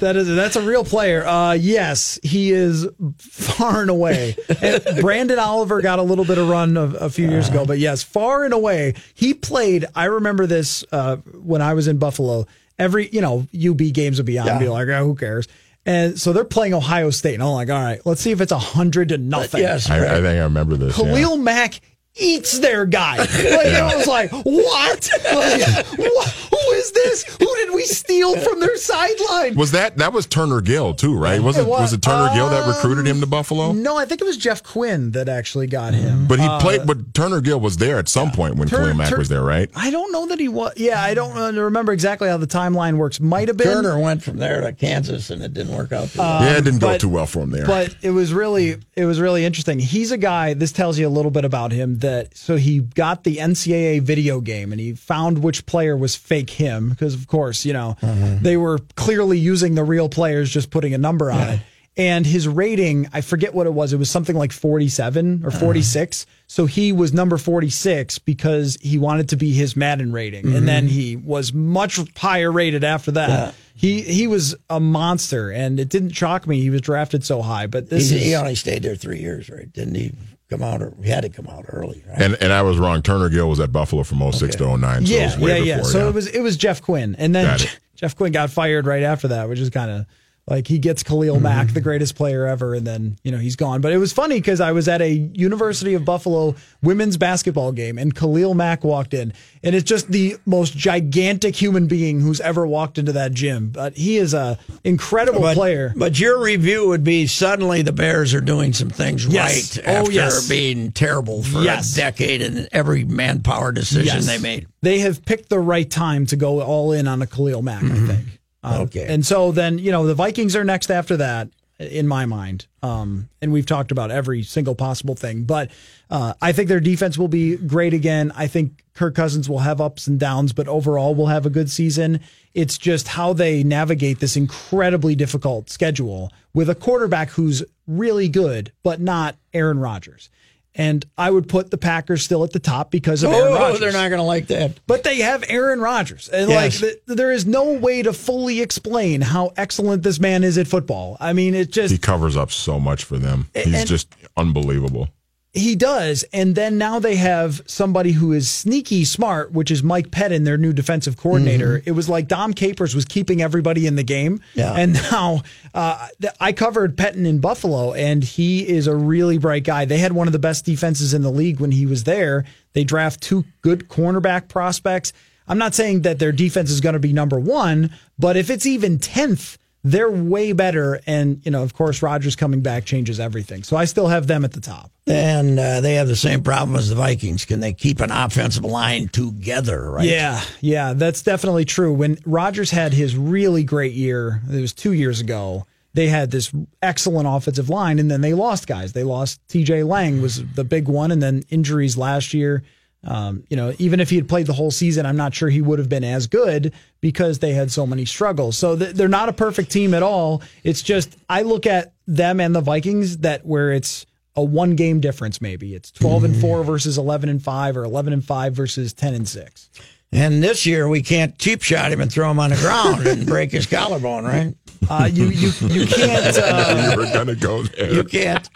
that 0.00 0.14
is 0.16 0.28
that's 0.34 0.56
a 0.56 0.62
real 0.62 0.84
player. 0.84 1.24
Uh, 1.24 1.52
yes, 1.52 2.18
he 2.22 2.50
is 2.50 2.86
far 3.18 3.82
and 3.82 3.90
away. 3.90 4.36
And 4.48 4.82
Branden 5.00 5.38
Oliver 5.38 5.80
got 5.80 6.00
a 6.00 6.02
little 6.02 6.24
bit 6.24 6.38
of 6.38 6.48
run 6.48 6.76
a, 6.76 6.82
a 6.82 7.10
few 7.10 7.28
years 7.28 7.48
ago, 7.48 7.64
but 7.64 7.78
yes, 7.78 8.02
far 8.02 8.44
and 8.44 8.52
away 8.52 8.94
he 9.14 9.32
played. 9.32 9.86
I 9.94 10.06
remember 10.06 10.46
this 10.46 10.84
uh, 10.90 11.16
when 11.16 11.62
I 11.62 11.74
was 11.74 11.86
in 11.86 11.98
Buffalo. 11.98 12.46
Every 12.78 13.08
you 13.10 13.20
know 13.20 13.46
UB 13.54 13.78
games 13.92 14.18
would 14.18 14.26
be 14.26 14.38
on, 14.38 14.58
be 14.58 14.68
like, 14.68 14.88
oh, 14.88 15.04
who 15.04 15.14
cares? 15.14 15.48
And 15.84 16.18
so 16.18 16.32
they're 16.32 16.44
playing 16.44 16.74
Ohio 16.74 17.10
State, 17.10 17.34
and 17.34 17.42
I'm 17.42 17.50
like, 17.50 17.68
all 17.68 17.82
right, 17.82 18.00
let's 18.04 18.20
see 18.20 18.30
if 18.30 18.40
it's 18.40 18.52
a 18.52 18.58
hundred 18.58 19.08
to 19.08 19.18
nothing. 19.18 19.60
yes, 19.62 19.90
I, 19.90 19.98
right. 20.00 20.10
I 20.10 20.14
think 20.16 20.26
I 20.26 20.42
remember 20.44 20.76
this. 20.76 20.96
yeah. 20.96 21.04
Khalil 21.04 21.38
Mack 21.38 21.80
eats 22.16 22.58
their 22.58 22.84
guy. 22.86 23.16
Like, 23.18 23.30
I 23.30 23.96
was 23.96 24.06
like, 24.06 24.30
what? 24.32 25.10
Like, 25.24 25.86
what? 25.98 26.28
Who 26.28 26.70
is 26.74 26.92
this? 26.92 27.24
Who 27.24 27.46
did 27.56 27.74
we 27.74 27.82
steal 27.84 28.38
from 28.38 28.60
their 28.60 28.76
sideline? 28.76 29.54
Was 29.54 29.72
that 29.72 29.96
that 29.98 30.12
was 30.12 30.26
Turner 30.26 30.60
Gill 30.60 30.94
too, 30.94 31.16
right? 31.16 31.40
Was 31.40 31.56
it 31.56 31.62
It 31.62 31.66
was. 31.66 31.80
was 31.80 31.92
it 31.92 32.02
Turner 32.02 32.32
Gill 32.34 32.48
that 32.50 32.66
recruited 32.66 33.06
him 33.06 33.20
to 33.20 33.26
Buffalo? 33.26 33.72
No, 33.72 33.96
I 33.96 34.04
think 34.04 34.20
it 34.20 34.24
was 34.24 34.36
Jeff 34.36 34.62
Quinn 34.62 35.12
that 35.12 35.28
actually 35.28 35.66
got 35.66 35.94
him. 35.94 36.26
But 36.26 36.38
he 36.40 36.48
played. 36.60 36.86
But 36.86 37.14
Turner 37.14 37.40
Gill 37.40 37.60
was 37.60 37.76
there 37.78 37.98
at 37.98 38.08
some 38.08 38.30
point 38.30 38.56
when 38.56 38.68
Turner- 38.68 38.84
Khalil 38.84 38.96
Mack 38.96 39.08
Tur- 39.10 39.18
was 39.18 39.28
there, 39.28 39.42
right? 39.42 39.70
I 39.74 39.90
don't 39.90 40.12
know 40.12 40.26
that 40.26 40.38
he 40.38 40.48
was. 40.48 40.72
Yeah, 40.76 41.02
I 41.02 41.14
don't 41.14 41.36
uh, 41.36 41.60
remember 41.60 41.92
exactly 41.92 42.28
how 42.28 42.36
the 42.36 42.46
timeline 42.46 42.96
works. 42.96 43.20
Might 43.20 43.48
have 43.48 43.56
been. 43.56 43.68
Turner 43.72 43.98
went 43.98 44.22
from 44.22 44.36
there 44.38 44.60
to 44.60 44.72
Kansas, 44.72 45.30
and 45.30 45.42
it 45.42 45.52
didn't 45.54 45.74
work 45.76 45.92
out. 45.92 46.08
Too 46.10 46.18
well. 46.18 46.42
yeah, 46.42 46.58
it 46.58 46.64
didn't 46.64 46.80
go 46.80 46.92
Um, 46.92 46.98
too 46.98 47.08
well 47.08 47.26
for 47.26 47.40
him 47.40 47.50
there. 47.50 47.66
But 47.66 47.94
it 48.02 48.10
was 48.10 48.32
really 48.34 48.76
it 48.96 49.04
was 49.06 49.20
really 49.20 49.44
interesting. 49.44 49.78
He's 49.78 50.12
a 50.12 50.18
guy. 50.18 50.54
This 50.54 50.72
tells 50.72 50.98
you 50.98 51.06
a 51.06 51.10
little 51.10 51.30
bit 51.30 51.44
about 51.44 51.72
him. 51.72 51.98
That 52.02 52.36
so 52.36 52.56
he 52.56 52.78
got 52.80 53.24
the 53.24 53.38
NCAA 53.38 54.02
video 54.02 54.40
game 54.40 54.70
and 54.72 54.80
he 54.80 54.94
found 54.94 55.42
which 55.42 55.66
player 55.66 55.96
was 55.96 56.14
fake 56.14 56.50
him 56.50 56.90
because 56.90 57.14
of 57.14 57.26
course 57.26 57.64
you 57.64 57.72
know 57.72 57.96
Mm-hmm. 58.02 58.42
they 58.44 58.56
were 58.56 58.78
clearly 58.94 59.38
using 59.38 59.74
the 59.74 59.82
real 59.84 60.08
players, 60.08 60.50
just 60.50 60.70
putting 60.70 60.94
a 60.94 60.98
number 60.98 61.30
on 61.32 61.48
it. 61.48 61.60
and 61.96 62.24
his 62.26 62.48
rating, 62.48 63.06
I 63.12 63.20
forget 63.20 63.52
what 63.54 63.66
it 63.66 63.72
was. 63.74 63.92
It 63.92 63.98
was 63.98 64.10
something 64.10 64.34
like 64.36 64.50
47 64.52 65.42
or 65.44 65.50
46. 65.50 66.24
So 66.46 66.64
he 66.66 66.90
was 66.92 67.12
number 67.12 67.36
46 67.36 68.18
because 68.20 68.78
he 68.80 68.96
wanted 68.98 69.28
to 69.30 69.36
be 69.36 69.52
his 69.52 69.76
Madden 69.76 70.10
rating. 70.12 70.54
And 70.54 70.66
then 70.66 70.86
he 70.86 71.16
was 71.16 71.52
much 71.52 72.00
higher 72.16 72.50
rated 72.50 72.82
after 72.84 73.10
that. 73.12 73.54
He 73.74 74.00
he 74.02 74.26
was 74.26 74.54
a 74.70 74.80
monster 74.80 75.50
and 75.50 75.78
it 75.80 75.88
didn't 75.88 76.10
shock 76.10 76.46
me 76.46 76.60
he 76.60 76.70
was 76.70 76.80
drafted 76.82 77.24
so 77.24 77.42
high, 77.42 77.66
but 77.66 77.88
this 77.90 78.10
He, 78.10 78.16
is 78.16 78.22
he 78.24 78.34
only 78.36 78.54
stayed 78.54 78.82
there 78.82 78.96
three 78.96 79.18
years, 79.20 79.48
right? 79.50 79.70
Didn't 79.72 79.94
he 79.94 80.12
come 80.52 80.62
out? 80.62 80.82
Or 80.82 80.90
we 80.90 81.08
had 81.08 81.22
to 81.22 81.28
come 81.28 81.46
out 81.48 81.64
early, 81.68 82.04
right? 82.08 82.20
And 82.20 82.34
and 82.40 82.52
I 82.52 82.62
was 82.62 82.78
wrong. 82.78 83.02
Turner 83.02 83.28
Gill 83.28 83.48
was 83.48 83.60
at 83.60 83.72
Buffalo 83.72 84.02
from 84.02 84.30
06 84.30 84.56
to 84.56 84.76
09. 84.76 85.06
So 85.06 85.12
it 85.12 85.16
yeah, 85.16 85.24
was 85.26 85.38
way 85.38 85.58
yeah, 85.58 85.64
yeah. 85.64 85.76
before, 85.78 85.90
So 85.90 86.08
it 86.08 86.14
was 86.14 86.26
it 86.28 86.40
was 86.40 86.56
Jeff 86.56 86.82
Quinn, 86.82 87.14
and 87.18 87.34
then 87.34 87.58
Jeff 87.96 88.16
Quinn 88.16 88.32
got 88.32 88.50
fired 88.50 88.86
right 88.86 89.02
after 89.02 89.28
that, 89.28 89.48
which 89.48 89.58
is 89.58 89.70
kind 89.70 89.90
of 89.90 90.06
like 90.48 90.66
he 90.66 90.78
gets 90.78 91.02
Khalil 91.02 91.34
Mm-hmm. 91.36 91.42
Mack, 91.44 91.68
the 91.72 91.80
greatest 91.80 92.14
player 92.16 92.46
ever, 92.46 92.74
and 92.74 92.86
then 92.86 93.16
you 93.22 93.30
know 93.30 93.38
he's 93.38 93.56
gone. 93.56 93.80
But 93.80 93.92
it 93.92 93.98
was 93.98 94.12
funny 94.12 94.36
because 94.36 94.60
I 94.60 94.72
was 94.72 94.88
at 94.88 95.00
a 95.00 95.08
University 95.08 95.94
of 95.94 96.04
Buffalo 96.04 96.54
women's 96.82 97.16
basketball 97.16 97.70
game, 97.72 97.96
and 97.96 98.14
Khalil 98.14 98.54
Mack 98.54 98.82
walked 98.84 99.14
in, 99.14 99.32
and 99.62 99.74
it's 99.74 99.88
just 99.88 100.08
the 100.10 100.36
most 100.44 100.76
gigantic 100.76 101.54
human 101.54 101.86
being 101.86 102.20
who's 102.20 102.40
ever 102.40 102.66
walked 102.66 102.98
into 102.98 103.12
that 103.12 103.32
gym. 103.32 103.70
But 103.70 103.96
he 103.96 104.16
is 104.16 104.34
a 104.34 104.58
incredible 104.84 105.40
but, 105.40 105.54
player. 105.56 105.92
But 105.96 106.18
your 106.18 106.42
review 106.42 106.88
would 106.88 107.04
be 107.04 107.26
suddenly 107.28 107.82
the 107.82 107.92
Bears 107.92 108.34
are 108.34 108.40
doing 108.40 108.72
some 108.72 108.90
things 108.90 109.24
Yes. 109.26 109.78
right 109.78 109.86
Oh, 109.86 109.98
after 110.00 110.12
yes. 110.12 110.48
being 110.48 110.90
terrible 110.92 111.42
for 111.44 111.60
Yes. 111.62 111.92
a 111.94 111.96
decade 111.96 112.42
and 112.42 112.68
every 112.72 113.04
manpower 113.04 113.70
decision 113.72 114.22
they 114.26 114.38
made. 114.38 114.66
They 114.82 114.98
have 115.00 115.24
picked 115.24 115.48
the 115.48 115.60
right 115.60 115.88
time 115.88 116.26
to 116.26 116.36
go 116.36 116.60
all 116.60 116.92
in 116.92 117.06
on 117.06 117.22
a 117.22 117.26
Khalil 117.26 117.62
Mack, 117.62 117.84
I 117.84 118.06
think. 118.06 118.26
Um, 118.62 118.82
Okay. 118.82 119.06
And 119.08 119.24
so 119.24 119.52
then, 119.52 119.78
you 119.78 119.90
know, 119.90 120.06
the 120.06 120.14
Vikings 120.14 120.54
are 120.56 120.64
next 120.64 120.90
after 120.90 121.16
that, 121.16 121.48
in 121.78 122.06
my 122.06 122.26
mind. 122.26 122.66
Um, 122.82 123.28
and 123.40 123.52
we've 123.52 123.66
talked 123.66 123.90
about 123.90 124.10
every 124.10 124.42
single 124.42 124.74
possible 124.74 125.14
thing. 125.14 125.44
But 125.44 125.70
uh, 126.10 126.34
I 126.40 126.52
think 126.52 126.68
their 126.68 126.80
defense 126.80 127.18
will 127.18 127.28
be 127.28 127.56
great 127.56 127.94
again. 127.94 128.32
I 128.36 128.46
think 128.46 128.84
Kirk 128.94 129.14
Cousins 129.14 129.48
will 129.48 129.60
have 129.60 129.80
ups 129.80 130.06
and 130.06 130.18
downs, 130.18 130.52
but 130.52 130.68
overall 130.68 131.14
will 131.14 131.26
have 131.26 131.46
a 131.46 131.50
good 131.50 131.70
season. 131.70 132.20
It's 132.54 132.76
just 132.78 133.08
how 133.08 133.32
they 133.32 133.64
navigate 133.64 134.20
this 134.20 134.36
incredibly 134.36 135.14
difficult 135.14 135.70
schedule 135.70 136.30
with 136.52 136.68
a 136.68 136.74
quarterback 136.74 137.30
who's 137.30 137.64
really 137.86 138.28
good, 138.28 138.72
but 138.82 139.00
not 139.00 139.36
Aaron 139.54 139.78
Rodgers. 139.78 140.28
And 140.74 141.04
I 141.18 141.30
would 141.30 141.48
put 141.48 141.70
the 141.70 141.76
Packers 141.76 142.22
still 142.24 142.44
at 142.44 142.52
the 142.52 142.58
top 142.58 142.90
because 142.90 143.22
of 143.22 143.30
Aaron 143.30 143.52
Oh, 143.52 143.58
Rodgers. 143.58 143.80
they're 143.80 143.92
not 143.92 144.08
going 144.08 144.20
to 144.20 144.22
like 144.26 144.46
that. 144.46 144.80
But 144.86 145.04
they 145.04 145.18
have 145.18 145.44
Aaron 145.48 145.80
Rodgers. 145.80 146.28
And 146.30 146.48
Yes. 146.48 146.80
like 146.80 146.80
th- 146.80 147.02
there 147.16 147.30
is 147.30 147.44
no 147.44 147.72
way 147.74 148.02
to 148.02 148.12
fully 148.14 148.60
explain 148.62 149.20
how 149.20 149.52
excellent 149.58 150.02
this 150.02 150.18
man 150.18 150.42
is 150.44 150.56
at 150.56 150.66
football. 150.66 151.18
I 151.20 151.34
mean, 151.34 151.54
it 151.54 151.70
just 151.72 151.92
He 151.92 151.98
covers 151.98 152.36
up 152.38 152.50
so 152.50 152.80
much 152.80 153.04
for 153.04 153.18
them. 153.18 153.48
He's 153.54 153.74
And- 153.74 153.86
just 153.86 154.08
unbelievable. 154.36 155.08
He 155.54 155.76
does. 155.76 156.24
And 156.32 156.54
then 156.54 156.78
now 156.78 156.98
they 156.98 157.16
have 157.16 157.60
somebody 157.66 158.12
who 158.12 158.32
is 158.32 158.50
sneaky 158.50 159.04
smart, 159.04 159.52
which 159.52 159.70
is 159.70 159.82
Mike 159.82 160.10
Pettine, 160.10 160.46
their 160.46 160.56
new 160.56 160.72
defensive 160.72 161.18
coordinator. 161.18 161.82
It 161.84 161.92
was 161.92 162.08
like 162.08 162.26
Dom 162.26 162.54
Capers 162.54 162.94
was 162.94 163.04
keeping 163.04 163.42
everybody 163.42 163.86
in 163.86 163.96
the 163.96 164.02
game. 164.02 164.40
Yeah. 164.54 164.72
And 164.72 164.94
now 165.12 165.42
uh, 165.74 166.08
I 166.40 166.52
covered 166.52 166.96
Pettine 166.96 167.26
in 167.26 167.40
Buffalo, 167.40 167.92
and 167.92 168.24
he 168.24 168.66
is 168.66 168.86
a 168.86 168.96
really 168.96 169.36
bright 169.36 169.64
guy. 169.64 169.84
They 169.84 169.98
had 169.98 170.12
one 170.12 170.26
of 170.26 170.32
the 170.32 170.38
best 170.38 170.64
defenses 170.64 171.12
in 171.12 171.20
the 171.20 171.30
league 171.30 171.60
when 171.60 171.72
he 171.72 171.84
was 171.84 172.04
there. 172.04 172.46
They 172.72 172.84
draft 172.84 173.20
two 173.20 173.44
good 173.60 173.88
cornerback 173.88 174.48
prospects. 174.48 175.12
I'm 175.46 175.58
not 175.58 175.74
saying 175.74 176.02
that 176.02 176.18
their 176.18 176.32
defense 176.32 176.70
is 176.70 176.80
going 176.80 176.94
to 176.94 176.98
be 176.98 177.12
number 177.12 177.38
one, 177.38 177.94
but 178.18 178.38
if 178.38 178.48
it's 178.48 178.64
even 178.64 178.98
10th, 178.98 179.58
they're 179.84 180.10
way 180.10 180.52
better. 180.52 181.00
And, 181.06 181.44
you 181.44 181.50
know, 181.50 181.62
of 181.62 181.74
course, 181.74 182.02
Rodgers 182.02 182.36
coming 182.36 182.60
back 182.60 182.84
changes 182.84 183.18
everything. 183.18 183.62
So 183.62 183.76
I 183.76 183.84
still 183.84 184.08
have 184.08 184.26
them 184.26 184.44
at 184.44 184.52
the 184.52 184.60
top. 184.60 184.90
And 185.06 185.58
uh, 185.58 185.80
they 185.80 185.94
have 185.94 186.06
the 186.06 186.16
same 186.16 186.42
problem 186.42 186.76
as 186.76 186.88
the 186.88 186.94
Vikings. 186.94 187.44
Can 187.44 187.60
they 187.60 187.72
keep 187.72 188.00
an 188.00 188.12
offensive 188.12 188.64
line 188.64 189.08
together, 189.08 189.90
right? 189.90 190.06
Yeah, 190.06 190.40
yeah, 190.60 190.92
that's 190.92 191.22
definitely 191.22 191.64
true. 191.64 191.92
When 191.92 192.18
Rodgers 192.24 192.70
had 192.70 192.92
his 192.92 193.16
really 193.16 193.64
great 193.64 193.94
year, 193.94 194.40
it 194.48 194.60
was 194.60 194.72
two 194.72 194.92
years 194.92 195.20
ago. 195.20 195.66
They 195.94 196.06
had 196.06 196.30
this 196.30 196.52
excellent 196.80 197.28
offensive 197.28 197.68
line, 197.68 197.98
and 197.98 198.10
then 198.10 198.22
they 198.22 198.32
lost 198.32 198.66
guys. 198.66 198.92
They 198.92 199.02
lost 199.02 199.46
T.J. 199.48 199.82
Lang 199.82 200.22
was 200.22 200.42
the 200.54 200.64
big 200.64 200.88
one, 200.88 201.10
and 201.10 201.22
then 201.22 201.42
injuries 201.50 201.98
last 201.98 202.32
year. 202.32 202.62
Um, 203.04 203.44
you 203.48 203.56
know, 203.56 203.74
even 203.78 203.98
if 204.00 204.10
he 204.10 204.16
had 204.16 204.28
played 204.28 204.46
the 204.46 204.52
whole 204.52 204.70
season, 204.70 205.06
I'm 205.06 205.16
not 205.16 205.34
sure 205.34 205.48
he 205.48 205.60
would 205.60 205.78
have 205.78 205.88
been 205.88 206.04
as 206.04 206.26
good 206.28 206.72
because 207.00 207.40
they 207.40 207.52
had 207.52 207.70
so 207.70 207.86
many 207.86 208.04
struggles. 208.04 208.56
So 208.56 208.76
th- 208.76 208.94
they're 208.94 209.08
not 209.08 209.28
a 209.28 209.32
perfect 209.32 209.72
team 209.72 209.92
at 209.92 210.02
all. 210.02 210.42
It's 210.62 210.82
just 210.82 211.16
I 211.28 211.42
look 211.42 211.66
at 211.66 211.94
them 212.06 212.40
and 212.40 212.54
the 212.54 212.60
Vikings 212.60 213.18
that 213.18 213.44
where 213.44 213.72
it's 213.72 214.06
a 214.36 214.42
one 214.42 214.76
game 214.76 215.00
difference. 215.00 215.40
Maybe 215.40 215.74
it's 215.74 215.90
12 215.90 216.24
and 216.24 216.36
four 216.40 216.64
versus 216.64 216.96
11 216.96 217.28
and 217.28 217.42
five, 217.42 217.76
or 217.76 217.84
11 217.84 218.12
and 218.12 218.24
five 218.24 218.54
versus 218.54 218.92
10 218.92 219.14
and 219.14 219.28
six. 219.28 219.68
And 220.14 220.42
this 220.42 220.66
year 220.66 220.88
we 220.88 221.00
can't 221.02 221.38
cheap 221.38 221.62
shot 221.62 221.90
him 221.90 222.00
and 222.00 222.12
throw 222.12 222.30
him 222.30 222.38
on 222.38 222.50
the 222.50 222.56
ground 222.56 223.06
and 223.06 223.26
break 223.26 223.50
his 223.50 223.64
collarbone, 223.66 224.24
right? 224.24 224.54
Uh, 224.90 225.08
you 225.10 225.26
you 225.28 225.50
you 225.68 225.86
can't. 225.96 226.36
Uh, 226.36 226.90
you 226.90 226.96
were 226.98 227.10
gonna 227.14 227.34
go 227.34 227.62
there. 227.62 227.94
You 227.94 228.04
can't. 228.04 228.46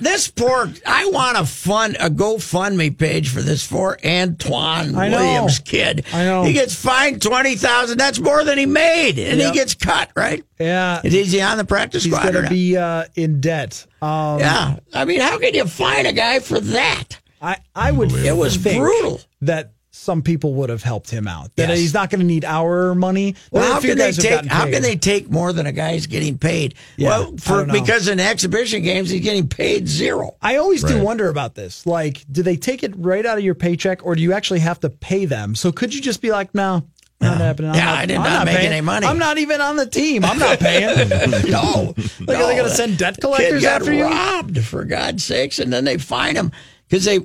This 0.00 0.28
poor. 0.28 0.68
I 0.84 1.06
want 1.06 1.38
a 1.38 1.46
fund 1.46 1.96
a 2.00 2.10
GoFundMe 2.10 2.98
page 2.98 3.30
for 3.30 3.40
this 3.40 3.66
poor 3.66 3.96
Antwione 4.02 4.96
I 4.96 5.08
know. 5.08 5.16
Williams 5.18 5.60
kid. 5.60 6.04
I 6.12 6.24
know. 6.24 6.42
He 6.44 6.52
gets 6.52 6.74
fined 6.74 7.22
twenty 7.22 7.54
thousand. 7.56 7.96
That's 7.96 8.18
more 8.18 8.44
than 8.44 8.58
he 8.58 8.66
made, 8.66 9.18
and 9.18 9.38
Yep. 9.38 9.52
he 9.52 9.58
gets 9.58 9.74
cut. 9.74 10.10
Right? 10.16 10.44
yeah, 10.58 11.00
Is 11.04 11.32
he 11.32 11.40
on 11.40 11.56
the 11.58 11.64
practice 11.64 12.04
he's 12.04 12.12
squad? 12.12 12.24
gonna 12.32 12.42
not? 12.42 12.50
be 12.50 12.76
uh, 12.76 13.04
in 13.14 13.40
debt. 13.40 13.86
Um, 14.02 14.40
Yeah. 14.40 14.76
I 14.92 15.04
mean, 15.06 15.20
how 15.20 15.38
can 15.38 15.54
you 15.54 15.64
fine 15.66 16.04
a 16.06 16.12
guy 16.12 16.40
for 16.40 16.60
that? 16.60 17.20
I 17.40 17.56
I 17.74 17.92
would. 17.92 18.12
It 18.12 18.36
was 18.36 18.56
think 18.56 18.82
brutal. 18.82 19.20
that 19.42 19.72
some 19.98 20.22
people 20.22 20.54
would 20.54 20.70
have 20.70 20.82
helped 20.82 21.10
him 21.10 21.26
out. 21.26 21.54
That 21.56 21.68
Yes. 21.68 21.78
he's 21.78 21.94
not 21.94 22.08
going 22.10 22.20
to 22.20 22.26
need 22.26 22.44
our 22.44 22.94
money. 22.94 23.34
Well, 23.50 23.72
how 23.72 23.80
can 23.80 23.98
they 23.98 24.12
take? 24.12 24.46
How 24.46 24.64
can 24.70 24.82
they 24.82 24.96
take 24.96 25.28
more 25.30 25.52
than 25.52 25.66
a 25.66 25.72
guy's 25.72 26.06
getting 26.06 26.38
paid? 26.38 26.74
Yeah, 26.96 27.08
well, 27.08 27.34
for 27.38 27.64
because 27.64 28.08
in 28.08 28.20
exhibition 28.20 28.82
games 28.82 29.10
he's 29.10 29.22
getting 29.22 29.48
paid 29.48 29.88
zero. 29.88 30.36
I 30.40 30.56
always 30.56 30.82
do 30.84 31.02
wonder 31.02 31.28
about 31.28 31.54
this. 31.54 31.84
Like, 31.86 32.24
do 32.30 32.42
they 32.42 32.56
take 32.56 32.82
it 32.82 32.94
right 32.96 33.26
out 33.26 33.38
of 33.38 33.44
your 33.44 33.54
paycheck, 33.56 34.04
or 34.06 34.14
do 34.14 34.22
you 34.22 34.32
actually 34.32 34.60
have 34.60 34.80
to 34.80 34.90
pay 34.90 35.24
them? 35.24 35.54
So 35.54 35.72
could 35.72 35.94
you 35.94 36.00
just 36.00 36.22
be 36.22 36.30
like, 36.30 36.54
no, 36.54 36.84
not 37.20 37.38
happening. 37.38 37.70
I'm 37.72 37.76
Yeah, 37.76 37.84
not, 37.86 37.98
I 37.98 38.06
did 38.06 38.16
I'm 38.18 38.22
not 38.22 38.44
make 38.46 38.56
paying. 38.56 38.72
any 38.72 38.80
money. 38.80 39.04
I'm 39.06 39.18
not 39.18 39.38
even 39.38 39.60
on 39.60 39.74
the 39.76 39.86
team. 39.86 40.24
I'm 40.24 40.38
not 40.38 40.60
paying. 40.60 41.08
no, 41.50 41.94
Like, 42.20 42.38
are 42.38 42.46
they 42.46 42.56
going 42.56 42.64
to 42.64 42.70
send 42.70 42.96
debt 42.98 43.18
collectors 43.20 43.64
after 43.64 43.92
you? 43.92 44.04
robbed 44.04 44.64
for 44.64 44.84
God's 44.84 45.24
sakes, 45.24 45.58
and 45.58 45.72
then 45.72 45.84
they 45.84 45.98
fine 45.98 46.36
him 46.36 46.52
because 46.88 47.04
they, 47.04 47.18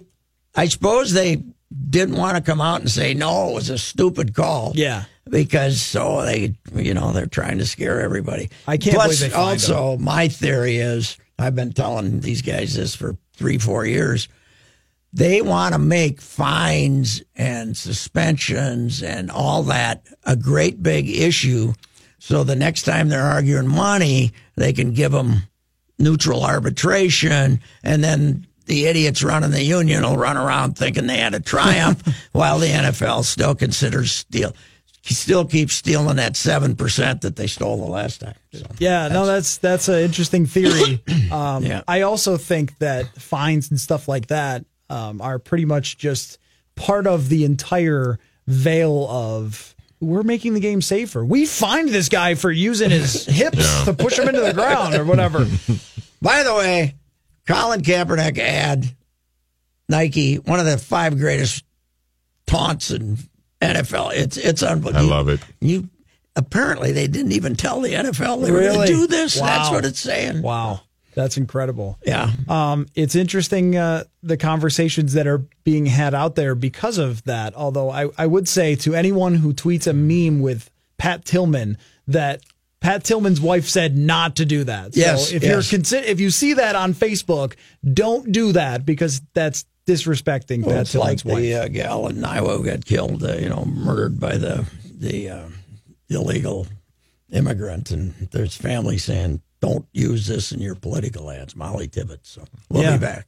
I 0.56 0.68
suppose 0.68 1.14
they 1.14 1.44
didn't 1.90 2.16
want 2.18 2.38
to 2.38 2.44
come 2.44 2.62
out 2.62 2.82
and 2.82 2.90
say 2.90 3.14
no, 3.14 3.50
it 3.50 3.54
was 3.54 3.70
a 3.70 3.78
stupid 3.78 4.34
call. 4.34 4.74
Yeah. 4.76 5.06
because 5.30 5.82
so 5.82 6.22
they, 6.24 6.56
you 6.76 6.94
know, 6.94 7.12
they're 7.12 7.26
trying 7.26 7.58
to 7.60 7.66
scare 7.66 8.02
everybody. 8.02 8.50
I 8.68 8.78
can't 8.78 8.96
Plus, 8.96 9.20
believe 9.20 9.20
they 9.20 9.30
fined 9.30 9.72
also, 9.72 9.98
my 9.98 10.28
theory 10.28 10.78
is 10.78 11.18
I've 11.40 11.56
been 11.56 11.74
telling 11.74 12.20
these 12.20 12.42
guys 12.42 12.76
this 12.76 12.96
for 12.96 13.18
three, 13.36 13.58
four 13.58 13.86
years. 13.86 14.28
They 15.12 15.42
want 15.42 15.74
to 15.74 15.80
make 15.80 16.22
fines 16.22 17.22
and 17.36 17.78
suspensions 17.78 19.04
and 19.04 19.30
all 19.30 19.64
that 19.64 20.08
a 20.24 20.36
great 20.36 20.82
big 20.82 21.10
issue. 21.10 21.74
So 22.20 22.44
the 22.44 22.56
next 22.56 22.84
time 22.84 23.10
they're 23.10 23.22
arguing 23.22 23.68
money, 23.68 24.32
they 24.56 24.74
can 24.74 24.94
give 24.94 25.12
them 25.12 25.44
neutral 26.00 26.44
arbitration, 26.44 27.62
and 27.84 28.04
then 28.04 28.48
the 28.66 28.86
idiots 28.88 29.24
running 29.24 29.52
the 29.52 29.64
union 29.64 30.04
will 30.04 30.18
run 30.18 30.38
around 30.38 30.78
thinking 30.78 31.08
they 31.08 31.18
had 31.18 31.34
a 31.34 31.40
triumph, 31.40 32.02
while 32.32 32.60
the 32.60 32.68
NFL 32.68 33.24
still 33.24 33.56
considers 33.56 34.12
steal, 34.12 34.54
still 35.04 35.46
keeps 35.46 35.74
stealing 35.74 36.16
that 36.18 36.36
seven 36.38 36.76
percent 36.76 37.22
that 37.22 37.36
they 37.36 37.48
stole 37.48 37.78
the 37.78 37.92
last 37.92 38.22
time. 38.22 38.36
So, 38.54 38.66
Yeah, 38.80 39.08
no, 39.10 39.26
that's 39.26 39.58
that's 39.58 39.88
an 39.88 40.00
interesting 40.00 40.46
theory. 40.46 41.02
Um, 41.32 41.64
Yeah. 41.64 41.82
I 41.88 42.02
also 42.02 42.38
think 42.38 42.78
that 42.80 43.08
fines 43.20 43.72
and 43.72 43.80
stuff 43.80 44.08
like 44.08 44.28
that 44.28 44.66
um, 44.90 45.20
are 45.20 45.40
pretty 45.40 45.66
much 45.66 45.98
just 45.98 46.38
part 46.76 47.08
of 47.08 47.30
the 47.30 47.44
entire 47.44 48.20
veil 48.46 49.08
of 49.10 49.76
we're 50.00 50.24
making 50.24 50.54
the 50.54 50.60
game 50.60 50.82
safer. 50.82 51.24
We 51.26 51.46
fined 51.46 51.90
this 51.90 52.10
guy 52.10 52.36
for 52.36 52.52
using 52.52 52.90
his 52.92 53.26
hips 53.40 53.86
to 53.86 53.94
push 53.94 54.20
him 54.20 54.28
into 54.28 54.42
the 54.42 54.54
ground 54.54 54.96
or 54.96 55.06
whatever. 55.06 55.40
by 56.22 56.44
the 56.44 56.54
way, 56.54 56.96
Colin 57.48 57.82
Kaepernick 57.82 58.38
ad 58.38 58.96
Nike 59.90 60.36
one 60.36 60.60
of 60.60 60.66
the 60.66 60.78
five 60.78 61.18
greatest 61.18 61.64
taunts 62.48 62.92
in 62.92 63.18
NFL. 63.62 64.14
It's 64.14 64.38
it's 64.38 64.64
unbelievable. 64.64 65.06
I 65.06 65.16
love 65.16 65.30
it. 65.30 65.40
You 65.60 65.90
apparently 66.36 66.92
they 66.92 67.08
didn't 67.08 67.32
even 67.34 67.56
tell 67.56 67.82
the 67.82 67.94
NFL 67.94 68.44
they 68.44 68.52
were 68.52 68.62
going 68.62 68.88
to 68.88 68.94
do 68.94 69.08
this. 69.08 69.40
Wow. 69.40 69.46
That's 69.46 69.72
what 69.72 69.86
it's 69.86 70.00
saying. 70.00 70.42
Wow, 70.42 70.82
that's 71.16 71.38
incredible. 71.38 72.00
Yeah. 72.06 72.32
Um, 72.48 72.88
it's 72.96 73.16
interesting 73.16 73.76
uh, 73.76 74.06
the 74.22 74.38
conversations 74.38 75.14
that 75.14 75.28
are 75.28 75.40
being 75.64 75.86
had 75.86 76.14
out 76.14 76.36
there 76.36 76.56
because 76.56 76.98
of 76.98 77.24
that. 77.26 77.56
Although 77.56 77.90
I, 77.90 78.10
I 78.18 78.28
would 78.28 78.48
say 78.48 78.76
to 78.78 78.96
anyone 78.96 79.36
who 79.36 79.54
tweets 79.54 79.88
a 79.88 79.94
meme 79.94 80.42
with 80.42 80.70
Pat 80.98 81.26
Tillman 81.26 81.78
that 82.08 82.42
Pat 82.84 83.04
Tillman's 83.06 83.40
wife 83.42 83.68
said 83.68 83.98
not 83.98 84.36
to 84.36 84.46
do 84.46 84.66
that. 84.66 84.94
So 84.94 85.00
Yes, 85.00 85.32
if 85.32 85.42
yes. 85.42 85.72
you're 85.72 85.80
consi- 85.82 86.04
if 86.06 86.20
you 86.20 86.30
see 86.30 86.54
that 86.56 86.76
on 86.76 86.94
Facebook, 86.94 87.54
don't 87.94 88.32
do 88.32 88.52
that 88.52 88.86
because 88.86 89.22
that's 89.34 89.66
disrespecting 89.88 90.64
Well, 90.64 90.76
Pat 90.76 90.82
it's 90.82 90.94
like 90.96 91.24
wife. 91.26 91.38
the 91.42 91.56
uh, 91.56 91.68
gal 91.70 92.08
in 92.10 92.24
Iowa 92.24 92.62
got 92.64 92.86
killed, 92.86 93.24
uh, 93.24 93.36
you 93.38 93.50
know, 93.50 93.64
murdered 93.66 94.20
by 94.20 94.38
the 94.38 94.66
the 95.00 95.30
uh, 95.30 95.46
illegal 96.10 96.68
immigrant, 97.32 97.90
and 97.92 98.14
there's 98.32 98.56
family 98.56 98.98
saying, 98.98 99.42
"Don't 99.62 99.86
use 99.94 100.28
this 100.28 100.52
in 100.52 100.60
your 100.62 100.76
political 100.76 101.32
ads." 101.32 101.56
Molly 101.56 101.88
Tibbetts. 101.88 102.30
So 102.32 102.44
we'll 102.70 102.84
Yeah. 102.84 102.98
be 102.98 103.02
back. 103.02 103.28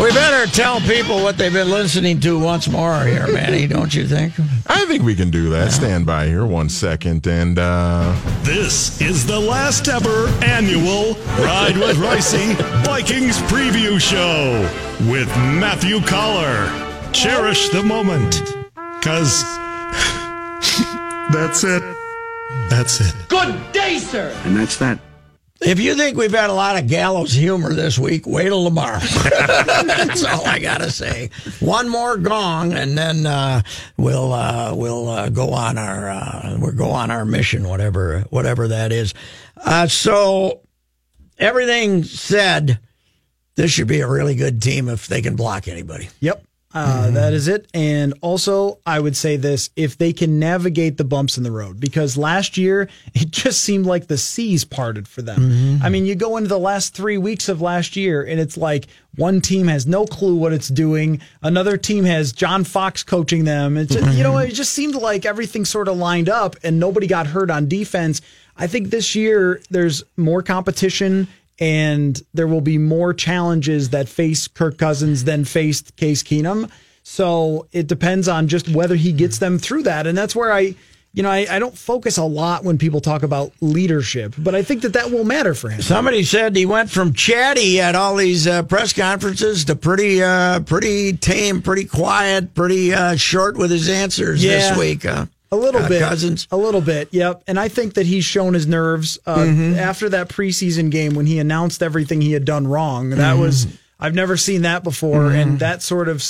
We 0.00 0.12
better 0.12 0.50
tell 0.52 0.80
people 0.80 1.22
what 1.22 1.36
they've 1.36 1.52
been 1.52 1.70
listening 1.70 2.20
to 2.20 2.38
once 2.38 2.68
more 2.68 3.02
here, 3.04 3.26
Manny, 3.32 3.66
don't 3.66 3.92
you 3.92 4.06
think? 4.06 4.32
I 4.66 4.84
think 4.86 5.02
we 5.02 5.14
can 5.16 5.30
do 5.30 5.50
that. 5.50 5.72
Stand 5.72 6.06
by 6.06 6.26
here 6.26 6.46
one 6.46 6.68
second. 6.68 7.26
And 7.26 7.58
uh, 7.58 8.14
This 8.42 9.00
is 9.00 9.26
the 9.26 9.38
last 9.38 9.88
ever 9.88 10.28
annual 10.44 11.14
Ride 11.42 11.76
with 11.76 11.96
Ricey 11.96 12.54
Vikings 12.84 13.38
preview 13.42 14.00
show 14.00 14.60
with 15.10 15.28
Matthew 15.36 16.00
Coller. 16.02 16.70
Cherish 17.12 17.70
the 17.70 17.82
moment, 17.82 18.42
because 19.00 19.42
that's 21.32 21.64
it. 21.64 21.82
That's 22.70 23.00
it. 23.00 23.14
Good 23.28 23.72
day, 23.72 23.98
sir. 23.98 24.32
And 24.44 24.56
that's 24.56 24.76
that. 24.76 25.00
If 25.60 25.80
you 25.80 25.96
think 25.96 26.16
we've 26.16 26.30
had 26.30 26.50
a 26.50 26.54
lot 26.54 26.76
of 26.76 26.86
gallows 26.86 27.32
humor 27.32 27.72
this 27.72 27.98
week, 27.98 28.26
wait 28.26 28.44
till 28.44 28.64
tomorrow. 28.64 29.00
That's 29.02 30.22
all 30.24 30.46
I 30.46 30.60
gotta 30.60 30.90
say. 30.90 31.30
One 31.58 31.88
more 31.88 32.16
gong, 32.16 32.72
and 32.72 32.96
then 32.96 33.26
uh, 33.26 33.62
we'll 33.96 34.32
uh, 34.32 34.72
we'll 34.74 35.08
uh, 35.08 35.28
go 35.30 35.52
on 35.52 35.76
our 35.76 36.10
uh, 36.10 36.56
we'll 36.60 36.72
go 36.72 36.90
on 36.90 37.10
our 37.10 37.24
mission, 37.24 37.68
whatever 37.68 38.20
whatever 38.30 38.68
that 38.68 38.92
is. 38.92 39.14
Uh, 39.56 39.88
so 39.88 40.60
everything 41.38 42.04
said, 42.04 42.78
this 43.56 43.72
should 43.72 43.88
be 43.88 44.00
a 44.00 44.08
really 44.08 44.36
good 44.36 44.62
team 44.62 44.88
if 44.88 45.08
they 45.08 45.22
can 45.22 45.34
block 45.34 45.66
anybody. 45.66 46.08
Yep. 46.20 46.44
Uh, 46.74 47.10
that 47.12 47.32
is 47.32 47.48
it. 47.48 47.66
And 47.72 48.12
also, 48.20 48.78
I 48.84 49.00
would 49.00 49.16
say 49.16 49.36
this 49.36 49.70
if 49.74 49.96
they 49.96 50.12
can 50.12 50.38
navigate 50.38 50.98
the 50.98 51.04
bumps 51.04 51.38
in 51.38 51.42
the 51.42 51.50
road, 51.50 51.80
because 51.80 52.16
last 52.18 52.58
year 52.58 52.88
it 53.14 53.30
just 53.30 53.62
seemed 53.62 53.86
like 53.86 54.06
the 54.06 54.18
seas 54.18 54.64
parted 54.64 55.08
for 55.08 55.22
them. 55.22 55.80
I 55.82 55.88
mean, 55.88 56.04
you 56.04 56.14
go 56.14 56.36
into 56.36 56.48
the 56.48 56.58
last 56.58 56.94
three 56.94 57.16
weeks 57.16 57.48
of 57.48 57.62
last 57.62 57.96
year, 57.96 58.22
and 58.22 58.38
it's 58.38 58.56
like 58.58 58.86
one 59.16 59.40
team 59.40 59.66
has 59.68 59.86
no 59.86 60.04
clue 60.06 60.36
what 60.36 60.52
it's 60.52 60.68
doing, 60.68 61.20
another 61.42 61.76
team 61.76 62.04
has 62.04 62.32
John 62.32 62.64
Fox 62.64 63.02
coaching 63.02 63.44
them. 63.44 63.76
It's 63.76 63.94
just, 63.94 64.16
you 64.16 64.22
know, 64.22 64.36
it 64.38 64.52
just 64.52 64.72
seemed 64.72 64.94
like 64.94 65.24
everything 65.24 65.64
sort 65.64 65.88
of 65.88 65.96
lined 65.96 66.28
up 66.28 66.54
and 66.62 66.78
nobody 66.78 67.06
got 67.06 67.26
hurt 67.26 67.50
on 67.50 67.66
defense. 67.66 68.20
I 68.56 68.66
think 68.66 68.90
this 68.90 69.14
year 69.14 69.60
there's 69.70 70.04
more 70.16 70.42
competition 70.42 71.28
and 71.58 72.20
there 72.34 72.46
will 72.46 72.60
be 72.60 72.78
more 72.78 73.12
challenges 73.12 73.90
that 73.90 74.08
face 74.08 74.48
Kirk 74.48 74.78
Cousins 74.78 75.24
than 75.24 75.44
faced 75.44 75.96
Case 75.96 76.22
Keenum. 76.22 76.70
So 77.02 77.66
it 77.72 77.86
depends 77.86 78.28
on 78.28 78.48
just 78.48 78.68
whether 78.68 78.94
he 78.94 79.12
gets 79.12 79.38
them 79.38 79.58
through 79.58 79.84
that. 79.84 80.06
And 80.06 80.16
that's 80.16 80.36
where 80.36 80.52
I, 80.52 80.74
you 81.14 81.22
know, 81.22 81.30
I, 81.30 81.46
I 81.50 81.58
don't 81.58 81.76
focus 81.76 82.18
a 82.18 82.22
lot 82.24 82.64
when 82.64 82.76
people 82.76 83.00
talk 83.00 83.22
about 83.22 83.50
leadership, 83.62 84.34
but 84.36 84.54
I 84.54 84.62
think 84.62 84.82
that 84.82 84.92
that 84.92 85.10
will 85.10 85.24
matter 85.24 85.54
for 85.54 85.70
him. 85.70 85.80
Somebody 85.80 86.22
said 86.22 86.54
he 86.54 86.66
went 86.66 86.90
from 86.90 87.14
chatty 87.14 87.80
at 87.80 87.94
all 87.94 88.14
these 88.16 88.46
uh, 88.46 88.62
press 88.62 88.92
conferences 88.92 89.64
to 89.64 89.74
pretty 89.74 90.22
uh, 90.22 90.60
pretty 90.60 91.14
tame, 91.14 91.62
pretty 91.62 91.86
quiet, 91.86 92.54
pretty 92.54 92.92
uh, 92.92 93.16
short 93.16 93.56
with 93.56 93.70
his 93.70 93.88
answers 93.88 94.44
Yeah. 94.44 94.58
this 94.58 94.78
week. 94.78 95.06
Uh, 95.06 95.26
A 95.50 95.56
little 95.56 95.82
uh, 95.82 95.88
bit, 95.88 96.00
Cousins. 96.02 96.46
a 96.50 96.56
little 96.56 96.80
bit, 96.82 97.08
yep. 97.10 97.42
And 97.46 97.58
I 97.58 97.68
think 97.68 97.94
that 97.94 98.04
he's 98.06 98.24
shown 98.24 98.52
his 98.54 98.66
nerves 98.66 99.18
uh, 99.26 99.36
Mm-hmm. 99.38 99.78
after 99.78 100.08
that 100.10 100.28
preseason 100.28 100.90
game 100.90 101.14
when 101.14 101.26
he 101.26 101.38
announced 101.38 101.82
everything 101.82 102.20
he 102.20 102.32
had 102.32 102.44
done 102.44 102.66
wrong. 102.68 103.10
That 103.10 103.32
Mm-hmm. 103.34 103.40
was 103.42 103.66
I've 103.98 104.14
never 104.14 104.36
seen 104.36 104.62
that 104.62 104.84
before, 104.84 105.30
and 105.32 105.58
that 105.60 105.82
sort 105.82 106.08
of 106.08 106.22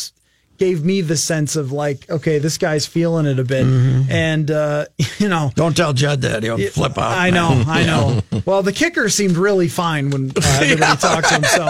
gave 0.59 0.85
me 0.85 1.01
the 1.01 1.17
sense 1.17 1.57
of 1.57 1.73
like, 1.73 2.09
okay, 2.11 2.39
this 2.39 2.59
guy's 2.59 2.85
feeling 2.87 3.27
it 3.27 3.39
a 3.39 3.45
bit, 3.45 3.65
Mm-hmm. 3.65 4.11
and 4.11 4.51
uh, 4.51 4.85
you 5.19 5.29
know, 5.29 5.51
Don't 5.55 5.77
tell 5.77 5.93
Judd 5.93 6.23
that 6.23 6.43
he'll 6.43 6.59
flip 6.71 6.99
out. 6.99 7.17
I 7.17 7.31
know, 7.31 7.65
I 7.67 7.85
know. 7.85 8.21
Well, 8.45 8.63
the 8.63 8.73
kicker 8.73 9.09
seemed 9.09 9.37
really 9.37 9.69
fine 9.69 10.11
when 10.11 10.31
uh, 10.31 10.41
everybody 10.63 10.97
talked 10.99 11.29
to 11.29 11.35
him. 11.35 11.45
So, 11.45 11.65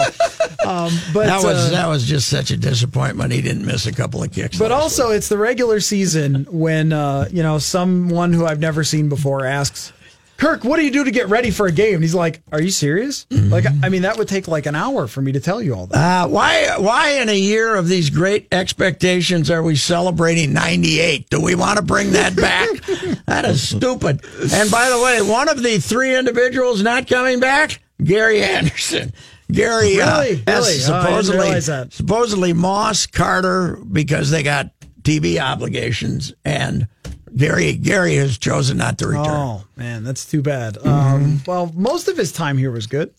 um, 0.69 0.91
but 1.13 1.25
That 1.27 1.43
was 1.43 1.67
uh, 1.67 1.69
that 1.71 1.87
was 1.87 2.05
just 2.05 2.29
such 2.29 2.51
a 2.51 2.57
disappointment. 2.57 3.31
He 3.33 3.41
didn't 3.41 3.65
miss 3.65 3.85
a 3.85 3.91
couple 3.91 4.23
of 4.23 4.31
kicks. 4.31 4.57
But 4.57 4.71
also, 4.71 5.09
it's 5.11 5.27
the 5.29 5.37
regular 5.37 5.79
season 5.81 6.45
when 6.49 6.93
uh, 6.93 7.27
you 7.31 7.43
know 7.43 7.57
someone 7.59 8.31
who 8.33 8.45
I've 8.45 8.59
never 8.59 8.83
seen 8.83 9.09
before 9.09 9.45
asks, 9.45 9.91
"Kirk, 10.39 10.63
what 10.63 10.77
do 10.77 10.83
you 10.85 10.91
do 10.91 11.03
to 11.03 11.11
get 11.11 11.29
ready 11.29 11.51
for 11.51 11.67
a 11.67 11.71
game?" 11.71 11.95
And 11.95 12.03
he's 12.03 12.15
like, 12.15 12.41
"Are 12.51 12.61
you 12.61 12.71
serious?" 12.71 13.27
Like, 13.29 13.65
I 13.83 13.89
mean, 13.89 14.03
that 14.03 14.17
would 14.17 14.27
take 14.27 14.47
like 14.47 14.65
an 14.65 14.75
hour 14.75 15.05
for 15.07 15.21
me 15.21 15.31
to 15.33 15.39
tell 15.39 15.61
you 15.61 15.75
all 15.75 15.87
that. 15.87 15.97
Uh, 15.97 16.27
why, 16.27 16.75
why 16.77 17.11
in 17.21 17.29
a 17.29 17.37
year 17.37 17.75
of 17.75 17.87
these 17.87 18.09
great 18.09 18.47
expectations 18.51 19.51
are 19.51 19.61
we 19.61 19.75
celebrating 19.75 20.53
98? 20.53 21.29
Do 21.29 21.41
we 21.41 21.55
want 21.55 21.77
to 21.77 21.83
bring 21.83 22.11
that 22.11 22.35
back? 22.35 22.69
that 23.25 23.45
is 23.45 23.67
stupid. 23.67 24.23
And 24.53 24.71
by 24.71 24.89
the 24.89 25.01
way, 25.03 25.21
one 25.21 25.49
of 25.49 25.61
the 25.61 25.77
three 25.79 26.15
individuals 26.15 26.81
not 26.81 27.07
coming 27.07 27.39
back, 27.39 27.81
Gary 28.03 28.41
Anderson. 28.41 29.13
Gary, 29.51 29.99
uh, 29.99 30.21
Really? 30.21 30.43
has 30.47 30.67
Really? 30.67 30.75
Oh, 30.77 31.01
supposedly, 31.01 31.59
that. 31.59 31.93
supposedly 31.93 32.53
Moss, 32.53 33.07
Carter, 33.07 33.77
because 33.91 34.29
they 34.29 34.43
got 34.43 34.71
TV 35.01 35.39
obligations, 35.39 36.33
and 36.45 36.87
Gary, 37.35 37.73
Gary 37.73 38.15
has 38.15 38.37
chosen 38.37 38.77
not 38.77 38.97
to 38.99 39.07
return. 39.07 39.25
Oh 39.27 39.63
man, 39.75 40.03
that's 40.03 40.25
too 40.25 40.41
bad. 40.41 40.75
Mm-hmm. 40.75 40.87
Um, 40.89 41.41
well, 41.45 41.71
most 41.75 42.07
of 42.07 42.17
his 42.17 42.31
time 42.31 42.57
here 42.57 42.71
was 42.71 42.87
good. 42.87 43.13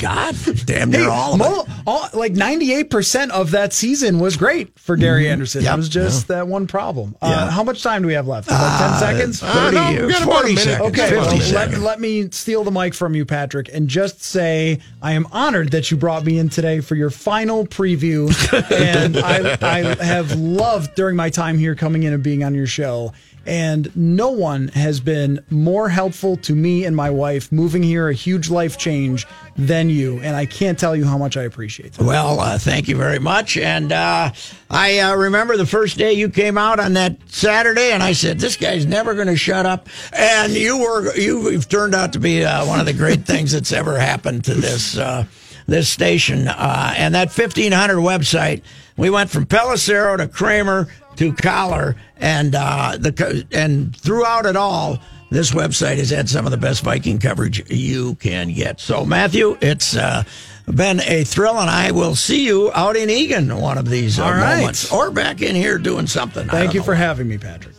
God, 0.00 0.36
damn 0.66 0.90
near 0.90 1.08
all 1.08 1.34
it. 1.34 1.38
Mo- 1.38 1.64
all, 1.86 2.08
like 2.12 2.32
ninety-eight 2.32 2.90
percent 2.90 3.32
of 3.32 3.52
that 3.52 3.72
season 3.72 4.18
was 4.18 4.36
great 4.36 4.78
for 4.78 4.96
Gary 4.96 5.28
Anderson. 5.28 5.60
Mm-hmm. 5.60 5.66
Yep. 5.66 5.74
It 5.74 5.76
was 5.78 5.88
just 5.88 6.28
that 6.28 6.46
one 6.48 6.66
problem. 6.66 7.16
Uh, 7.22 7.28
Yeah. 7.30 7.50
How 7.50 7.62
much 7.62 7.82
time 7.82 8.02
do 8.02 8.08
we 8.08 8.14
have 8.14 8.26
left? 8.26 8.48
About 8.48 8.78
ten 8.78 8.98
seconds. 8.98 9.40
30, 9.40 9.74
no, 9.76 10.06
we 10.06 10.12
got 10.12 10.22
about 10.22 10.32
a 10.32 10.40
40 10.42 10.48
minute. 10.48 10.60
seconds. 10.62 10.88
Okay, 10.90 11.10
50 11.10 11.16
well, 11.16 11.52
let, 11.54 11.78
let 11.78 12.00
me 12.00 12.30
steal 12.30 12.64
the 12.64 12.70
mic 12.70 12.94
from 12.94 13.14
you, 13.14 13.24
Patrick, 13.24 13.70
and 13.72 13.88
just 13.88 14.22
say 14.22 14.80
I 15.00 15.12
am 15.12 15.26
honored 15.32 15.70
that 15.70 15.90
you 15.90 15.96
brought 15.96 16.24
me 16.24 16.38
in 16.38 16.48
today 16.50 16.80
for 16.80 16.94
your 16.94 17.10
final 17.10 17.66
preview. 17.66 18.28
and 18.72 19.16
I, 19.16 19.56
I 19.62 20.04
have 20.04 20.32
loved 20.38 20.94
during 20.94 21.16
my 21.16 21.30
time 21.30 21.56
here 21.58 21.74
coming 21.74 22.02
in 22.02 22.12
and 22.12 22.22
being 22.22 22.44
on 22.44 22.54
your 22.54 22.66
show. 22.66 23.12
And 23.46 23.94
no 23.96 24.30
one 24.30 24.68
has 24.68 25.00
been 25.00 25.40
more 25.50 25.88
helpful 25.88 26.36
to 26.38 26.54
me 26.54 26.84
and 26.84 26.94
my 26.94 27.10
wife 27.10 27.50
moving 27.50 27.82
here, 27.82 28.08
a 28.08 28.14
huge 28.14 28.50
life 28.50 28.78
change, 28.78 29.26
than 29.56 29.90
you. 29.90 30.20
And 30.20 30.36
I 30.36 30.46
can't 30.46 30.78
tell 30.78 30.94
you 30.94 31.04
how 31.04 31.18
much 31.18 31.36
I 31.36 31.42
appreciate 31.42 31.94
that. 31.94 32.04
Well, 32.04 32.40
uh, 32.40 32.58
thank 32.58 32.88
you 32.88 32.96
very 32.96 33.18
much. 33.18 33.56
And 33.56 33.92
uh, 33.92 34.32
I 34.70 34.98
uh, 35.00 35.16
remember 35.16 35.56
the 35.56 35.66
first 35.66 35.98
day 35.98 36.12
you 36.12 36.28
came 36.28 36.56
out 36.56 36.80
on 36.80 36.94
that 36.94 37.16
Saturday, 37.26 37.92
and 37.92 38.02
I 38.02 38.12
said, 38.12 38.38
"This 38.38 38.56
guy's 38.56 38.86
never 38.86 39.14
going 39.14 39.26
to 39.26 39.36
shut 39.36 39.66
up." 39.66 39.88
And 40.12 40.52
you 40.52 40.78
were 40.78 41.14
you've 41.16 41.68
turned 41.68 41.94
out 41.94 42.12
to 42.14 42.18
be 42.18 42.44
uh, 42.44 42.64
one 42.66 42.80
of 42.80 42.86
the 42.86 42.92
great 42.92 43.26
things 43.26 43.52
that's 43.52 43.72
ever 43.72 43.98
happened 43.98 44.44
to 44.44 44.54
this 44.54 44.96
uh, 44.96 45.26
this 45.66 45.88
station. 45.88 46.48
Uh, 46.48 46.94
and 46.96 47.14
that 47.14 47.32
fifteen 47.32 47.72
hundred 47.72 47.96
website, 47.96 48.62
we 48.96 49.10
went 49.10 49.30
from 49.30 49.46
Pellicero 49.46 50.16
to 50.16 50.28
Krammer 50.28 50.88
to 51.16 51.32
Coller, 51.32 51.96
and 52.16 52.54
uh, 52.54 52.96
the 52.98 53.46
and 53.52 53.94
throughout 53.96 54.46
it 54.46 54.56
all. 54.56 54.98
This 55.30 55.52
website 55.52 55.96
has 55.96 56.10
had 56.10 56.28
some 56.28 56.44
of 56.44 56.50
the 56.50 56.58
best 56.58 56.82
Viking 56.82 57.18
coverage 57.18 57.70
you 57.70 58.16
can 58.16 58.52
get. 58.52 58.80
So, 58.80 59.06
Matthew, 59.06 59.56
it's 59.62 59.96
uh, 59.96 60.24
been 60.66 61.00
a 61.00 61.24
thrill, 61.24 61.58
and 61.58 61.70
I 61.70 61.90
will 61.90 62.14
see 62.14 62.44
you 62.44 62.70
out 62.74 62.96
in 62.96 63.08
Eagan 63.08 63.56
one 63.56 63.78
of 63.78 63.88
these 63.88 64.18
uh, 64.18 64.24
right. 64.24 64.58
moments, 64.58 64.92
or 64.92 65.10
back 65.10 65.40
in 65.40 65.54
here 65.54 65.78
doing 65.78 66.06
something. 66.06 66.46
Thank 66.48 66.74
you 66.74 66.80
know. 66.80 66.84
for 66.84 66.94
having 66.94 67.28
me, 67.28 67.38
Patrick. 67.38 67.70